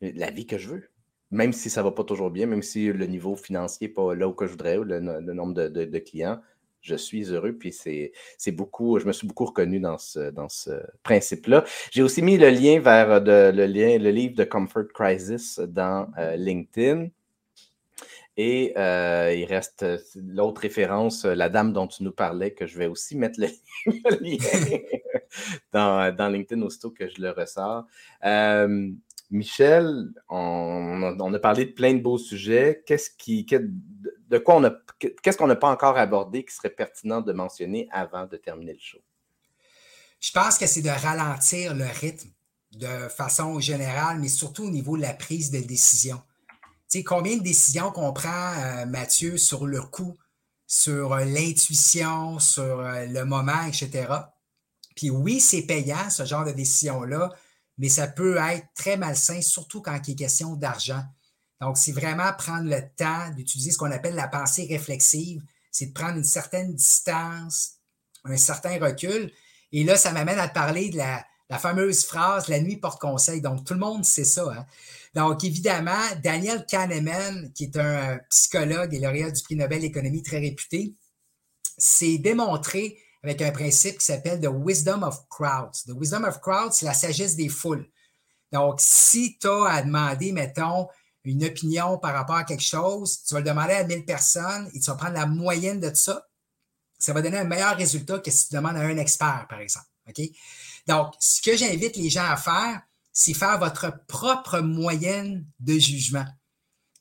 la 0.00 0.30
vie 0.30 0.46
que 0.46 0.58
je 0.58 0.68
veux. 0.68 0.90
Même 1.30 1.52
si 1.52 1.70
ça 1.70 1.82
ne 1.82 1.86
va 1.86 1.92
pas 1.92 2.04
toujours 2.04 2.30
bien, 2.30 2.46
même 2.46 2.62
si 2.62 2.92
le 2.92 3.06
niveau 3.06 3.36
financier 3.36 3.86
n'est 3.86 3.92
pas 3.92 4.14
là 4.14 4.26
où 4.26 4.32
que 4.32 4.46
je 4.46 4.52
voudrais, 4.52 4.78
ou 4.78 4.84
le, 4.84 4.98
nombre 5.00 5.54
de, 5.54 5.98
clients, 5.98 6.40
je 6.80 6.94
suis 6.94 7.24
heureux. 7.32 7.52
Puis 7.52 7.72
c'est 7.72 8.52
beaucoup, 8.52 8.98
je 8.98 9.06
me 9.06 9.12
suis 9.12 9.26
beaucoup 9.26 9.46
reconnu 9.46 9.80
dans 9.80 9.98
ce, 9.98 10.30
dans 10.30 10.48
ce 10.48 10.70
principe-là. 11.02 11.64
J'ai 11.90 12.02
aussi 12.02 12.22
mis 12.22 12.38
le 12.38 12.50
lien 12.50 12.80
vers 12.80 13.10
euh, 13.10 13.52
le, 13.52 13.66
lien, 13.66 13.98
le 13.98 14.10
livre 14.10 14.34
de 14.34 14.44
Comfort 14.44 14.88
Crisis 14.94 15.58
dans 15.58 16.08
euh, 16.18 16.36
LinkedIn. 16.36 17.08
Et 18.36 18.72
euh, 18.78 19.34
il 19.34 19.44
reste 19.44 19.84
l'autre 20.16 20.62
référence, 20.62 21.24
la 21.24 21.50
dame 21.50 21.72
dont 21.72 21.86
tu 21.86 22.04
nous 22.04 22.12
parlais, 22.12 22.52
que 22.54 22.66
je 22.66 22.78
vais 22.78 22.86
aussi 22.86 23.16
mettre 23.16 23.38
le, 23.38 23.48
lien 24.20 24.78
dans, 25.72 26.14
dans, 26.14 26.28
LinkedIn 26.28 26.62
aussitôt 26.62 26.90
que 26.90 27.06
je 27.08 27.20
le 27.20 27.30
ressors. 27.30 27.84
Michel, 29.30 30.08
on, 30.28 31.32
a 31.32 31.38
parlé 31.38 31.66
de 31.66 31.70
plein 31.70 31.94
de 31.94 32.00
beaux 32.00 32.18
sujets. 32.18 32.82
Qu'est-ce 32.84 33.10
qui, 33.10 33.46
de 34.30 34.38
quoi 34.38 34.56
on 34.56 34.64
a, 34.64 34.72
qu'est-ce 34.98 35.36
qu'on 35.36 35.46
n'a 35.46 35.56
pas 35.56 35.70
encore 35.70 35.96
abordé 35.98 36.44
qui 36.44 36.54
serait 36.54 36.70
pertinent 36.70 37.20
de 37.20 37.32
mentionner 37.32 37.88
avant 37.90 38.26
de 38.26 38.36
terminer 38.36 38.72
le 38.72 38.78
show? 38.80 38.98
Je 40.20 40.32
pense 40.32 40.58
que 40.58 40.66
c'est 40.66 40.82
de 40.82 40.90
ralentir 40.90 41.74
le 41.74 41.86
rythme 41.86 42.28
de 42.72 43.08
façon 43.08 43.58
générale, 43.58 44.18
mais 44.20 44.28
surtout 44.28 44.64
au 44.64 44.70
niveau 44.70 44.96
de 44.96 45.02
la 45.02 45.14
prise 45.14 45.50
de 45.50 45.58
décision. 45.58 46.20
Tu 46.88 46.98
sais, 46.98 47.04
combien 47.04 47.36
de 47.36 47.42
décisions 47.42 47.90
qu'on 47.90 48.12
prend, 48.12 48.52
euh, 48.58 48.86
Mathieu, 48.86 49.36
sur 49.36 49.66
le 49.66 49.82
coup, 49.82 50.16
sur 50.66 51.12
euh, 51.12 51.24
l'intuition, 51.24 52.38
sur 52.38 52.80
euh, 52.80 53.06
le 53.06 53.24
moment, 53.24 53.64
etc. 53.66 54.06
Puis 54.94 55.10
oui, 55.10 55.40
c'est 55.40 55.62
payant, 55.62 56.10
ce 56.10 56.24
genre 56.24 56.44
de 56.44 56.52
décision-là 56.52 57.30
mais 57.80 57.88
ça 57.88 58.06
peut 58.06 58.36
être 58.36 58.66
très 58.74 58.98
malsain, 58.98 59.40
surtout 59.40 59.80
quand 59.80 59.98
il 60.06 60.12
est 60.12 60.16
question 60.16 60.54
d'argent. 60.54 61.02
Donc, 61.60 61.76
c'est 61.76 61.92
vraiment 61.92 62.32
prendre 62.38 62.68
le 62.68 62.80
temps 62.96 63.30
d'utiliser 63.36 63.70
ce 63.70 63.78
qu'on 63.78 63.92
appelle 63.92 64.14
la 64.14 64.28
pensée 64.28 64.66
réflexive, 64.68 65.42
c'est 65.70 65.86
de 65.86 65.92
prendre 65.92 66.16
une 66.16 66.24
certaine 66.24 66.74
distance, 66.74 67.76
un 68.24 68.36
certain 68.36 68.78
recul. 68.78 69.30
Et 69.72 69.84
là, 69.84 69.96
ça 69.96 70.12
m'amène 70.12 70.38
à 70.38 70.48
te 70.48 70.54
parler 70.54 70.90
de 70.90 70.96
la, 70.96 71.24
fameuse 71.58 72.04
phrase 72.04 72.48
La 72.48 72.60
nuit 72.60 72.76
porte 72.76 73.00
conseil. 73.00 73.40
Donc, 73.40 73.64
tout 73.64 73.74
le 73.74 73.80
monde 73.80 74.04
sait 74.04 74.24
ça. 74.24 74.50
Hein. 74.52 74.66
Donc, 75.14 75.44
évidemment, 75.44 76.00
Daniel 76.22 76.64
Kahneman, 76.66 77.52
qui 77.52 77.64
est 77.64 77.76
un 77.76 78.18
psychologue 78.30 78.94
et 78.94 79.00
lauréat 79.00 79.30
du 79.30 79.42
prix 79.42 79.56
Nobel 79.56 79.80
d'économie 79.80 80.22
très 80.22 80.38
réputé, 80.38 80.94
s'est 81.76 82.18
démontré 82.18 82.98
avec 83.22 83.42
un 83.42 83.50
principe 83.50 83.98
qui 83.98 84.04
s'appelle 84.04 84.40
The 84.40 84.48
Wisdom 84.50 85.02
of 85.02 85.28
Crowds. 85.28 85.84
The 85.86 85.92
Wisdom 85.94 86.24
of 86.24 86.40
Crowds, 86.40 86.72
c'est 86.72 86.86
la 86.86 86.94
sagesse 86.94 87.36
des 87.36 87.48
foules. 87.48 87.86
Donc, 88.52 88.80
si 88.80 89.38
tu 89.38 89.48
as 89.48 89.66
à 89.66 89.82
demander, 89.82 90.32
mettons, 90.32 90.88
une 91.24 91.44
opinion 91.44 91.98
par 91.98 92.14
rapport 92.14 92.36
à 92.36 92.44
quelque 92.44 92.62
chose, 92.62 93.22
tu 93.24 93.34
vas 93.34 93.40
le 93.40 93.46
demander 93.46 93.74
à 93.74 93.84
1000 93.84 94.04
personnes 94.04 94.70
et 94.74 94.80
tu 94.80 94.90
vas 94.90 94.96
prendre 94.96 95.14
la 95.14 95.26
moyenne 95.26 95.80
de 95.80 95.92
ça. 95.94 96.26
Ça 96.98 97.12
va 97.12 97.22
donner 97.22 97.38
un 97.38 97.44
meilleur 97.44 97.76
résultat 97.76 98.18
que 98.18 98.30
si 98.30 98.48
tu 98.48 98.54
demandes 98.54 98.76
à 98.76 98.80
un 98.80 98.96
expert, 98.96 99.46
par 99.48 99.60
exemple. 99.60 99.86
OK? 100.08 100.20
Donc, 100.86 101.14
ce 101.18 101.42
que 101.42 101.56
j'invite 101.56 101.96
les 101.96 102.10
gens 102.10 102.24
à 102.24 102.36
faire, 102.36 102.82
c'est 103.12 103.34
faire 103.34 103.58
votre 103.58 104.04
propre 104.06 104.60
moyenne 104.60 105.46
de 105.58 105.78
jugement. 105.78 106.26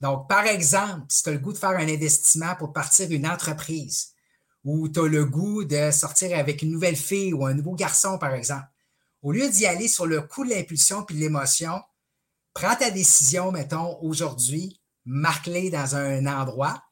Donc, 0.01 0.29
par 0.29 0.45
exemple, 0.45 1.05
si 1.09 1.23
tu 1.23 1.29
as 1.29 1.33
le 1.33 1.39
goût 1.39 1.53
de 1.53 1.57
faire 1.57 1.71
un 1.71 1.87
investissement 1.87 2.55
pour 2.55 2.71
partir 2.71 3.11
une 3.11 3.27
entreprise, 3.27 4.13
ou 4.63 4.89
tu 4.89 4.99
as 4.99 5.07
le 5.07 5.25
goût 5.25 5.63
de 5.63 5.91
sortir 5.91 6.37
avec 6.37 6.61
une 6.61 6.71
nouvelle 6.71 6.95
fille 6.95 7.33
ou 7.33 7.45
un 7.45 7.53
nouveau 7.53 7.75
garçon, 7.75 8.17
par 8.17 8.33
exemple. 8.33 8.65
Au 9.21 9.31
lieu 9.31 9.49
d'y 9.49 9.65
aller 9.65 9.87
sur 9.87 10.05
le 10.05 10.21
coup 10.21 10.45
de 10.45 10.49
l'impulsion 10.49 11.03
puis 11.03 11.15
de 11.15 11.21
l'émotion, 11.21 11.81
prends 12.53 12.75
ta 12.75 12.91
décision, 12.91 13.51
mettons, 13.51 13.97
aujourd'hui, 14.01 14.79
marque-les 15.05 15.69
dans 15.69 15.95
un 15.95 16.25
endroit, 16.25 16.83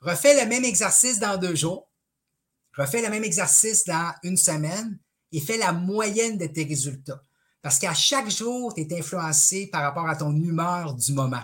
refais 0.00 0.40
le 0.42 0.48
même 0.48 0.64
exercice 0.64 1.18
dans 1.18 1.36
deux 1.38 1.54
jours, 1.54 1.90
refais 2.76 3.02
le 3.02 3.08
même 3.08 3.24
exercice 3.24 3.84
dans 3.84 4.12
une 4.22 4.36
semaine 4.36 4.98
et 5.32 5.40
fais 5.40 5.56
la 5.56 5.72
moyenne 5.72 6.38
de 6.38 6.46
tes 6.46 6.64
résultats. 6.64 7.22
Parce 7.62 7.78
qu'à 7.78 7.94
chaque 7.94 8.30
jour, 8.30 8.74
tu 8.74 8.82
es 8.82 8.98
influencé 8.98 9.68
par 9.68 9.82
rapport 9.82 10.08
à 10.08 10.16
ton 10.16 10.34
humeur 10.36 10.94
du 10.94 11.12
moment. 11.12 11.42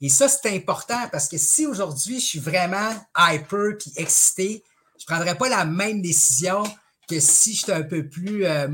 Et 0.00 0.08
ça, 0.08 0.28
c'est 0.28 0.54
important 0.54 1.08
parce 1.12 1.28
que 1.28 1.38
si 1.38 1.66
aujourd'hui, 1.66 2.18
je 2.18 2.26
suis 2.26 2.38
vraiment 2.40 2.90
hyper 3.16 3.76
puis 3.78 3.92
excité, 3.96 4.64
je 4.98 5.04
ne 5.04 5.14
prendrais 5.14 5.38
pas 5.38 5.48
la 5.48 5.64
même 5.64 6.02
décision 6.02 6.64
que 7.08 7.20
si 7.20 7.54
j'étais 7.54 7.72
un 7.72 7.82
peu 7.82 8.08
plus 8.08 8.44
euh, 8.44 8.68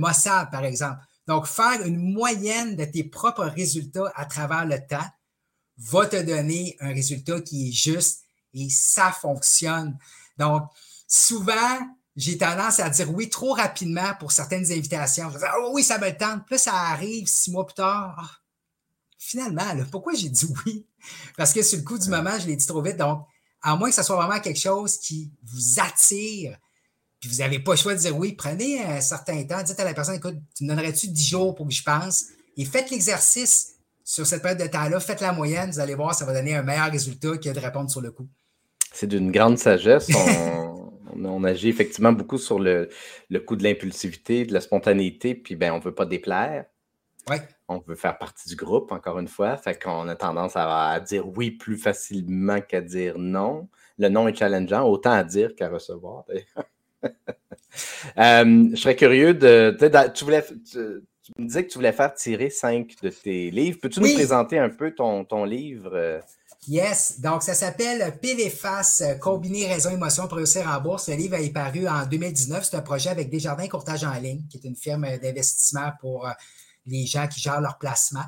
par 0.51 0.65
exemple. 0.65 0.99
Donc, 1.27 1.47
faire 1.47 1.85
une 1.85 2.13
moyenne 2.13 2.77
de 2.77 2.85
tes 2.85 3.05
propres 3.05 3.45
résultats 3.45 4.13
à 4.15 4.25
travers 4.27 4.65
le 4.67 4.79
temps 4.87 5.07
va 5.79 6.07
te 6.07 6.21
donner 6.21 6.77
un 6.81 6.89
résultat 6.89 7.41
qui 7.41 7.69
est 7.69 7.73
juste 7.73 8.25
et 8.53 8.69
ça 8.69 9.13
fonctionne. 9.13 9.97
Donc, 10.39 10.65
souvent, 11.07 11.79
j'ai 12.17 12.37
tendance 12.37 12.81
à 12.81 12.91
dire 12.91 13.11
oui 13.15 13.29
trop 13.29 13.53
rapidement 13.53 14.15
pour 14.19 14.33
certaines 14.33 14.71
invitations. 14.73 15.31
Je 15.31 15.39
dis, 15.39 15.45
oh 15.59 15.71
oui, 15.73 15.83
ça 15.83 15.99
me 15.99 16.11
tente. 16.11 16.45
Puis 16.47 16.55
là, 16.55 16.59
ça 16.59 16.75
arrive 16.75 17.27
six 17.27 17.51
mois 17.51 17.67
plus 17.67 17.75
tard. 17.75 18.17
Ah, 18.19 18.31
finalement, 19.19 19.65
pourquoi 19.91 20.15
j'ai 20.15 20.29
dit 20.29 20.47
oui? 20.67 20.87
Parce 21.37 21.53
que 21.53 21.63
sur 21.63 21.79
le 21.79 21.85
coup 21.85 21.99
du 21.99 22.11
moment, 22.11 22.39
je 22.39 22.47
l'ai 22.47 22.57
dit 22.57 22.67
trop 22.67 22.83
vite. 22.83 22.97
Donc, 22.97 23.27
à 23.63 23.77
moins 23.77 23.89
que 23.91 23.95
ce 23.95 24.03
soit 24.03 24.17
vraiment 24.17 24.41
quelque 24.41 24.61
chose 24.61 24.99
qui 24.99 25.31
vous 25.43 25.81
attire, 25.81 26.59
puis 27.21 27.29
vous 27.29 27.37
n'avez 27.37 27.59
pas 27.59 27.73
le 27.73 27.77
choix 27.77 27.95
de 27.95 27.99
dire 27.99 28.17
oui, 28.17 28.33
prenez 28.33 28.83
un 28.83 29.01
certain 29.01 29.43
temps, 29.45 29.63
dites 29.63 29.79
à 29.79 29.85
la 29.85 29.95
personne, 29.95 30.17
écoute, 30.17 30.37
tu 30.57 30.65
me 30.65 30.71
donnerais-tu 30.71 31.09
10 31.09 31.29
jours 31.29 31.55
pour 31.55 31.69
que 31.69 31.75
je 31.75 31.83
pense? 31.83 32.27
Et 32.57 32.65
faites 32.65 32.91
l'exercice 32.91 33.75
sur 34.05 34.27
cette 34.27 34.43
période 34.43 34.61
de 34.61 34.67
temps-là, 34.67 34.99
faites 35.01 35.21
la 35.21 35.33
moyenne, 35.33 35.71
vous 35.71 35.81
allez 35.81 35.95
voir, 35.95 36.15
ça 36.15 36.25
va 36.25 36.33
donner 36.33 36.57
un 36.57 36.63
meilleur 36.63 36.91
résultat 36.91 37.37
que 37.37 37.51
de 37.51 37.61
répondre 37.61 37.91
sur 37.91 38.01
le 38.01 38.11
coup. 38.11 38.29
C'est 38.93 39.07
d'une 39.07 39.31
grande 39.31 39.59
sagesse. 39.59 40.09
On, 41.23 41.45
agit 41.45 41.69
effectivement 41.69 42.13
beaucoup 42.13 42.39
sur 42.39 42.59
le, 42.59 42.89
le 43.29 43.41
coup 43.41 43.57
de 43.57 43.63
l'impulsivité, 43.63 44.45
de 44.45 44.53
la 44.53 44.61
spontanéité, 44.61 45.35
puis 45.35 45.57
ben, 45.57 45.73
on 45.73 45.79
ne 45.79 45.83
veut 45.83 45.95
pas 45.95 46.07
déplaire. 46.07 46.65
On 47.69 47.79
veut 47.87 47.95
faire 47.95 48.19
partie 48.19 48.49
du 48.49 48.57
groupe, 48.57 48.91
encore 48.93 49.19
une 49.19 49.29
fois. 49.29 49.57
Fait 49.57 49.81
qu'on 49.81 50.09
a 50.09 50.17
tendance 50.17 50.53
à, 50.57 50.99
dire 51.01 51.29
oui 51.29 51.53
plus 51.53 51.77
facilement 51.77 52.61
qu'à 52.61 52.81
dire 52.81 53.19
non. 53.19 53.69
Le 53.99 54.09
non 54.09 54.27
est 54.29 54.35
challengeant, 54.35 54.85
autant 54.89 55.13
à 55.13 55.23
dire 55.23 55.55
qu'à 55.55 55.69
recevoir. 55.69 56.25
Euh, 56.31 56.41
je 58.17 58.77
serais 58.77 58.97
curieux 58.97 59.35
de. 59.35 59.77
Tu, 60.15 60.25
voulais, 60.25 60.45
tu, 60.71 60.79
me 61.39 61.47
disais 61.47 61.65
que 61.65 61.71
tu 61.71 61.79
voulais 61.79 61.93
faire 61.93 62.13
tirer 62.15 62.51
cinq 62.51 62.95
de 63.03 63.11
tes 63.11 63.51
livres. 63.51 63.79
Peux-tu 63.81 64.01
nous 64.01 64.15
présenter 64.15 64.59
un 64.59 64.71
peu 64.71 64.95
ton, 64.95 65.25
ton 65.25 65.45
livre? 65.45 65.91
Euh? 65.95 66.21
Yes, 66.69 67.21
donc 67.21 67.43
ça 67.43 67.55
s'appelle 67.55 68.19
PV 68.21 68.51
Face, 68.51 69.03
combiner 69.21 69.67
raison 69.67 69.91
émotion 69.91 70.29
pour 70.29 70.37
réussir 70.37 70.69
en 70.69 70.79
bourse. 70.81 71.09
Le 71.09 71.15
livre 71.15 71.37
est 71.37 71.51
paru 71.51 71.89
en 71.89 72.05
2019. 72.05 72.65
C'est 72.65 72.77
un 72.77 72.83
projet 72.83 73.09
avec 73.09 73.31
Desjardins 73.31 73.67
Courtage 73.67 74.05
en 74.05 74.13
ligne, 74.15 74.43
qui 74.51 74.59
est 74.59 74.65
une 74.65 74.77
firme 74.77 75.07
d'investissement 75.23 75.93
pour 76.01 76.27
euh, 76.27 76.33
les 76.85 77.07
gens 77.07 77.27
qui 77.29 77.41
gèrent 77.41 77.63
leur 77.63 77.79
placement. 77.79 78.25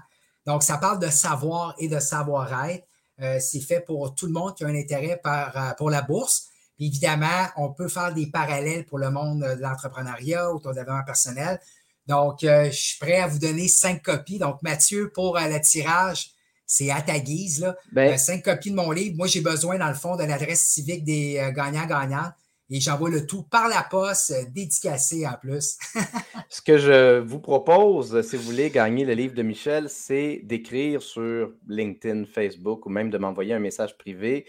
Donc, 0.47 0.63
ça 0.63 0.79
parle 0.79 0.99
de 0.99 1.09
savoir 1.09 1.75
et 1.79 1.89
de 1.89 1.99
savoir-être. 1.99 2.87
Euh, 3.21 3.39
c'est 3.39 3.61
fait 3.61 3.81
pour 3.81 4.15
tout 4.15 4.27
le 4.27 4.33
monde 4.33 4.55
qui 4.57 4.65
a 4.65 4.67
un 4.67 4.75
intérêt 4.75 5.21
euh, 5.25 5.75
pour 5.77 5.91
la 5.91 6.01
bourse. 6.01 6.49
Évidemment, 6.87 7.47
on 7.57 7.73
peut 7.73 7.89
faire 7.89 8.13
des 8.13 8.27
parallèles 8.27 8.85
pour 8.87 8.99
le 8.99 9.11
monde 9.11 9.41
de 9.41 9.63
l'entrepreneuriat 9.63 10.53
ou 10.53 10.61
ton 10.61 10.73
développement 10.73 11.05
personnel. 11.05 11.61
Donc, 12.07 12.43
euh, 12.43 12.67
je 12.67 12.77
suis 12.77 12.99
prêt 12.99 13.19
à 13.19 13.29
vous 13.29 13.39
donner 13.39 13.69
cinq 13.69 14.03
copies. 14.03 14.39
Donc, 14.39 14.61
Mathieu, 14.63 15.11
pour 15.15 15.39
le 15.39 15.61
tirage, 15.61 16.31
c'est 16.67 16.91
à 16.91 17.01
ta 17.01 17.19
guise. 17.19 17.61
Là. 17.61 17.77
Ben 17.93 18.19
cinq 18.19 18.43
copies 18.43 18.71
de 18.71 18.77
mon 18.77 18.91
livre. 18.91 19.17
Moi, 19.17 19.27
j'ai 19.27 19.41
besoin, 19.41 19.79
dans 19.79 19.89
le 19.89 19.95
fond, 19.95 20.17
de 20.17 20.25
l'adresse 20.25 20.63
civique 20.63 21.05
des 21.05 21.53
gagnants-gagnants. 21.55 22.33
et 22.71 22.81
j'envoie 22.81 23.11
le 23.11 23.27
tout 23.27 23.43
par 23.43 23.69
la 23.69 23.83
poste, 23.83 24.33
dédicacé 24.53 25.27
en 25.27 25.35
plus. 25.35 25.79
Ce 26.49 26.63
que 26.63 26.79
je 26.79 27.21
vous 27.21 27.39
propose, 27.39 28.23
si 28.29 28.37
vous 28.37 28.43
voulez 28.43 28.71
gagner 28.71 29.05
le 29.05 29.13
livre 29.13 29.35
de 29.35 29.43
Michel, 29.43 29.89
c'est 29.89 30.41
d'écrire 30.43 31.03
sur 31.03 31.53
LinkedIn, 31.69 32.25
Facebook 32.25 32.87
ou 32.87 32.89
même 32.89 33.11
de 33.11 33.19
m'envoyer 33.19 33.55
un 33.55 33.61
message 33.61 33.97
privé. 33.97 34.47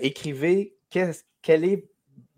écrivez 0.00 0.76
quelle 1.46 1.64
est 1.64 1.88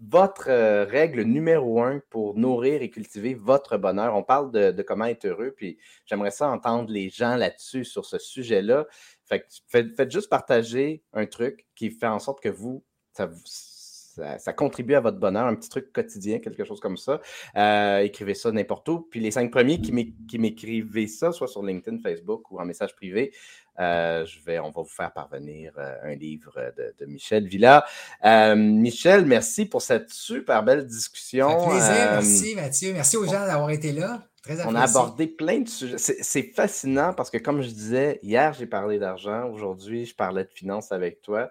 votre 0.00 0.50
euh, 0.50 0.84
règle 0.84 1.22
numéro 1.22 1.82
un 1.82 2.02
pour 2.10 2.36
nourrir 2.36 2.82
et 2.82 2.90
cultiver 2.90 3.32
votre 3.32 3.78
bonheur? 3.78 4.14
On 4.14 4.22
parle 4.22 4.52
de, 4.52 4.82
comment 4.82 5.06
être 5.06 5.24
heureux, 5.24 5.54
puis 5.56 5.78
j'aimerais 6.04 6.30
ça 6.30 6.50
entendre 6.50 6.90
les 6.90 7.08
gens 7.08 7.34
là-dessus, 7.34 7.86
sur 7.86 8.04
ce 8.04 8.18
sujet-là. 8.18 8.86
Fait 9.24 9.46
faites, 9.66 10.10
juste 10.12 10.28
partager 10.28 11.02
un 11.14 11.24
truc 11.24 11.66
qui 11.74 11.90
fait 11.90 12.06
en 12.06 12.18
sorte 12.18 12.42
que 12.42 12.50
vous, 12.50 12.84
ça, 13.14 14.52
contribue 14.52 14.94
à 14.94 15.00
votre 15.00 15.18
bonheur, 15.18 15.46
un 15.46 15.54
petit 15.54 15.70
truc 15.70 15.90
quotidien, 15.90 16.38
quelque 16.38 16.64
chose 16.64 16.80
comme 16.80 16.98
ça. 16.98 17.22
Euh, 17.56 18.00
écrivez 18.00 18.34
ça 18.34 18.52
n'importe 18.52 18.86
où. 18.90 19.00
Puis 19.00 19.20
les 19.20 19.30
cinq 19.30 19.50
premiers 19.50 19.80
qui 19.80 20.38
m'écrivez 20.38 21.06
ça, 21.06 21.32
soit 21.32 21.48
sur 21.48 21.62
LinkedIn, 21.62 21.98
Facebook 22.00 22.50
ou 22.50 22.60
en 22.60 22.66
message 22.66 22.94
privé, 22.94 23.32
euh, 23.78 24.26
je 24.26 24.40
vais, 24.44 24.58
on 24.58 24.70
va 24.70 24.82
vous 24.82 24.88
faire 24.88 25.12
parvenir 25.12 25.72
euh, 25.78 25.94
un 26.02 26.14
livre 26.14 26.72
de, 26.76 27.06
Michel 27.06 27.46
Villa. 27.46 27.84
Euh, 28.24 28.56
Michel, 28.56 29.24
merci 29.24 29.66
pour 29.66 29.82
cette 29.82 30.10
super 30.10 30.62
belle 30.62 30.86
discussion. 30.86 31.68
Plaisir, 31.68 32.10
merci 32.12 32.54
Mathieu. 32.56 32.92
Merci 32.92 33.16
aux 33.16 33.24
gens 33.24 33.46
d'avoir 33.46 33.70
été 33.70 33.92
là. 33.92 34.22
Très 34.42 34.64
on 34.66 34.74
a 34.74 34.82
abordé 34.82 35.26
plein 35.26 35.60
de 35.60 35.68
sujets. 35.68 35.98
C'est 35.98 36.54
fascinant 36.54 37.12
parce 37.12 37.28
que, 37.28 37.38
comme 37.38 37.60
je 37.60 37.68
disais, 37.68 38.18
hier, 38.22 38.52
j'ai 38.52 38.66
parlé 38.66 38.98
d'argent. 38.98 39.50
Aujourd'hui, 39.50 40.06
je 40.06 40.14
parlais 40.14 40.44
de 40.44 40.50
finances 40.52 40.92
avec 40.92 41.22
toi. 41.22 41.50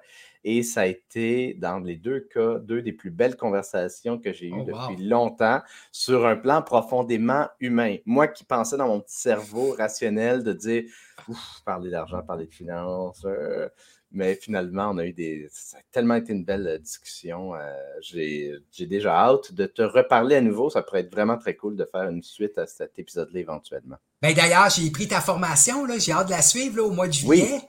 Et 0.50 0.64
ça 0.64 0.82
a 0.82 0.86
été, 0.86 1.56
dans 1.56 1.80
les 1.80 1.98
deux 1.98 2.22
cas, 2.22 2.58
deux 2.60 2.82
des 2.82 2.94
plus 2.94 3.12
belles 3.12 3.36
conversations 3.36 4.18
que 4.18 4.32
j'ai 4.32 4.48
eues 4.48 4.54
oh, 4.62 4.64
depuis 4.64 5.04
longtemps 5.04 5.62
sur 5.92 6.26
un 6.26 6.38
plan 6.38 6.62
profondément 6.62 7.50
humain. 7.60 7.98
Moi 8.06 8.30
qui 8.30 8.46
pensais 8.46 8.78
dans 8.78 8.88
mon 8.88 9.02
petit 9.02 9.18
cerveau 9.18 9.76
rationnel 9.78 10.46
de 10.46 10.54
dire, 10.54 10.86
ouf, 11.28 11.62
parler 11.66 11.92
d'argent, 11.92 12.22
parler 12.22 12.46
de 12.46 12.54
finances. 12.54 13.26
Euh, 13.26 13.68
mais 14.10 14.36
finalement, 14.36 14.92
on 14.92 15.00
a 15.00 15.06
eu 15.06 15.12
des. 15.12 15.50
Ça 15.52 15.80
a 15.80 15.82
tellement 15.92 16.16
été 16.16 16.32
une 16.32 16.46
belle 16.46 16.80
discussion. 16.82 17.54
Euh, 17.54 17.60
j'ai 18.02 18.86
déjà 18.86 19.18
hâte 19.18 19.52
de 19.52 19.66
te 19.66 19.82
reparler 19.82 20.38
à 20.38 20.42
nouveau. 20.42 20.70
Ça 20.70 20.82
pourrait 20.82 21.02
être 21.02 21.12
vraiment 21.12 21.38
très 21.38 21.58
cool 21.58 21.76
de 21.76 21.84
faire 21.84 22.10
une 22.10 22.24
suite 22.24 22.58
à 22.58 22.68
cet 22.68 22.98
épisode-là 22.98 23.42
éventuellement. 23.42 23.98
Ben 24.22 24.34
D'ailleurs, 24.34 24.70
j'ai 24.70 24.90
pris 24.92 25.10
ta 25.10 25.20
formation. 25.20 25.86
J'ai 26.00 26.14
hâte 26.14 26.28
de 26.28 26.32
la 26.32 26.42
suivre 26.42 26.86
au 26.86 26.92
mois 26.92 27.08
de 27.08 27.14
juillet 27.14 27.60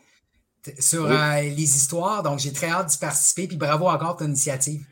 sur 0.78 1.06
euh, 1.06 1.40
les 1.42 1.76
histoires. 1.76 2.22
Donc, 2.22 2.38
j'ai 2.38 2.52
très 2.52 2.68
hâte 2.68 2.88
d'y 2.88 2.98
participer. 2.98 3.46
Puis 3.46 3.56
bravo 3.56 3.86
encore 3.86 4.16
pour 4.16 4.16
ton 4.18 4.26
initiative. 4.26 4.84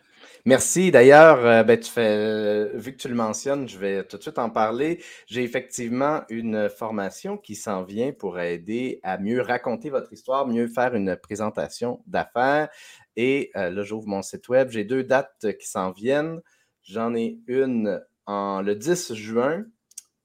Merci. 0.44 0.92
D'ailleurs, 0.92 1.44
euh, 1.44 1.62
ben, 1.64 1.78
tu 1.78 1.90
fais, 1.90 2.06
euh, 2.06 2.70
vu 2.74 2.92
que 2.92 2.98
tu 2.98 3.08
le 3.08 3.14
mentionnes, 3.14 3.68
je 3.68 3.78
vais 3.78 4.04
tout 4.04 4.16
de 4.16 4.22
suite 4.22 4.38
en 4.38 4.48
parler. 4.48 5.02
J'ai 5.26 5.42
effectivement 5.42 6.22
une 6.28 6.68
formation 6.68 7.36
qui 7.36 7.56
s'en 7.56 7.82
vient 7.82 8.12
pour 8.12 8.38
aider 8.38 9.00
à 9.02 9.18
mieux 9.18 9.40
raconter 9.40 9.90
votre 9.90 10.12
histoire, 10.12 10.46
mieux 10.46 10.68
faire 10.68 10.94
une 10.94 11.16
présentation 11.16 12.00
d'affaires. 12.06 12.68
Et 13.16 13.50
là, 13.54 13.82
j'ouvre 13.82 14.06
mon 14.06 14.22
site 14.22 14.48
web. 14.48 14.70
J'ai 14.70 14.84
deux 14.84 15.02
dates 15.02 15.46
qui 15.58 15.66
s'en 15.66 15.90
viennent. 15.90 16.40
J'en 16.82 17.14
ai 17.14 17.40
une 17.48 18.00
en 18.26 18.60
le 18.60 18.76
10 18.76 19.14
juin 19.14 19.64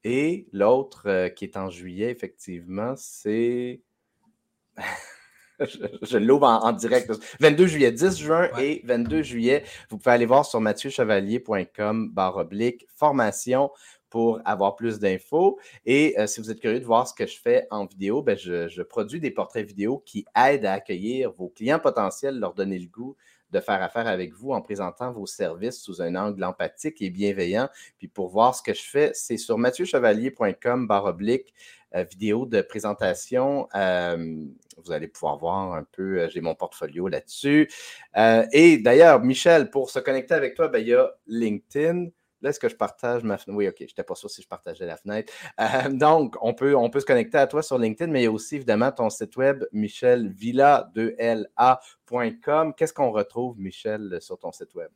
et 0.03 0.47
l'autre 0.51 1.29
qui 1.29 1.45
est 1.45 1.57
en 1.57 1.69
juillet, 1.69 2.11
effectivement, 2.11 2.93
c'est. 2.97 3.81
je, 6.01 6.17
l'ouvre 6.17 6.47
en, 6.47 6.71
direct. 6.71 7.11
22 7.39 7.67
juillet, 7.67 7.91
10 7.91 8.17
juin 8.17 8.49
et 8.59 8.81
22 8.85 9.21
juillet. 9.21 9.63
Vous 9.89 9.97
pouvez 9.97 10.13
aller 10.13 10.25
voir 10.25 10.45
sur 10.45 10.59
mathieuchevalier.com 10.61 12.11
barre 12.11 12.37
oblique 12.37 12.87
formation 12.95 13.71
pour 14.11 14.41
avoir 14.45 14.75
plus 14.75 14.99
d'infos. 14.99 15.57
Et 15.85 16.19
euh, 16.19 16.27
si 16.27 16.39
vous 16.39 16.51
êtes 16.51 16.59
curieux 16.59 16.79
de 16.79 16.85
voir 16.85 17.07
ce 17.07 17.13
que 17.15 17.25
je 17.25 17.39
fais 17.39 17.65
en 17.71 17.85
vidéo, 17.85 18.21
ben 18.21 18.37
je, 18.37 18.67
je, 18.67 18.83
produis 18.83 19.19
des 19.19 19.31
portraits 19.31 19.65
vidéo 19.65 20.03
qui 20.05 20.25
aident 20.35 20.65
à 20.65 20.73
accueillir 20.73 21.31
vos 21.31 21.47
clients 21.47 21.79
potentiels, 21.79 22.37
leur 22.37 22.53
donner 22.53 22.77
le 22.77 22.87
goût 22.87 23.15
de 23.51 23.59
faire 23.59 23.81
affaire 23.81 24.07
avec 24.07 24.33
vous 24.33 24.51
en 24.51 24.61
présentant 24.61 25.11
vos 25.11 25.25
services 25.25 25.81
sous 25.81 26.01
un 26.01 26.15
angle 26.15 26.43
empathique 26.43 27.01
et 27.01 27.09
bienveillant. 27.09 27.69
Puis 27.97 28.07
pour 28.07 28.29
voir 28.29 28.53
ce 28.53 28.61
que 28.61 28.73
je 28.73 28.83
fais, 28.83 29.11
c'est 29.13 29.37
sur 29.37 29.57
mathieuchevalier.com 29.57 30.87
barre 30.87 31.05
oblique 31.05 31.53
euh, 31.95 32.03
vidéo 32.03 32.45
de 32.45 32.61
présentation. 32.61 33.67
Euh, 33.75 34.45
vous 34.83 34.91
allez 34.91 35.07
pouvoir 35.07 35.37
voir 35.37 35.73
un 35.73 35.85
peu, 35.91 36.27
j'ai 36.29 36.41
mon 36.41 36.55
portfolio 36.55 37.07
là-dessus. 37.07 37.69
et 38.51 38.77
d'ailleurs, 38.77 39.21
Michel, 39.21 39.69
pour 39.69 39.89
se 39.89 39.99
connecter 39.99 40.33
avec 40.33 40.55
toi, 40.55 40.67
ben, 40.67 40.79
il 40.79 40.87
y 40.87 40.93
a 40.93 41.11
LinkedIn. 41.27 42.07
Là, 42.41 42.49
est-ce 42.49 42.59
que 42.59 42.67
je 42.69 42.75
partage 42.75 43.23
ma 43.23 43.37
fenêtre? 43.37 43.57
Oui, 43.57 43.67
OK, 43.67 43.75
je 43.79 43.85
n'étais 43.85 44.03
pas 44.03 44.15
sûr 44.15 44.29
si 44.29 44.41
je 44.41 44.47
partageais 44.47 44.85
la 44.85 44.97
fenêtre. 44.97 45.31
donc, 45.91 46.35
on 46.41 46.53
peut, 46.53 46.75
on 46.75 46.89
peut 46.89 46.99
se 46.99 47.05
connecter 47.05 47.37
à 47.37 47.47
toi 47.47 47.61
sur 47.61 47.77
LinkedIn, 47.77 48.11
mais 48.11 48.21
il 48.21 48.23
y 48.23 48.27
a 48.27 48.31
aussi 48.31 48.55
évidemment 48.55 48.91
ton 48.91 49.09
site 49.09 49.37
web, 49.37 49.63
michelvilla2la.com. 49.73 52.73
Qu'est-ce 52.75 52.93
qu'on 52.93 53.11
retrouve, 53.11 53.57
Michel, 53.59 54.17
sur 54.21 54.39
ton 54.39 54.51
site 54.51 54.73
web? 54.75 54.91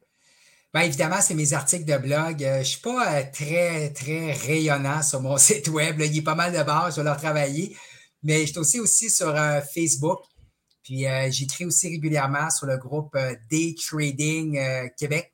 Bien, 0.75 0.83
évidemment, 0.83 1.21
c'est 1.21 1.35
mes 1.35 1.53
articles 1.53 1.85
de 1.85 1.97
blog. 1.97 2.43
Euh, 2.43 2.55
je 2.55 2.59
ne 2.59 2.63
suis 2.63 2.81
pas 2.81 3.15
euh, 3.15 3.23
très, 3.31 3.93
très 3.93 4.33
rayonnant 4.33 5.01
sur 5.01 5.21
mon 5.21 5.37
site 5.37 5.69
web. 5.69 6.01
Il 6.01 6.13
y 6.13 6.19
a 6.19 6.21
pas 6.21 6.35
mal 6.35 6.51
de 6.51 6.61
bases, 6.63 6.95
je 6.95 7.01
vais 7.01 7.05
leur 7.05 7.15
travailler. 7.15 7.77
Mais 8.23 8.41
je 8.41 8.51
suis 8.51 8.59
aussi, 8.59 8.79
aussi 8.81 9.09
sur 9.09 9.29
euh, 9.29 9.61
Facebook. 9.61 10.19
Puis 10.83 11.05
j'écris 11.29 11.65
aussi 11.65 11.89
régulièrement 11.89 12.51
sur 12.51 12.67
le 12.67 12.77
groupe 12.77 13.17
Day 13.49 13.73
Trading 13.73 14.59
Québec 14.95 15.33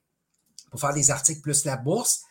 pour 0.71 0.79
faire 0.79 0.93
des 0.93 1.11
articles 1.11 1.41
plus 1.41 1.65
la 1.65 1.77
bourse. 1.77 2.21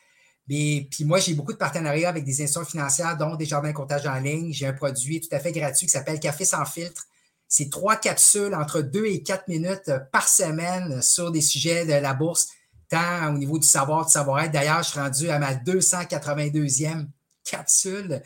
Mais, 0.48 0.88
puis 0.90 1.04
moi, 1.04 1.20
j'ai 1.20 1.34
beaucoup 1.34 1.52
de 1.52 1.58
partenariats 1.58 2.08
avec 2.08 2.24
des 2.24 2.42
institutions 2.42 2.64
financières, 2.64 3.16
dont 3.16 3.36
des 3.36 3.44
jardins 3.44 3.68
de 3.68 3.74
comptage 3.74 4.04
en 4.06 4.18
ligne. 4.18 4.52
J'ai 4.52 4.66
un 4.66 4.72
produit 4.72 5.20
tout 5.20 5.28
à 5.30 5.38
fait 5.38 5.52
gratuit 5.52 5.86
qui 5.86 5.92
s'appelle 5.92 6.18
Café 6.18 6.44
sans 6.44 6.64
filtre. 6.64 7.06
C'est 7.46 7.70
trois 7.70 7.94
capsules 7.94 8.54
entre 8.54 8.80
deux 8.80 9.06
et 9.06 9.22
quatre 9.22 9.46
minutes 9.46 9.92
par 10.10 10.28
semaine 10.28 11.00
sur 11.02 11.30
des 11.30 11.40
sujets 11.40 11.86
de 11.86 11.92
la 11.92 12.14
bourse 12.14 12.48
tant 12.90 13.34
au 13.34 13.38
niveau 13.38 13.58
du 13.58 13.66
savoir, 13.66 14.04
du 14.06 14.12
savoir-être. 14.12 14.52
D'ailleurs, 14.52 14.82
je 14.82 14.90
suis 14.90 15.00
rendu 15.00 15.30
à 15.30 15.38
ma 15.38 15.54
282e 15.54 17.06
capsule. 17.44 18.22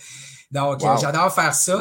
Donc, 0.50 0.82
euh, 0.82 0.96
j'adore 1.00 1.32
faire 1.32 1.54
ça. 1.54 1.80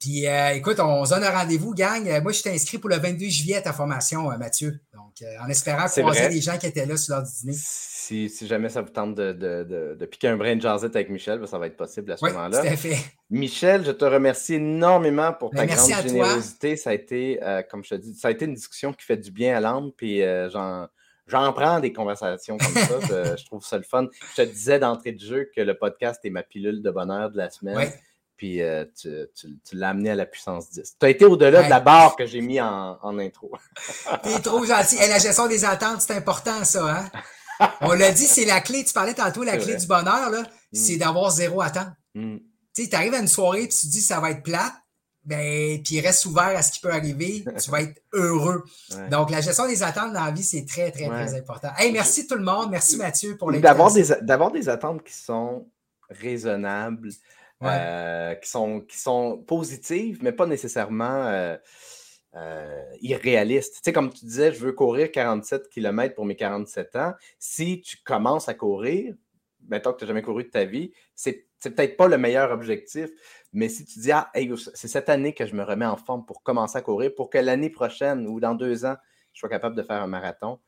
Puis, 0.00 0.26
euh, 0.26 0.54
écoute, 0.54 0.80
on 0.80 1.04
se 1.04 1.10
donne 1.10 1.22
un 1.24 1.30
rendez-vous, 1.30 1.74
gang. 1.74 2.08
Euh, 2.08 2.20
moi, 2.20 2.32
je 2.32 2.38
suis 2.38 2.50
inscrit 2.50 2.78
pour 2.78 2.90
le 2.90 2.96
22 2.96 3.28
juillet 3.28 3.56
à 3.56 3.62
ta 3.62 3.72
formation, 3.72 4.26
Mathieu. 4.36 4.80
Donc, 5.20 5.28
en 5.40 5.48
espérant 5.48 5.86
croiser 5.86 6.28
les 6.28 6.40
gens 6.40 6.58
qui 6.58 6.66
étaient 6.66 6.86
là 6.86 6.96
sur 6.96 7.14
l'heure 7.14 7.24
du 7.24 7.30
dîner. 7.40 7.54
Si, 7.56 8.46
jamais 8.46 8.68
ça 8.68 8.82
vous 8.82 8.90
tente 8.90 9.14
de, 9.14 10.06
piquer 10.10 10.28
un 10.28 10.36
brin 10.36 10.56
de 10.56 10.60
jazzette 10.60 10.96
avec 10.96 11.10
Michel, 11.10 11.38
ben, 11.38 11.46
ça 11.46 11.58
va 11.58 11.66
être 11.66 11.76
possible 11.76 12.12
à 12.12 12.16
ce 12.16 12.24
moment-là. 12.26 12.60
Tout 12.60 12.66
à 12.66 12.76
fait. 12.76 12.96
Michel, 13.30 13.84
je 13.84 13.92
te 13.92 14.04
remercie 14.04 14.54
énormément 14.54 15.32
pour 15.32 15.50
ta 15.50 15.66
ben, 15.66 15.74
grande 15.74 16.02
générosité. 16.02 16.76
Ça 16.76 16.90
a 16.90 16.94
été, 16.94 17.38
comme 17.70 17.84
je 17.84 17.90
te 17.90 17.94
dis, 17.96 18.14
ça 18.14 18.28
a 18.28 18.30
été 18.30 18.44
une 18.44 18.54
discussion 18.54 18.92
qui 18.92 19.04
fait 19.04 19.16
du 19.16 19.30
bien 19.30 19.56
à 19.56 19.60
l'âme. 19.60 19.90
Puis, 19.96 20.22
j'en 20.50 20.88
J'en 21.28 21.52
prends 21.52 21.80
des 21.80 21.92
conversations 21.92 22.58
comme 22.58 22.74
ça. 22.74 22.98
je, 23.36 23.44
trouve 23.46 23.64
ça 23.64 23.76
le 23.78 23.84
fun. 23.84 24.08
Je 24.36 24.42
te 24.42 24.48
disais 24.48 24.78
d'entrée 24.78 25.12
de 25.12 25.20
jeu 25.20 25.50
que 25.54 25.60
le 25.60 25.74
podcast 25.74 26.20
est 26.24 26.30
ma 26.30 26.42
pilule 26.42 26.82
de 26.82 26.90
bonheur 26.90 27.30
de 27.30 27.38
la 27.38 27.48
semaine. 27.48 27.90
Puis 28.36 28.60
euh, 28.60 28.84
tu, 29.00 29.08
l'as 29.72 29.90
amené 29.90 30.10
à 30.10 30.14
la 30.14 30.26
puissance 30.26 30.70
10. 30.70 30.96
Tu 30.98 31.06
as 31.06 31.08
été 31.10 31.24
au-delà 31.24 31.62
de 31.62 31.70
la 31.70 31.80
barre 31.80 32.16
que 32.16 32.26
j'ai 32.26 32.40
mis 32.40 32.60
en, 32.60 33.18
intro. 33.18 33.52
T'es 34.22 34.40
trop 34.40 34.64
gentil. 34.64 34.96
Et 34.96 35.08
la 35.08 35.18
gestion 35.18 35.46
des 35.46 35.64
attentes, 35.64 36.00
c'est 36.00 36.14
important, 36.14 36.64
ça. 36.64 37.08
Hein? 37.60 37.68
On 37.80 37.92
l'a 37.92 38.10
dit, 38.10 38.26
c'est 38.26 38.44
la 38.44 38.60
clé. 38.60 38.84
Tu 38.84 38.92
parlais 38.92 39.14
tantôt, 39.14 39.44
la 39.44 39.56
clé 39.56 39.76
du 39.76 39.86
bonheur, 39.86 40.30
là, 40.30 40.42
c'est 40.72 40.96
mm. 40.96 40.98
d'avoir 40.98 41.30
zéro 41.30 41.60
attente. 41.60 41.92
Mm. 42.14 42.38
Tu 42.74 42.88
arrives 42.92 43.14
à 43.14 43.18
une 43.18 43.28
soirée 43.28 43.62
et 43.62 43.68
tu 43.68 43.86
te 43.86 43.86
dis 43.86 44.00
ça 44.00 44.18
va 44.18 44.30
être 44.30 44.42
plate 44.42 44.72
ben, 45.24 45.80
puis 45.82 46.00
reste 46.00 46.26
ouvert 46.26 46.56
à 46.56 46.62
ce 46.62 46.72
qui 46.72 46.80
peut 46.80 46.92
arriver, 46.92 47.44
tu 47.62 47.70
vas 47.70 47.82
être 47.82 48.02
heureux. 48.12 48.64
Donc, 49.10 49.30
la 49.30 49.40
gestion 49.40 49.66
des 49.68 49.82
attentes 49.82 50.12
dans 50.12 50.24
la 50.24 50.30
vie, 50.32 50.42
c'est 50.42 50.66
très, 50.66 50.90
très, 50.90 51.06
très 51.06 51.34
important. 51.34 51.68
Hey, 51.78 51.92
merci 51.92 52.26
tout 52.26 52.34
le 52.34 52.42
monde. 52.42 52.70
Merci 52.70 52.96
Mathieu 52.96 53.36
pour 53.36 53.50
les 53.50 53.60
D'avoir 53.60 53.92
des, 53.92 54.04
d'avoir 54.22 54.50
des 54.50 54.68
attentes 54.68 55.04
qui 55.04 55.14
sont 55.14 55.68
raisonnables, 56.10 57.10
euh, 57.62 58.34
qui, 58.36 58.48
sont, 58.50 58.80
qui 58.80 58.98
sont 58.98 59.38
positives, 59.38 60.18
mais 60.22 60.32
pas 60.32 60.46
nécessairement 60.46 61.26
euh, 61.26 61.56
euh, 62.34 62.82
irréalistes. 63.00 63.74
Tu 63.76 63.80
sais, 63.84 63.92
comme 63.92 64.12
tu 64.12 64.24
disais, 64.24 64.52
je 64.52 64.60
veux 64.60 64.72
courir 64.72 65.10
47 65.10 65.68
km 65.68 66.14
pour 66.14 66.24
mes 66.24 66.36
47 66.36 66.96
ans. 66.96 67.12
Si 67.38 67.80
tu 67.80 67.98
commences 68.04 68.48
à 68.48 68.54
courir, 68.54 69.14
mettons 69.68 69.92
que 69.92 69.98
tu 69.98 70.04
n'as 70.04 70.08
jamais 70.08 70.22
couru 70.22 70.44
de 70.44 70.50
ta 70.50 70.64
vie, 70.64 70.92
c'est, 71.14 71.46
peut-être 71.62 71.96
pas 71.96 72.08
le 72.08 72.18
meilleur 72.18 72.50
objectif. 72.50 73.10
Mais 73.52 73.68
si 73.68 73.84
tu 73.84 74.00
dis, 74.00 74.10
ah, 74.10 74.32
c'est 74.74 74.88
cette 74.88 75.08
année 75.08 75.32
que 75.32 75.46
je 75.46 75.54
me 75.54 75.62
remets 75.62 75.86
en 75.86 75.96
forme 75.96 76.24
pour 76.24 76.42
commencer 76.42 76.78
à 76.78 76.82
courir, 76.82 77.14
pour 77.14 77.30
que 77.30 77.38
l'année 77.38 77.70
prochaine 77.70 78.26
ou 78.26 78.40
dans 78.40 78.54
deux 78.54 78.84
ans, 78.84 78.96
je 79.32 79.38
sois 79.38 79.48
capable 79.48 79.76
de 79.76 79.82
faire 79.82 80.02
un 80.02 80.08
marathon, 80.08 80.58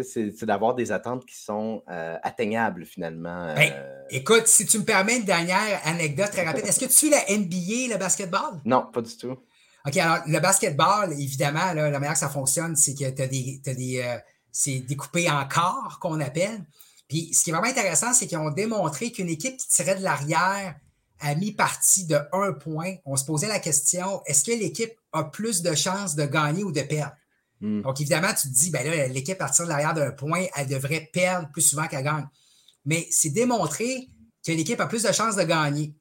c'est 0.00 0.44
d'avoir 0.44 0.74
des 0.74 0.90
attentes 0.90 1.26
qui 1.26 1.36
sont 1.36 1.82
euh, 1.90 2.16
atteignables 2.22 2.86
finalement. 2.86 3.54
Ben, 3.54 3.72
euh. 3.74 4.02
écoute, 4.10 4.46
si 4.46 4.64
tu 4.64 4.78
me 4.78 4.84
permets 4.84 5.18
une 5.18 5.24
dernière 5.24 5.80
anecdote 5.84 6.30
très 6.30 6.44
rapide, 6.44 6.64
est-ce 6.66 6.80
que 6.80 6.86
tu 6.86 6.92
suis 6.92 7.10
la 7.10 7.20
NBA, 7.28 7.92
le 7.92 7.98
basketball? 7.98 8.60
Non, 8.64 8.86
pas 8.90 9.02
du 9.02 9.14
tout. 9.16 9.36
OK, 9.86 9.96
alors 9.96 10.24
le 10.26 10.38
basketball, 10.40 11.12
évidemment, 11.12 11.74
la 11.74 11.90
manière 11.90 12.12
que 12.12 12.18
ça 12.18 12.28
fonctionne, 12.28 12.74
c'est 12.76 12.94
que 12.94 13.10
tu 13.10 13.22
as 13.22 13.26
des, 13.74 14.20
c'est 14.50 14.78
découpé 14.80 15.28
en 15.28 15.46
corps 15.46 15.98
qu'on 16.00 16.20
appelle. 16.20 16.64
Puis 17.08 17.34
ce 17.34 17.44
qui 17.44 17.50
est 17.50 17.52
vraiment 17.52 17.68
intéressant, 17.68 18.14
c'est 18.14 18.26
qu'ils 18.26 18.38
ont 18.38 18.50
démontré 18.50 19.12
qu'une 19.12 19.28
équipe 19.28 19.58
qui 19.58 19.68
tirait 19.68 19.96
de 19.96 20.02
l'arrière 20.02 20.76
à 21.20 21.34
mi-partie 21.34 22.06
de 22.06 22.18
un 22.32 22.52
point, 22.52 22.94
on 23.04 23.16
se 23.16 23.24
posait 23.24 23.46
la 23.46 23.58
question 23.58 24.22
est-ce 24.26 24.44
que 24.44 24.52
l'équipe 24.52 24.92
a 25.12 25.24
plus 25.24 25.62
de 25.62 25.74
chances 25.74 26.14
de 26.14 26.24
gagner 26.24 26.64
ou 26.64 26.72
de 26.72 26.80
perdre? 26.80 27.14
Hmm. 27.62 27.82
Donc, 27.82 28.00
évidemment, 28.00 28.34
tu 28.34 28.48
te 28.48 28.54
dis 28.54 28.70
ben 28.70 28.86
là, 28.86 29.08
l'équipe 29.08 29.38
partir 29.38 29.64
de 29.64 29.70
l'arrière 29.70 29.94
d'un 29.94 30.10
point, 30.10 30.44
elle 30.54 30.68
devrait 30.68 31.08
perdre 31.12 31.50
plus 31.50 31.62
souvent 31.62 31.86
qu'elle 31.86 32.04
gagne. 32.04 32.28
Mais 32.84 33.08
c'est 33.10 33.30
démontré 33.30 34.10
que 34.44 34.52
l'équipe 34.52 34.80
a 34.80 34.86
plus 34.86 35.02
de 35.02 35.12
chances 35.12 35.36
de 35.36 35.44
gagner. 35.44 35.94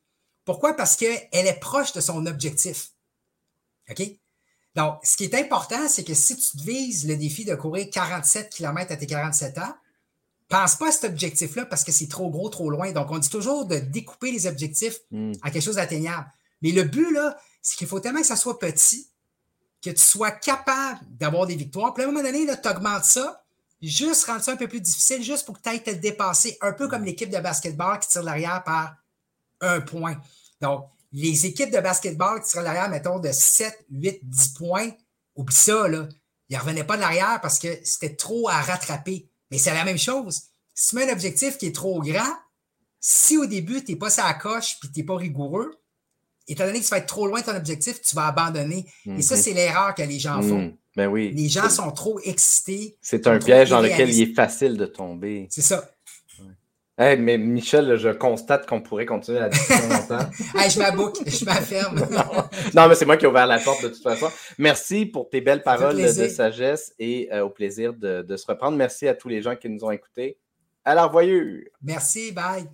Pourquoi? 0.43 0.75
Parce 0.75 0.95
qu'elle 0.95 1.27
est 1.31 1.59
proche 1.59 1.93
de 1.93 2.01
son 2.01 2.25
objectif. 2.25 2.91
OK? 3.89 4.01
Donc, 4.75 4.99
ce 5.03 5.17
qui 5.17 5.25
est 5.25 5.35
important, 5.35 5.87
c'est 5.87 6.03
que 6.03 6.13
si 6.13 6.35
tu 6.35 6.57
te 6.57 6.63
vises 6.63 7.07
le 7.07 7.15
défi 7.15 7.45
de 7.45 7.55
courir 7.55 7.87
47 7.91 8.49
km 8.49 8.91
à 8.91 8.95
tes 8.95 9.05
47 9.05 9.57
ans, 9.59 9.73
pense 10.51 10.75
pas 10.75 10.89
à 10.89 10.91
cet 10.91 11.05
objectif-là 11.05 11.65
parce 11.65 11.83
que 11.83 11.91
c'est 11.91 12.07
trop 12.07 12.29
gros, 12.29 12.49
trop 12.49 12.69
loin. 12.69 12.91
Donc, 12.91 13.09
on 13.09 13.17
dit 13.17 13.29
toujours 13.29 13.65
de 13.65 13.77
découper 13.77 14.31
les 14.31 14.45
objectifs 14.47 14.99
hmm. 15.09 15.33
à 15.41 15.49
quelque 15.49 15.63
chose 15.63 15.75
d'atteignable. 15.75 16.31
Mais 16.61 16.71
le 16.71 16.83
but, 16.83 17.11
là, 17.11 17.37
c'est 17.61 17.77
qu'il 17.77 17.87
faut 17.87 17.99
tellement 17.99 18.21
que 18.21 18.27
ça 18.27 18.35
soit 18.35 18.59
petit, 18.59 19.10
que 19.81 19.89
tu 19.89 20.01
sois 20.01 20.31
capable 20.31 20.99
d'avoir 21.09 21.47
des 21.47 21.55
victoires. 21.55 21.93
Puis 21.93 22.03
à 22.03 22.07
un 22.07 22.11
moment 22.11 22.23
donné, 22.23 22.45
tu 22.45 22.69
augmentes 22.69 23.05
ça, 23.05 23.43
juste 23.81 24.25
rendre 24.25 24.43
ça 24.43 24.51
un 24.51 24.57
peu 24.57 24.67
plus 24.67 24.81
difficile, 24.81 25.23
juste 25.23 25.45
pour 25.45 25.57
que 25.57 25.63
tu 25.63 25.69
ailles 25.69 25.83
te 25.83 25.91
dépasser, 25.91 26.57
un 26.61 26.73
peu 26.73 26.87
comme 26.87 27.03
l'équipe 27.03 27.29
de 27.29 27.39
basketball 27.39 27.99
qui 27.99 28.09
tire 28.09 28.23
l'arrière 28.23 28.63
par 28.63 28.95
un 29.61 29.81
point. 29.81 30.17
Donc, 30.59 30.85
les 31.11 31.45
équipes 31.45 31.71
de 31.71 31.79
basketball 31.79 32.41
qui 32.41 32.51
tirent 32.51 32.61
l'arrière, 32.61 32.89
mettons, 32.89 33.19
de 33.19 33.31
7, 33.31 33.85
8, 33.89 34.19
10 34.23 34.49
points, 34.49 34.91
oublie 35.35 35.55
ça, 35.55 35.87
là. 35.87 36.07
Ils 36.49 36.55
ne 36.55 36.61
revenaient 36.61 36.83
pas 36.83 36.97
de 36.97 37.01
l'arrière 37.01 37.39
parce 37.41 37.59
que 37.59 37.79
c'était 37.83 38.15
trop 38.15 38.49
à 38.49 38.61
rattraper. 38.61 39.29
Mais 39.49 39.57
c'est 39.57 39.73
la 39.73 39.85
même 39.85 39.97
chose. 39.97 40.41
Si 40.73 40.89
tu 40.89 40.95
mets 40.95 41.09
un 41.09 41.13
objectif 41.13 41.57
qui 41.57 41.67
est 41.67 41.75
trop 41.75 42.01
grand, 42.01 42.35
si 42.99 43.37
au 43.37 43.45
début, 43.45 43.83
tu 43.83 43.93
n'es 43.93 43.97
pas 43.97 44.09
sa 44.09 44.33
coche 44.33 44.77
et 44.83 44.91
tu 44.91 45.05
pas 45.05 45.15
rigoureux, 45.15 45.80
étant 46.47 46.65
donné 46.65 46.79
que 46.79 46.85
tu 46.85 46.91
vas 46.91 46.97
être 46.97 47.07
trop 47.07 47.27
loin 47.27 47.41
de 47.41 47.45
ton 47.45 47.55
objectif, 47.55 48.01
tu 48.01 48.15
vas 48.15 48.27
abandonner. 48.27 48.85
Et 49.17 49.21
ça, 49.21 49.35
mhm. 49.35 49.41
c'est 49.41 49.53
l'erreur 49.53 49.95
que 49.95 50.03
les 50.03 50.19
gens 50.19 50.41
font. 50.41 50.59
Mhm. 50.59 50.77
Ben 50.97 51.07
oui. 51.07 51.31
Les 51.33 51.47
gens 51.47 51.69
sont 51.69 51.91
trop 51.91 52.19
excités. 52.23 52.97
C'est 53.01 53.25
un 53.27 53.39
piège 53.39 53.69
dans 53.69 53.79
lequel 53.79 54.09
il 54.09 54.21
est 54.21 54.33
facile 54.33 54.77
de 54.77 54.85
tomber. 54.85 55.47
C'est 55.49 55.61
ça 55.61 55.89
mais 57.17 57.37
Michel, 57.37 57.97
je 57.97 58.09
constate 58.09 58.67
qu'on 58.67 58.81
pourrait 58.81 59.05
continuer 59.05 59.39
la 59.39 59.49
discussion 59.49 59.89
longtemps. 59.89 60.29
je 60.37 60.79
m'aboucle, 60.79 61.23
je 61.25 61.45
m'affirme. 61.45 61.99
non, 62.73 62.87
mais 62.87 62.95
c'est 62.95 63.05
moi 63.05 63.17
qui 63.17 63.25
ai 63.25 63.27
ouvert 63.27 63.47
la 63.47 63.59
porte 63.59 63.83
de 63.83 63.89
toute 63.89 64.03
façon. 64.03 64.27
Merci 64.57 65.05
pour 65.05 65.29
tes 65.29 65.41
belles 65.41 65.63
paroles 65.63 65.97
de 65.97 66.27
sagesse 66.27 66.93
et 66.99 67.29
euh, 67.31 67.45
au 67.45 67.49
plaisir 67.49 67.93
de, 67.93 68.21
de, 68.21 68.37
se 68.37 68.45
reprendre. 68.45 68.77
Merci 68.77 69.07
à 69.07 69.15
tous 69.15 69.29
les 69.29 69.41
gens 69.41 69.55
qui 69.55 69.69
nous 69.69 69.83
ont 69.83 69.91
écoutés. 69.91 70.37
À 70.83 70.95
la 70.95 71.05
revoyure. 71.05 71.63
Merci, 71.81 72.31
bye. 72.31 72.65